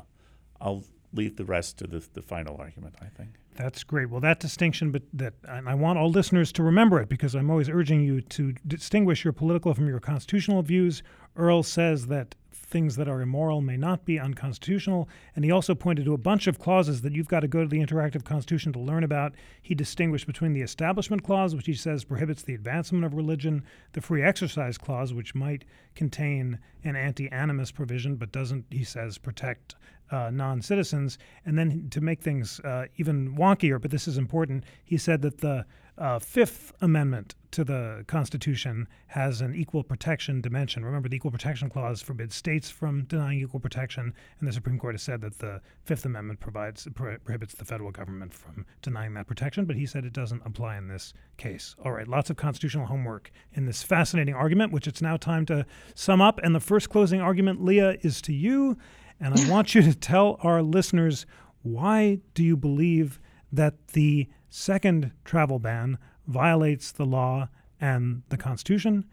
I'll 0.60 0.84
leave 1.12 1.36
the 1.36 1.44
rest 1.44 1.78
to 1.78 1.86
the, 1.86 2.04
the 2.14 2.22
final 2.22 2.56
argument, 2.56 2.96
I 3.00 3.06
think. 3.06 3.36
That's 3.54 3.84
great. 3.84 4.10
Well, 4.10 4.20
that 4.20 4.40
distinction, 4.40 4.90
but 4.90 5.02
that, 5.12 5.34
I 5.48 5.74
want 5.74 5.98
all 5.98 6.10
listeners 6.10 6.50
to 6.52 6.62
remember 6.62 7.00
it 7.00 7.08
because 7.08 7.34
I'm 7.36 7.50
always 7.50 7.68
urging 7.68 8.00
you 8.00 8.20
to 8.20 8.52
distinguish 8.66 9.22
your 9.22 9.32
political 9.32 9.72
from 9.74 9.86
your 9.86 10.00
constitutional 10.00 10.62
views. 10.62 11.02
Earl 11.36 11.62
says 11.62 12.06
that 12.06 12.34
things 12.74 12.96
that 12.96 13.08
are 13.08 13.20
immoral 13.20 13.60
may 13.60 13.76
not 13.76 14.04
be 14.04 14.18
unconstitutional. 14.18 15.08
And 15.36 15.44
he 15.44 15.50
also 15.52 15.76
pointed 15.76 16.06
to 16.06 16.14
a 16.14 16.18
bunch 16.18 16.48
of 16.48 16.58
clauses 16.58 17.02
that 17.02 17.12
you've 17.12 17.28
got 17.28 17.40
to 17.40 17.48
go 17.48 17.62
to 17.62 17.68
the 17.68 17.78
Interactive 17.78 18.24
Constitution 18.24 18.72
to 18.72 18.80
learn 18.80 19.04
about. 19.04 19.34
He 19.62 19.76
distinguished 19.76 20.26
between 20.26 20.54
the 20.54 20.62
Establishment 20.62 21.22
Clause, 21.22 21.54
which 21.54 21.66
he 21.66 21.74
says 21.74 22.02
prohibits 22.02 22.42
the 22.42 22.54
advancement 22.54 23.04
of 23.04 23.14
religion, 23.14 23.62
the 23.92 24.00
Free 24.00 24.22
Exercise 24.22 24.76
Clause, 24.76 25.14
which 25.14 25.36
might 25.36 25.64
contain 25.94 26.58
an 26.82 26.96
anti 26.96 27.30
animus 27.30 27.70
provision, 27.70 28.16
but 28.16 28.32
doesn't, 28.32 28.64
he 28.70 28.82
says, 28.82 29.18
protect 29.18 29.76
uh, 30.10 30.30
non 30.30 30.60
citizens. 30.60 31.18
And 31.46 31.56
then 31.58 31.88
to 31.90 32.00
make 32.00 32.22
things 32.22 32.60
uh, 32.60 32.86
even 32.96 33.36
wonkier, 33.36 33.80
but 33.80 33.92
this 33.92 34.08
is 34.08 34.18
important, 34.18 34.64
he 34.84 34.96
said 34.96 35.22
that 35.22 35.38
the 35.38 35.64
uh, 35.96 36.18
Fifth 36.18 36.72
Amendment 36.80 37.34
to 37.52 37.62
the 37.62 38.04
Constitution 38.08 38.88
has 39.06 39.40
an 39.40 39.54
equal 39.54 39.84
protection 39.84 40.40
dimension. 40.40 40.84
Remember, 40.84 41.08
the 41.08 41.14
Equal 41.16 41.30
Protection 41.30 41.70
Clause 41.70 42.02
forbids 42.02 42.34
states 42.34 42.68
from 42.68 43.04
denying 43.04 43.40
equal 43.40 43.60
protection, 43.60 44.12
and 44.40 44.48
the 44.48 44.52
Supreme 44.52 44.76
Court 44.76 44.94
has 44.94 45.02
said 45.02 45.20
that 45.20 45.38
the 45.38 45.60
Fifth 45.84 46.04
Amendment 46.04 46.40
provides 46.40 46.88
pro- 46.96 47.18
prohibits 47.18 47.54
the 47.54 47.64
federal 47.64 47.92
government 47.92 48.34
from 48.34 48.66
denying 48.82 49.14
that 49.14 49.28
protection. 49.28 49.66
But 49.66 49.76
he 49.76 49.86
said 49.86 50.04
it 50.04 50.12
doesn't 50.12 50.42
apply 50.44 50.78
in 50.78 50.88
this 50.88 51.14
case. 51.36 51.76
All 51.84 51.92
right, 51.92 52.08
lots 52.08 52.28
of 52.28 52.36
constitutional 52.36 52.86
homework 52.86 53.30
in 53.52 53.66
this 53.66 53.84
fascinating 53.84 54.34
argument, 54.34 54.72
which 54.72 54.88
it's 54.88 55.02
now 55.02 55.16
time 55.16 55.46
to 55.46 55.64
sum 55.94 56.20
up. 56.20 56.40
And 56.42 56.56
the 56.56 56.60
first 56.60 56.90
closing 56.90 57.20
argument, 57.20 57.64
Leah, 57.64 57.98
is 58.00 58.20
to 58.22 58.32
you, 58.32 58.76
and 59.20 59.38
I 59.38 59.48
want 59.48 59.76
you 59.76 59.82
to 59.82 59.94
tell 59.94 60.38
our 60.42 60.60
listeners 60.60 61.24
why 61.62 62.18
do 62.34 62.42
you 62.42 62.56
believe 62.56 63.20
that 63.52 63.88
the 63.88 64.28
second 64.54 65.10
travel 65.24 65.58
ban 65.58 65.98
violates 66.28 66.92
the 66.92 67.04
law 67.04 67.48
and 67.80 68.22
the 68.28 68.36
Constitution? 68.36 69.04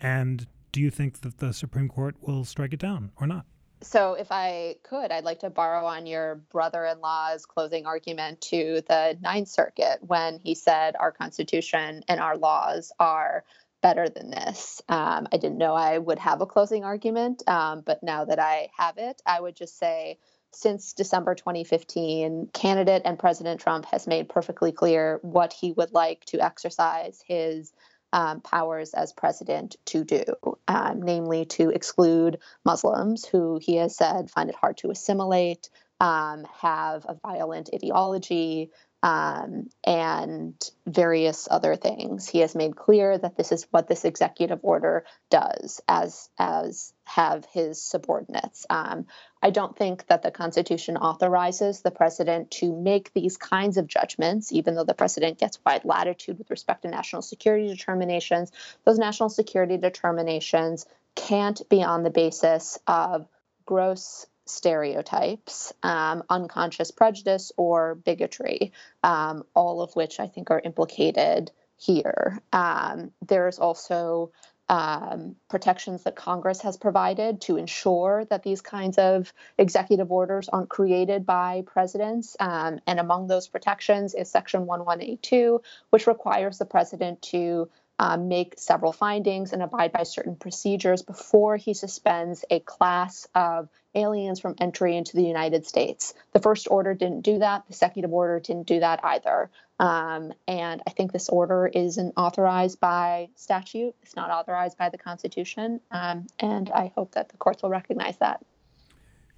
And 0.00 0.46
do 0.72 0.80
you 0.80 0.90
think 0.90 1.20
that 1.20 1.38
the 1.38 1.52
Supreme 1.52 1.88
Court 1.88 2.16
will 2.20 2.44
strike 2.44 2.72
it 2.72 2.80
down 2.80 3.12
or 3.20 3.26
not? 3.26 3.46
So, 3.80 4.14
if 4.14 4.32
I 4.32 4.74
could, 4.82 5.12
I'd 5.12 5.22
like 5.22 5.38
to 5.40 5.50
borrow 5.50 5.86
on 5.86 6.04
your 6.04 6.34
brother 6.50 6.84
in 6.84 7.00
law's 7.00 7.46
closing 7.46 7.86
argument 7.86 8.40
to 8.50 8.82
the 8.88 9.16
Ninth 9.20 9.46
Circuit 9.46 10.00
when 10.00 10.40
he 10.40 10.56
said 10.56 10.96
our 10.98 11.12
Constitution 11.12 12.02
and 12.08 12.20
our 12.20 12.36
laws 12.36 12.90
are 12.98 13.44
better 13.80 14.08
than 14.08 14.30
this. 14.30 14.82
Um, 14.88 15.28
I 15.32 15.36
didn't 15.36 15.58
know 15.58 15.74
I 15.74 15.98
would 15.98 16.18
have 16.18 16.40
a 16.40 16.46
closing 16.46 16.82
argument, 16.82 17.48
um, 17.48 17.82
but 17.86 18.02
now 18.02 18.24
that 18.24 18.40
I 18.40 18.70
have 18.76 18.98
it, 18.98 19.22
I 19.24 19.40
would 19.40 19.54
just 19.54 19.78
say 19.78 20.18
since 20.52 20.92
December 20.92 21.34
2015, 21.34 22.50
candidate 22.52 23.02
and 23.04 23.18
President 23.18 23.60
Trump 23.60 23.84
has 23.86 24.06
made 24.06 24.28
perfectly 24.28 24.72
clear 24.72 25.18
what 25.22 25.52
he 25.52 25.72
would 25.72 25.92
like 25.92 26.24
to 26.26 26.40
exercise 26.40 27.22
his 27.26 27.72
um, 28.12 28.40
powers 28.40 28.94
as 28.94 29.12
president 29.12 29.76
to 29.86 30.04
do, 30.04 30.24
um, 30.66 31.02
namely 31.02 31.44
to 31.44 31.70
exclude 31.70 32.38
Muslims 32.64 33.26
who 33.26 33.58
he 33.62 33.76
has 33.76 33.96
said 33.96 34.30
find 34.30 34.48
it 34.48 34.56
hard 34.56 34.78
to 34.78 34.90
assimilate, 34.90 35.68
um, 36.00 36.46
have 36.60 37.04
a 37.06 37.14
violent 37.14 37.68
ideology, 37.74 38.70
um, 39.02 39.68
and 39.84 40.54
various 40.86 41.46
other 41.50 41.76
things. 41.76 42.28
He 42.28 42.40
has 42.40 42.54
made 42.54 42.74
clear 42.74 43.16
that 43.16 43.36
this 43.36 43.52
is 43.52 43.66
what 43.70 43.86
this 43.86 44.04
executive 44.04 44.60
order 44.62 45.04
does, 45.30 45.80
as 45.88 46.28
as 46.38 46.92
have 47.04 47.44
his 47.52 47.80
subordinates. 47.80 48.66
Um, 48.68 49.06
I 49.40 49.50
don't 49.50 49.76
think 49.76 50.06
that 50.08 50.22
the 50.22 50.32
Constitution 50.32 50.96
authorizes 50.96 51.80
the 51.80 51.92
president 51.92 52.50
to 52.52 52.74
make 52.74 53.12
these 53.12 53.36
kinds 53.36 53.76
of 53.76 53.86
judgments, 53.86 54.52
even 54.52 54.74
though 54.74 54.84
the 54.84 54.94
president 54.94 55.38
gets 55.38 55.60
wide 55.64 55.84
latitude 55.84 56.38
with 56.38 56.50
respect 56.50 56.82
to 56.82 56.88
national 56.88 57.22
security 57.22 57.68
determinations. 57.68 58.50
Those 58.84 58.98
national 58.98 59.28
security 59.28 59.76
determinations 59.76 60.86
can't 61.14 61.60
be 61.68 61.84
on 61.84 62.02
the 62.02 62.10
basis 62.10 62.78
of 62.86 63.28
gross 63.64 64.26
stereotypes, 64.48 65.72
um, 65.82 66.22
unconscious 66.28 66.90
prejudice, 66.90 67.52
or 67.56 67.94
bigotry, 67.94 68.72
um, 69.02 69.44
all 69.54 69.80
of 69.80 69.94
which 69.94 70.20
I 70.20 70.26
think 70.26 70.50
are 70.50 70.60
implicated 70.62 71.50
here. 71.76 72.40
Um, 72.52 73.12
there's 73.26 73.58
also 73.58 74.32
um, 74.68 75.36
protections 75.48 76.02
that 76.04 76.14
Congress 76.14 76.60
has 76.62 76.76
provided 76.76 77.40
to 77.42 77.56
ensure 77.56 78.26
that 78.26 78.42
these 78.42 78.60
kinds 78.60 78.98
of 78.98 79.32
executive 79.56 80.12
orders 80.12 80.48
aren't 80.48 80.68
created 80.68 81.24
by 81.24 81.62
presidents. 81.66 82.36
Um, 82.38 82.80
and 82.86 83.00
among 83.00 83.28
those 83.28 83.48
protections 83.48 84.14
is 84.14 84.30
Section 84.30 84.66
1182, 84.66 85.62
which 85.90 86.06
requires 86.06 86.58
the 86.58 86.66
president 86.66 87.22
to 87.22 87.70
um, 87.98 88.28
make 88.28 88.54
several 88.58 88.92
findings 88.92 89.52
and 89.52 89.62
abide 89.62 89.92
by 89.92 90.04
certain 90.04 90.36
procedures 90.36 91.02
before 91.02 91.56
he 91.56 91.74
suspends 91.74 92.44
a 92.50 92.60
class 92.60 93.26
of 93.34 93.68
aliens 93.94 94.40
from 94.40 94.54
entry 94.60 94.96
into 94.96 95.16
the 95.16 95.24
United 95.24 95.66
States. 95.66 96.14
The 96.32 96.40
first 96.40 96.68
order 96.70 96.94
didn't 96.94 97.22
do 97.22 97.38
that. 97.38 97.66
The 97.66 97.72
executive 97.72 98.12
order 98.12 98.38
didn't 98.38 98.66
do 98.66 98.80
that 98.80 99.00
either. 99.02 99.50
Um, 99.80 100.32
and 100.46 100.82
I 100.86 100.90
think 100.90 101.12
this 101.12 101.28
order 101.28 101.66
isn't 101.66 102.14
authorized 102.16 102.80
by 102.80 103.30
statute. 103.36 103.94
It's 104.02 104.16
not 104.16 104.30
authorized 104.30 104.76
by 104.76 104.88
the 104.88 104.98
Constitution. 104.98 105.80
Um, 105.90 106.26
and 106.38 106.70
I 106.70 106.92
hope 106.94 107.12
that 107.12 107.28
the 107.28 107.36
courts 107.36 107.62
will 107.62 107.70
recognize 107.70 108.16
that. 108.18 108.44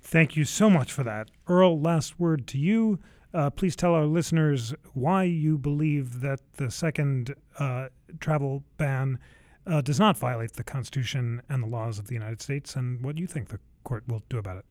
Thank 0.03 0.37
you 0.37 0.45
so 0.45 0.71
much 0.71 0.93
for 0.93 1.05
that. 1.05 1.31
Earl, 1.47 1.79
last 1.79 2.19
word 2.19 2.47
to 2.49 2.59
you. 2.59 2.99
Uh, 3.33 3.49
please 3.49 3.77
tell 3.77 3.95
our 3.95 4.07
listeners 4.07 4.75
why 4.93 5.23
you 5.23 5.57
believe 5.57 6.21
that 6.21 6.41
the 6.57 6.71
second 6.71 7.35
uh, 7.59 7.89
travel 8.19 8.65
ban 8.77 9.19
uh, 9.67 9.81
does 9.81 10.01
not 10.01 10.17
violate 10.17 10.55
the 10.55 10.65
Constitution 10.65 11.41
and 11.49 11.63
the 11.63 11.67
laws 11.67 11.99
of 11.99 12.09
the 12.09 12.15
United 12.15 12.43
States, 12.43 12.75
and 12.75 13.03
what 13.05 13.19
you 13.19 13.27
think 13.27 13.49
the 13.49 13.61
court 13.85 14.03
will 14.09 14.23
do 14.29 14.39
about 14.39 14.57
it. 14.57 14.65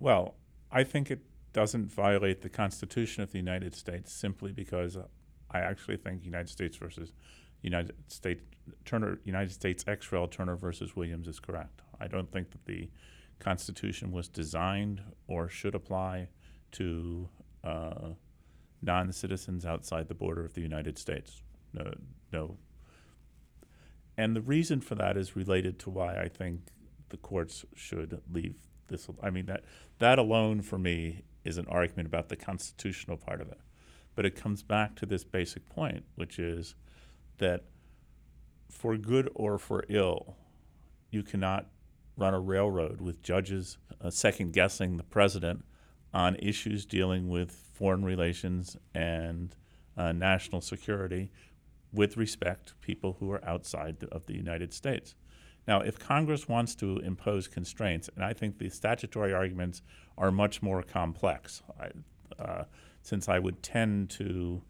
Well, 0.00 0.34
I 0.72 0.82
think 0.82 1.10
it 1.10 1.20
doesn't 1.52 1.86
violate 1.86 2.42
the 2.42 2.48
Constitution 2.48 3.22
of 3.22 3.32
the 3.32 3.38
United 3.38 3.74
States 3.74 4.12
simply 4.12 4.52
because 4.52 4.96
I 5.50 5.60
actually 5.60 5.96
think 5.96 6.24
United 6.24 6.48
States 6.48 6.76
versus 6.76 7.12
United 7.62 7.94
States 8.08 8.42
Turner 8.84 9.18
United 9.24 9.52
States 9.52 9.84
ex 9.86 10.10
rel 10.12 10.28
Turner 10.28 10.56
versus 10.56 10.94
Williams 10.96 11.28
is 11.28 11.40
correct. 11.40 11.82
I 12.00 12.06
don't 12.06 12.30
think 12.30 12.50
that 12.50 12.64
the 12.66 12.88
Constitution 13.38 14.12
was 14.12 14.28
designed 14.28 15.02
or 15.26 15.48
should 15.48 15.74
apply 15.74 16.28
to 16.72 17.28
uh, 17.64 18.10
non 18.82 19.12
citizens 19.12 19.64
outside 19.66 20.08
the 20.08 20.14
border 20.14 20.44
of 20.44 20.54
the 20.54 20.60
United 20.60 20.98
States. 20.98 21.42
No, 21.72 21.92
no. 22.32 22.56
And 24.16 24.36
the 24.36 24.40
reason 24.40 24.80
for 24.80 24.94
that 24.96 25.16
is 25.16 25.36
related 25.36 25.78
to 25.80 25.90
why 25.90 26.20
I 26.20 26.28
think 26.28 26.60
the 27.08 27.16
courts 27.16 27.64
should 27.74 28.20
leave 28.30 28.54
this. 28.88 29.08
I 29.22 29.30
mean, 29.30 29.46
that, 29.46 29.64
that 29.98 30.18
alone 30.18 30.62
for 30.62 30.78
me 30.78 31.22
is 31.44 31.58
an 31.58 31.66
argument 31.68 32.06
about 32.06 32.28
the 32.28 32.36
constitutional 32.36 33.16
part 33.16 33.40
of 33.40 33.48
it. 33.48 33.60
But 34.14 34.26
it 34.26 34.34
comes 34.34 34.62
back 34.62 34.96
to 34.96 35.06
this 35.06 35.24
basic 35.24 35.68
point, 35.68 36.04
which 36.16 36.38
is 36.38 36.74
that 37.38 37.64
for 38.68 38.96
good 38.96 39.30
or 39.34 39.58
for 39.58 39.84
ill, 39.88 40.36
you 41.10 41.22
cannot 41.22 41.68
run 42.16 42.34
a 42.34 42.40
railroad 42.40 43.00
with 43.00 43.22
judges 43.22 43.78
uh, 44.02 44.10
second 44.10 44.52
guessing 44.52 44.96
the 44.96 45.02
president 45.02 45.64
on 46.12 46.36
issues 46.36 46.84
dealing 46.84 47.28
with 47.28 47.50
foreign 47.72 48.04
relations 48.04 48.76
and 48.94 49.56
uh, 49.96 50.12
national 50.12 50.60
security 50.60 51.30
with 51.92 52.16
respect 52.16 52.68
to 52.68 52.74
people 52.76 53.16
who 53.20 53.30
are 53.30 53.44
outside 53.44 53.96
of 54.12 54.26
the 54.26 54.34
United 54.34 54.72
States. 54.72 55.14
Now, 55.66 55.80
if 55.80 55.98
Congress 55.98 56.48
wants 56.48 56.74
to 56.76 56.98
impose 56.98 57.46
constraints, 57.46 58.08
and 58.14 58.24
I 58.24 58.32
think 58.32 58.58
the 58.58 58.70
statutory 58.70 59.32
arguments 59.32 59.82
are 60.16 60.30
much 60.30 60.62
more 60.62 60.82
complex, 60.82 61.62
I, 61.78 62.42
uh, 62.42 62.64
since 63.02 63.28
I 63.28 63.38
would 63.38 63.62
tend 63.62 64.10
to 64.10 64.62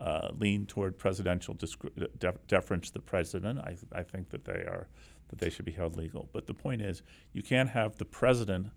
uh, 0.00 0.28
lean 0.38 0.66
toward 0.66 0.98
presidential 0.98 1.54
def- 1.54 2.46
deference 2.46 2.88
to 2.88 2.94
the 2.94 3.00
president, 3.00 3.58
I, 3.60 3.76
I 3.92 4.02
think 4.02 4.30
that 4.30 4.44
they 4.44 4.52
are 4.52 4.88
that 5.28 5.38
they 5.38 5.48
should 5.48 5.64
be 5.64 5.72
held 5.72 5.96
legal. 5.96 6.28
But 6.32 6.46
the 6.46 6.54
point 6.54 6.82
is, 6.82 7.02
you 7.32 7.42
can't 7.42 7.70
have 7.70 7.96
the 7.96 8.04
president 8.04 8.68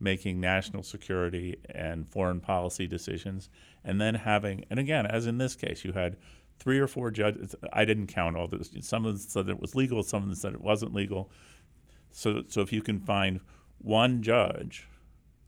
making 0.00 0.40
national 0.40 0.82
security 0.82 1.56
and 1.68 2.08
foreign 2.08 2.40
policy 2.40 2.86
decisions, 2.86 3.50
and 3.84 4.00
then 4.00 4.14
having, 4.14 4.64
and 4.70 4.80
again, 4.80 5.06
as 5.06 5.26
in 5.26 5.38
this 5.38 5.54
case, 5.54 5.84
you 5.84 5.92
had 5.92 6.16
three 6.58 6.78
or 6.78 6.86
four 6.86 7.10
judges. 7.10 7.54
I 7.72 7.84
didn't 7.84 8.08
count 8.08 8.36
all 8.36 8.48
this. 8.48 8.70
Some 8.80 9.04
of 9.04 9.12
them 9.12 9.28
said 9.28 9.48
it 9.48 9.60
was 9.60 9.74
legal, 9.74 10.02
some 10.02 10.22
of 10.22 10.28
them 10.28 10.36
said 10.36 10.54
it 10.54 10.60
wasn't 10.60 10.94
legal. 10.94 11.30
So, 12.10 12.42
so 12.48 12.60
if 12.62 12.72
you 12.72 12.82
can 12.82 12.98
find 12.98 13.40
one 13.78 14.22
judge 14.22 14.88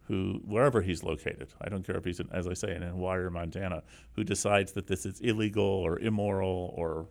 who, 0.06 0.40
wherever 0.44 0.82
he's 0.82 1.02
located, 1.02 1.48
I 1.60 1.68
don't 1.68 1.86
care 1.86 1.96
if 1.96 2.04
he's, 2.04 2.20
in, 2.20 2.28
as 2.32 2.46
I 2.46 2.54
say, 2.54 2.74
in 2.74 2.82
Hawaii 2.82 3.20
or 3.20 3.30
Montana, 3.30 3.82
who 4.12 4.24
decides 4.24 4.72
that 4.72 4.86
this 4.86 5.06
is 5.06 5.20
illegal 5.20 5.64
or 5.64 5.98
immoral 5.98 6.74
or 6.76 7.06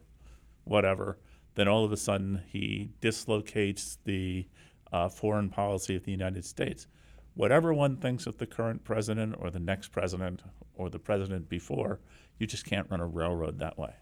whatever, 0.63 1.17
then 1.55 1.67
all 1.67 1.83
of 1.83 1.91
a 1.91 1.97
sudden 1.97 2.41
he 2.47 2.91
dislocates 3.01 3.97
the 4.05 4.47
uh, 4.91 5.09
foreign 5.09 5.49
policy 5.49 5.95
of 5.95 6.03
the 6.03 6.11
United 6.11 6.45
States. 6.45 6.87
Whatever 7.33 7.73
one 7.73 7.97
thinks 7.97 8.27
of 8.27 8.37
the 8.37 8.45
current 8.45 8.83
president 8.83 9.35
or 9.39 9.49
the 9.49 9.59
next 9.59 9.89
president 9.89 10.41
or 10.75 10.89
the 10.89 10.99
president 10.99 11.47
before, 11.47 11.99
you 12.37 12.47
just 12.47 12.65
can't 12.65 12.89
run 12.89 12.99
a 12.99 13.07
railroad 13.07 13.59
that 13.59 13.77
way. 13.77 13.93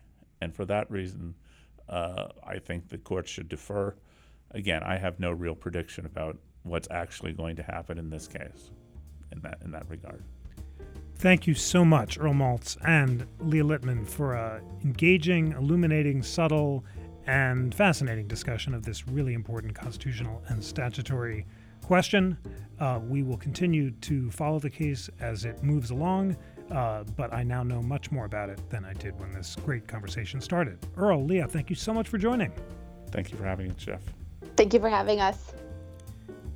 And 0.41 0.55
for 0.55 0.65
that 0.65 0.89
reason, 0.89 1.35
uh, 1.87 2.27
I 2.45 2.59
think 2.59 2.89
the 2.89 2.97
courts 2.97 3.29
should 3.29 3.49
defer. 3.49 3.95
Again, 4.51 4.83
I 4.83 4.97
have 4.97 5.19
no 5.19 5.31
real 5.31 5.55
prediction 5.55 6.05
about 6.05 6.37
what's 6.63 6.87
actually 6.89 7.33
going 7.33 7.55
to 7.57 7.63
happen 7.63 7.97
in 7.97 8.09
this 8.09 8.27
case 8.27 8.71
in 9.31 9.41
that 9.41 9.59
in 9.63 9.71
that 9.71 9.89
regard. 9.89 10.23
Thank 11.15 11.47
you 11.47 11.53
so 11.53 11.83
much, 11.83 12.17
Earl 12.17 12.33
Maltz 12.33 12.77
and 12.85 13.27
Leah 13.39 13.63
Littman, 13.63 14.07
for 14.07 14.35
a 14.35 14.61
engaging, 14.83 15.51
illuminating, 15.51 16.23
subtle, 16.23 16.85
and 17.27 17.75
fascinating 17.75 18.27
discussion 18.27 18.73
of 18.73 18.83
this 18.83 19.07
really 19.07 19.33
important 19.33 19.75
constitutional 19.75 20.41
and 20.47 20.63
statutory 20.63 21.45
question. 21.89 22.37
Uh, 22.79 22.99
we 23.09 23.23
will 23.23 23.35
continue 23.37 23.89
to 23.89 24.29
follow 24.29 24.59
the 24.59 24.69
case 24.69 25.09
as 25.19 25.43
it 25.43 25.63
moves 25.63 25.89
along, 25.89 26.37
uh, 26.69 27.03
but 27.17 27.33
I 27.33 27.41
now 27.41 27.63
know 27.63 27.81
much 27.81 28.11
more 28.11 28.25
about 28.25 28.47
it 28.47 28.61
than 28.69 28.85
I 28.85 28.93
did 28.93 29.19
when 29.19 29.33
this 29.33 29.55
great 29.65 29.87
conversation 29.87 30.39
started. 30.39 30.77
Earl, 30.95 31.25
Leah, 31.25 31.47
thank 31.47 31.67
you 31.67 31.75
so 31.75 31.91
much 31.91 32.07
for 32.07 32.19
joining. 32.19 32.53
Thank 33.09 33.31
you 33.31 33.39
for 33.39 33.43
having 33.43 33.71
us, 33.71 33.77
Jeff. 33.77 34.03
Thank 34.55 34.75
you 34.75 34.79
for 34.79 34.87
having 34.87 35.19
us. 35.19 35.51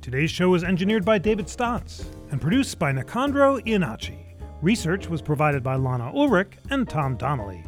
Today's 0.02 0.30
show 0.30 0.50
was 0.50 0.62
engineered 0.62 1.04
by 1.04 1.18
David 1.18 1.48
Stotts 1.48 2.08
and 2.30 2.40
produced 2.40 2.78
by 2.78 2.92
Nicandro 2.92 3.60
Iannacci. 3.66 4.36
Research 4.62 5.08
was 5.08 5.20
provided 5.20 5.64
by 5.64 5.74
Lana 5.74 6.12
Ulrich 6.14 6.52
and 6.70 6.88
Tom 6.88 7.16
Donnelly. 7.16 7.64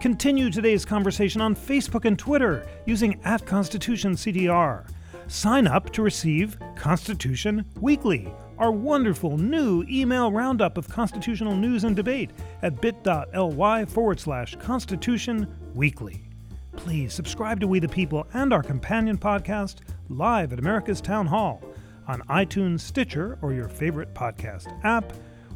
Continue 0.00 0.50
today's 0.50 0.86
conversation 0.86 1.42
on 1.42 1.54
Facebook 1.54 2.06
and 2.06 2.18
Twitter 2.18 2.66
using 2.86 3.20
at 3.24 3.44
ConstitutionCTR. 3.44 4.86
Sign 5.30 5.68
up 5.68 5.92
to 5.92 6.02
receive 6.02 6.58
Constitution 6.74 7.64
Weekly, 7.80 8.34
our 8.58 8.72
wonderful 8.72 9.38
new 9.38 9.84
email 9.88 10.32
roundup 10.32 10.76
of 10.76 10.88
constitutional 10.88 11.54
news 11.54 11.84
and 11.84 11.94
debate 11.94 12.30
at 12.62 12.80
bit.ly 12.80 13.84
forward 13.84 14.18
slash 14.18 14.56
Constitution 14.56 15.46
Weekly. 15.72 16.24
Please 16.74 17.14
subscribe 17.14 17.60
to 17.60 17.68
We 17.68 17.78
the 17.78 17.88
People 17.88 18.26
and 18.34 18.52
our 18.52 18.64
companion 18.64 19.16
podcast, 19.16 19.76
Live 20.08 20.52
at 20.52 20.58
America's 20.58 21.00
Town 21.00 21.28
Hall, 21.28 21.62
on 22.08 22.22
iTunes, 22.22 22.80
Stitcher, 22.80 23.38
or 23.40 23.52
your 23.52 23.68
favorite 23.68 24.12
podcast 24.12 24.66
app. 24.82 25.12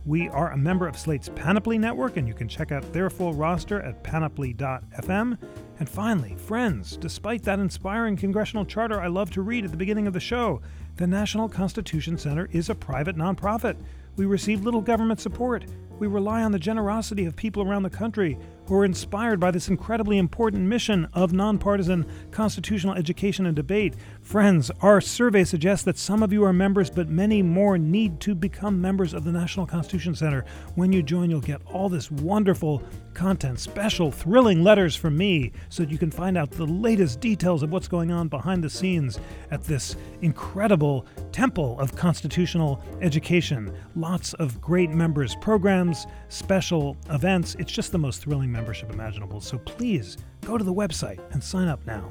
We 0.07 0.29
are 0.29 0.53
a 0.53 0.57
member 0.57 0.87
of 0.87 0.99
Slate's 0.99 1.31
Panoply 1.31 1.79
Network, 1.79 2.19
and 2.19 2.29
you 2.29 2.35
can 2.35 2.47
check 2.47 2.73
out 2.73 2.93
their 2.93 3.09
full 3.09 3.33
roster 3.33 3.81
at 3.81 4.03
panoply.fm. 4.03 5.39
And 5.79 5.89
finally, 5.89 6.35
friends, 6.37 6.99
despite 6.99 7.43
that 7.45 7.59
inspiring 7.59 8.17
congressional 8.17 8.67
charter 8.67 9.01
I 9.01 9.07
love 9.07 9.31
to 9.31 9.41
read 9.41 9.65
at 9.65 9.71
the 9.71 9.79
beginning 9.79 10.07
of 10.07 10.13
the 10.13 10.21
show, 10.21 10.61
the 10.97 11.07
National 11.07 11.49
Constitution 11.49 12.19
Center 12.19 12.51
is 12.53 12.69
a 12.69 12.75
private 12.75 13.17
nonprofit. 13.17 13.77
We 14.17 14.27
receive 14.27 14.63
little 14.63 14.83
government 14.83 15.21
support. 15.21 15.65
We 15.99 16.07
rely 16.07 16.43
on 16.43 16.53
the 16.53 16.59
generosity 16.59 17.25
of 17.25 17.35
people 17.35 17.63
around 17.63 17.85
the 17.85 17.91
country 17.91 18.39
who 18.67 18.75
are 18.75 18.85
inspired 18.85 19.39
by 19.39 19.51
this 19.51 19.69
incredibly 19.69 20.19
important 20.19 20.63
mission 20.63 21.07
of 21.13 21.33
nonpartisan 21.33 22.07
constitutional 22.31 22.95
education 22.95 23.47
and 23.47 23.57
debate. 23.57 23.95
Friends, 24.23 24.71
our 24.81 25.01
survey 25.01 25.45
suggests 25.45 25.85
that 25.85 25.99
some 25.99 26.23
of 26.23 26.33
you 26.33 26.45
are 26.45 26.53
members, 26.53 26.91
but 26.91 27.09
many 27.09 27.43
more 27.43 27.77
need 27.79 28.21
to 28.21 28.35
become 28.35 28.81
members 28.81 29.13
of 29.15 29.25
the 29.25 29.33
National 29.33 29.67
Constitution 29.67 30.15
Center. 30.15 30.45
When 30.75 30.93
you 30.93 31.03
join, 31.03 31.31
you'll 31.31 31.41
get 31.41 31.61
all 31.67 31.89
this 31.89 32.11
wonderful 32.11 32.83
content, 33.13 33.61
special, 33.61 34.11
thrilling 34.11 34.63
letters 34.65 34.97
from 34.97 35.17
me, 35.17 35.53
so 35.69 35.83
that 35.83 35.93
you 35.93 35.99
can 35.99 36.11
find 36.11 36.37
out 36.37 36.51
the 36.51 36.67
latest 36.67 37.21
details 37.21 37.63
of 37.63 37.71
what's 37.71 37.89
going 37.89 38.11
on 38.11 38.29
behind 38.29 38.65
the 38.65 38.71
scenes 38.71 39.19
at 39.51 39.63
this 39.65 39.97
incredible 40.23 41.07
temple 41.33 41.79
of 41.79 41.95
constitutional 41.95 42.83
education. 43.01 43.73
Lots 43.95 44.35
of 44.35 44.61
great 44.61 44.91
members 44.91 45.37
programs, 45.41 46.07
special 46.29 46.97
events. 47.11 47.55
It's 47.59 47.73
just 47.73 47.93
the 47.93 47.99
most 47.99 48.23
thrilling 48.23 48.51
membership 48.55 48.91
imaginable. 48.91 49.43
So 49.43 49.59
please 49.59 50.17
go 50.47 50.57
to 50.57 50.65
the 50.65 50.73
website 50.73 51.21
and 51.33 51.45
sign 51.45 51.69
up 51.69 51.85
now. 51.87 52.11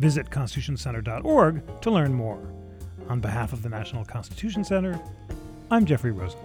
Visit 0.00 0.30
constitutioncenter.org 0.30 1.80
to 1.82 1.90
learn 1.90 2.12
more. 2.12 2.42
On 3.08 3.20
behalf 3.20 3.52
of 3.52 3.62
the 3.62 3.68
National 3.68 4.04
Constitution 4.04 4.64
Center, 4.64 5.00
I'm 5.70 5.84
Jeffrey 5.84 6.10
Rosen. 6.10 6.40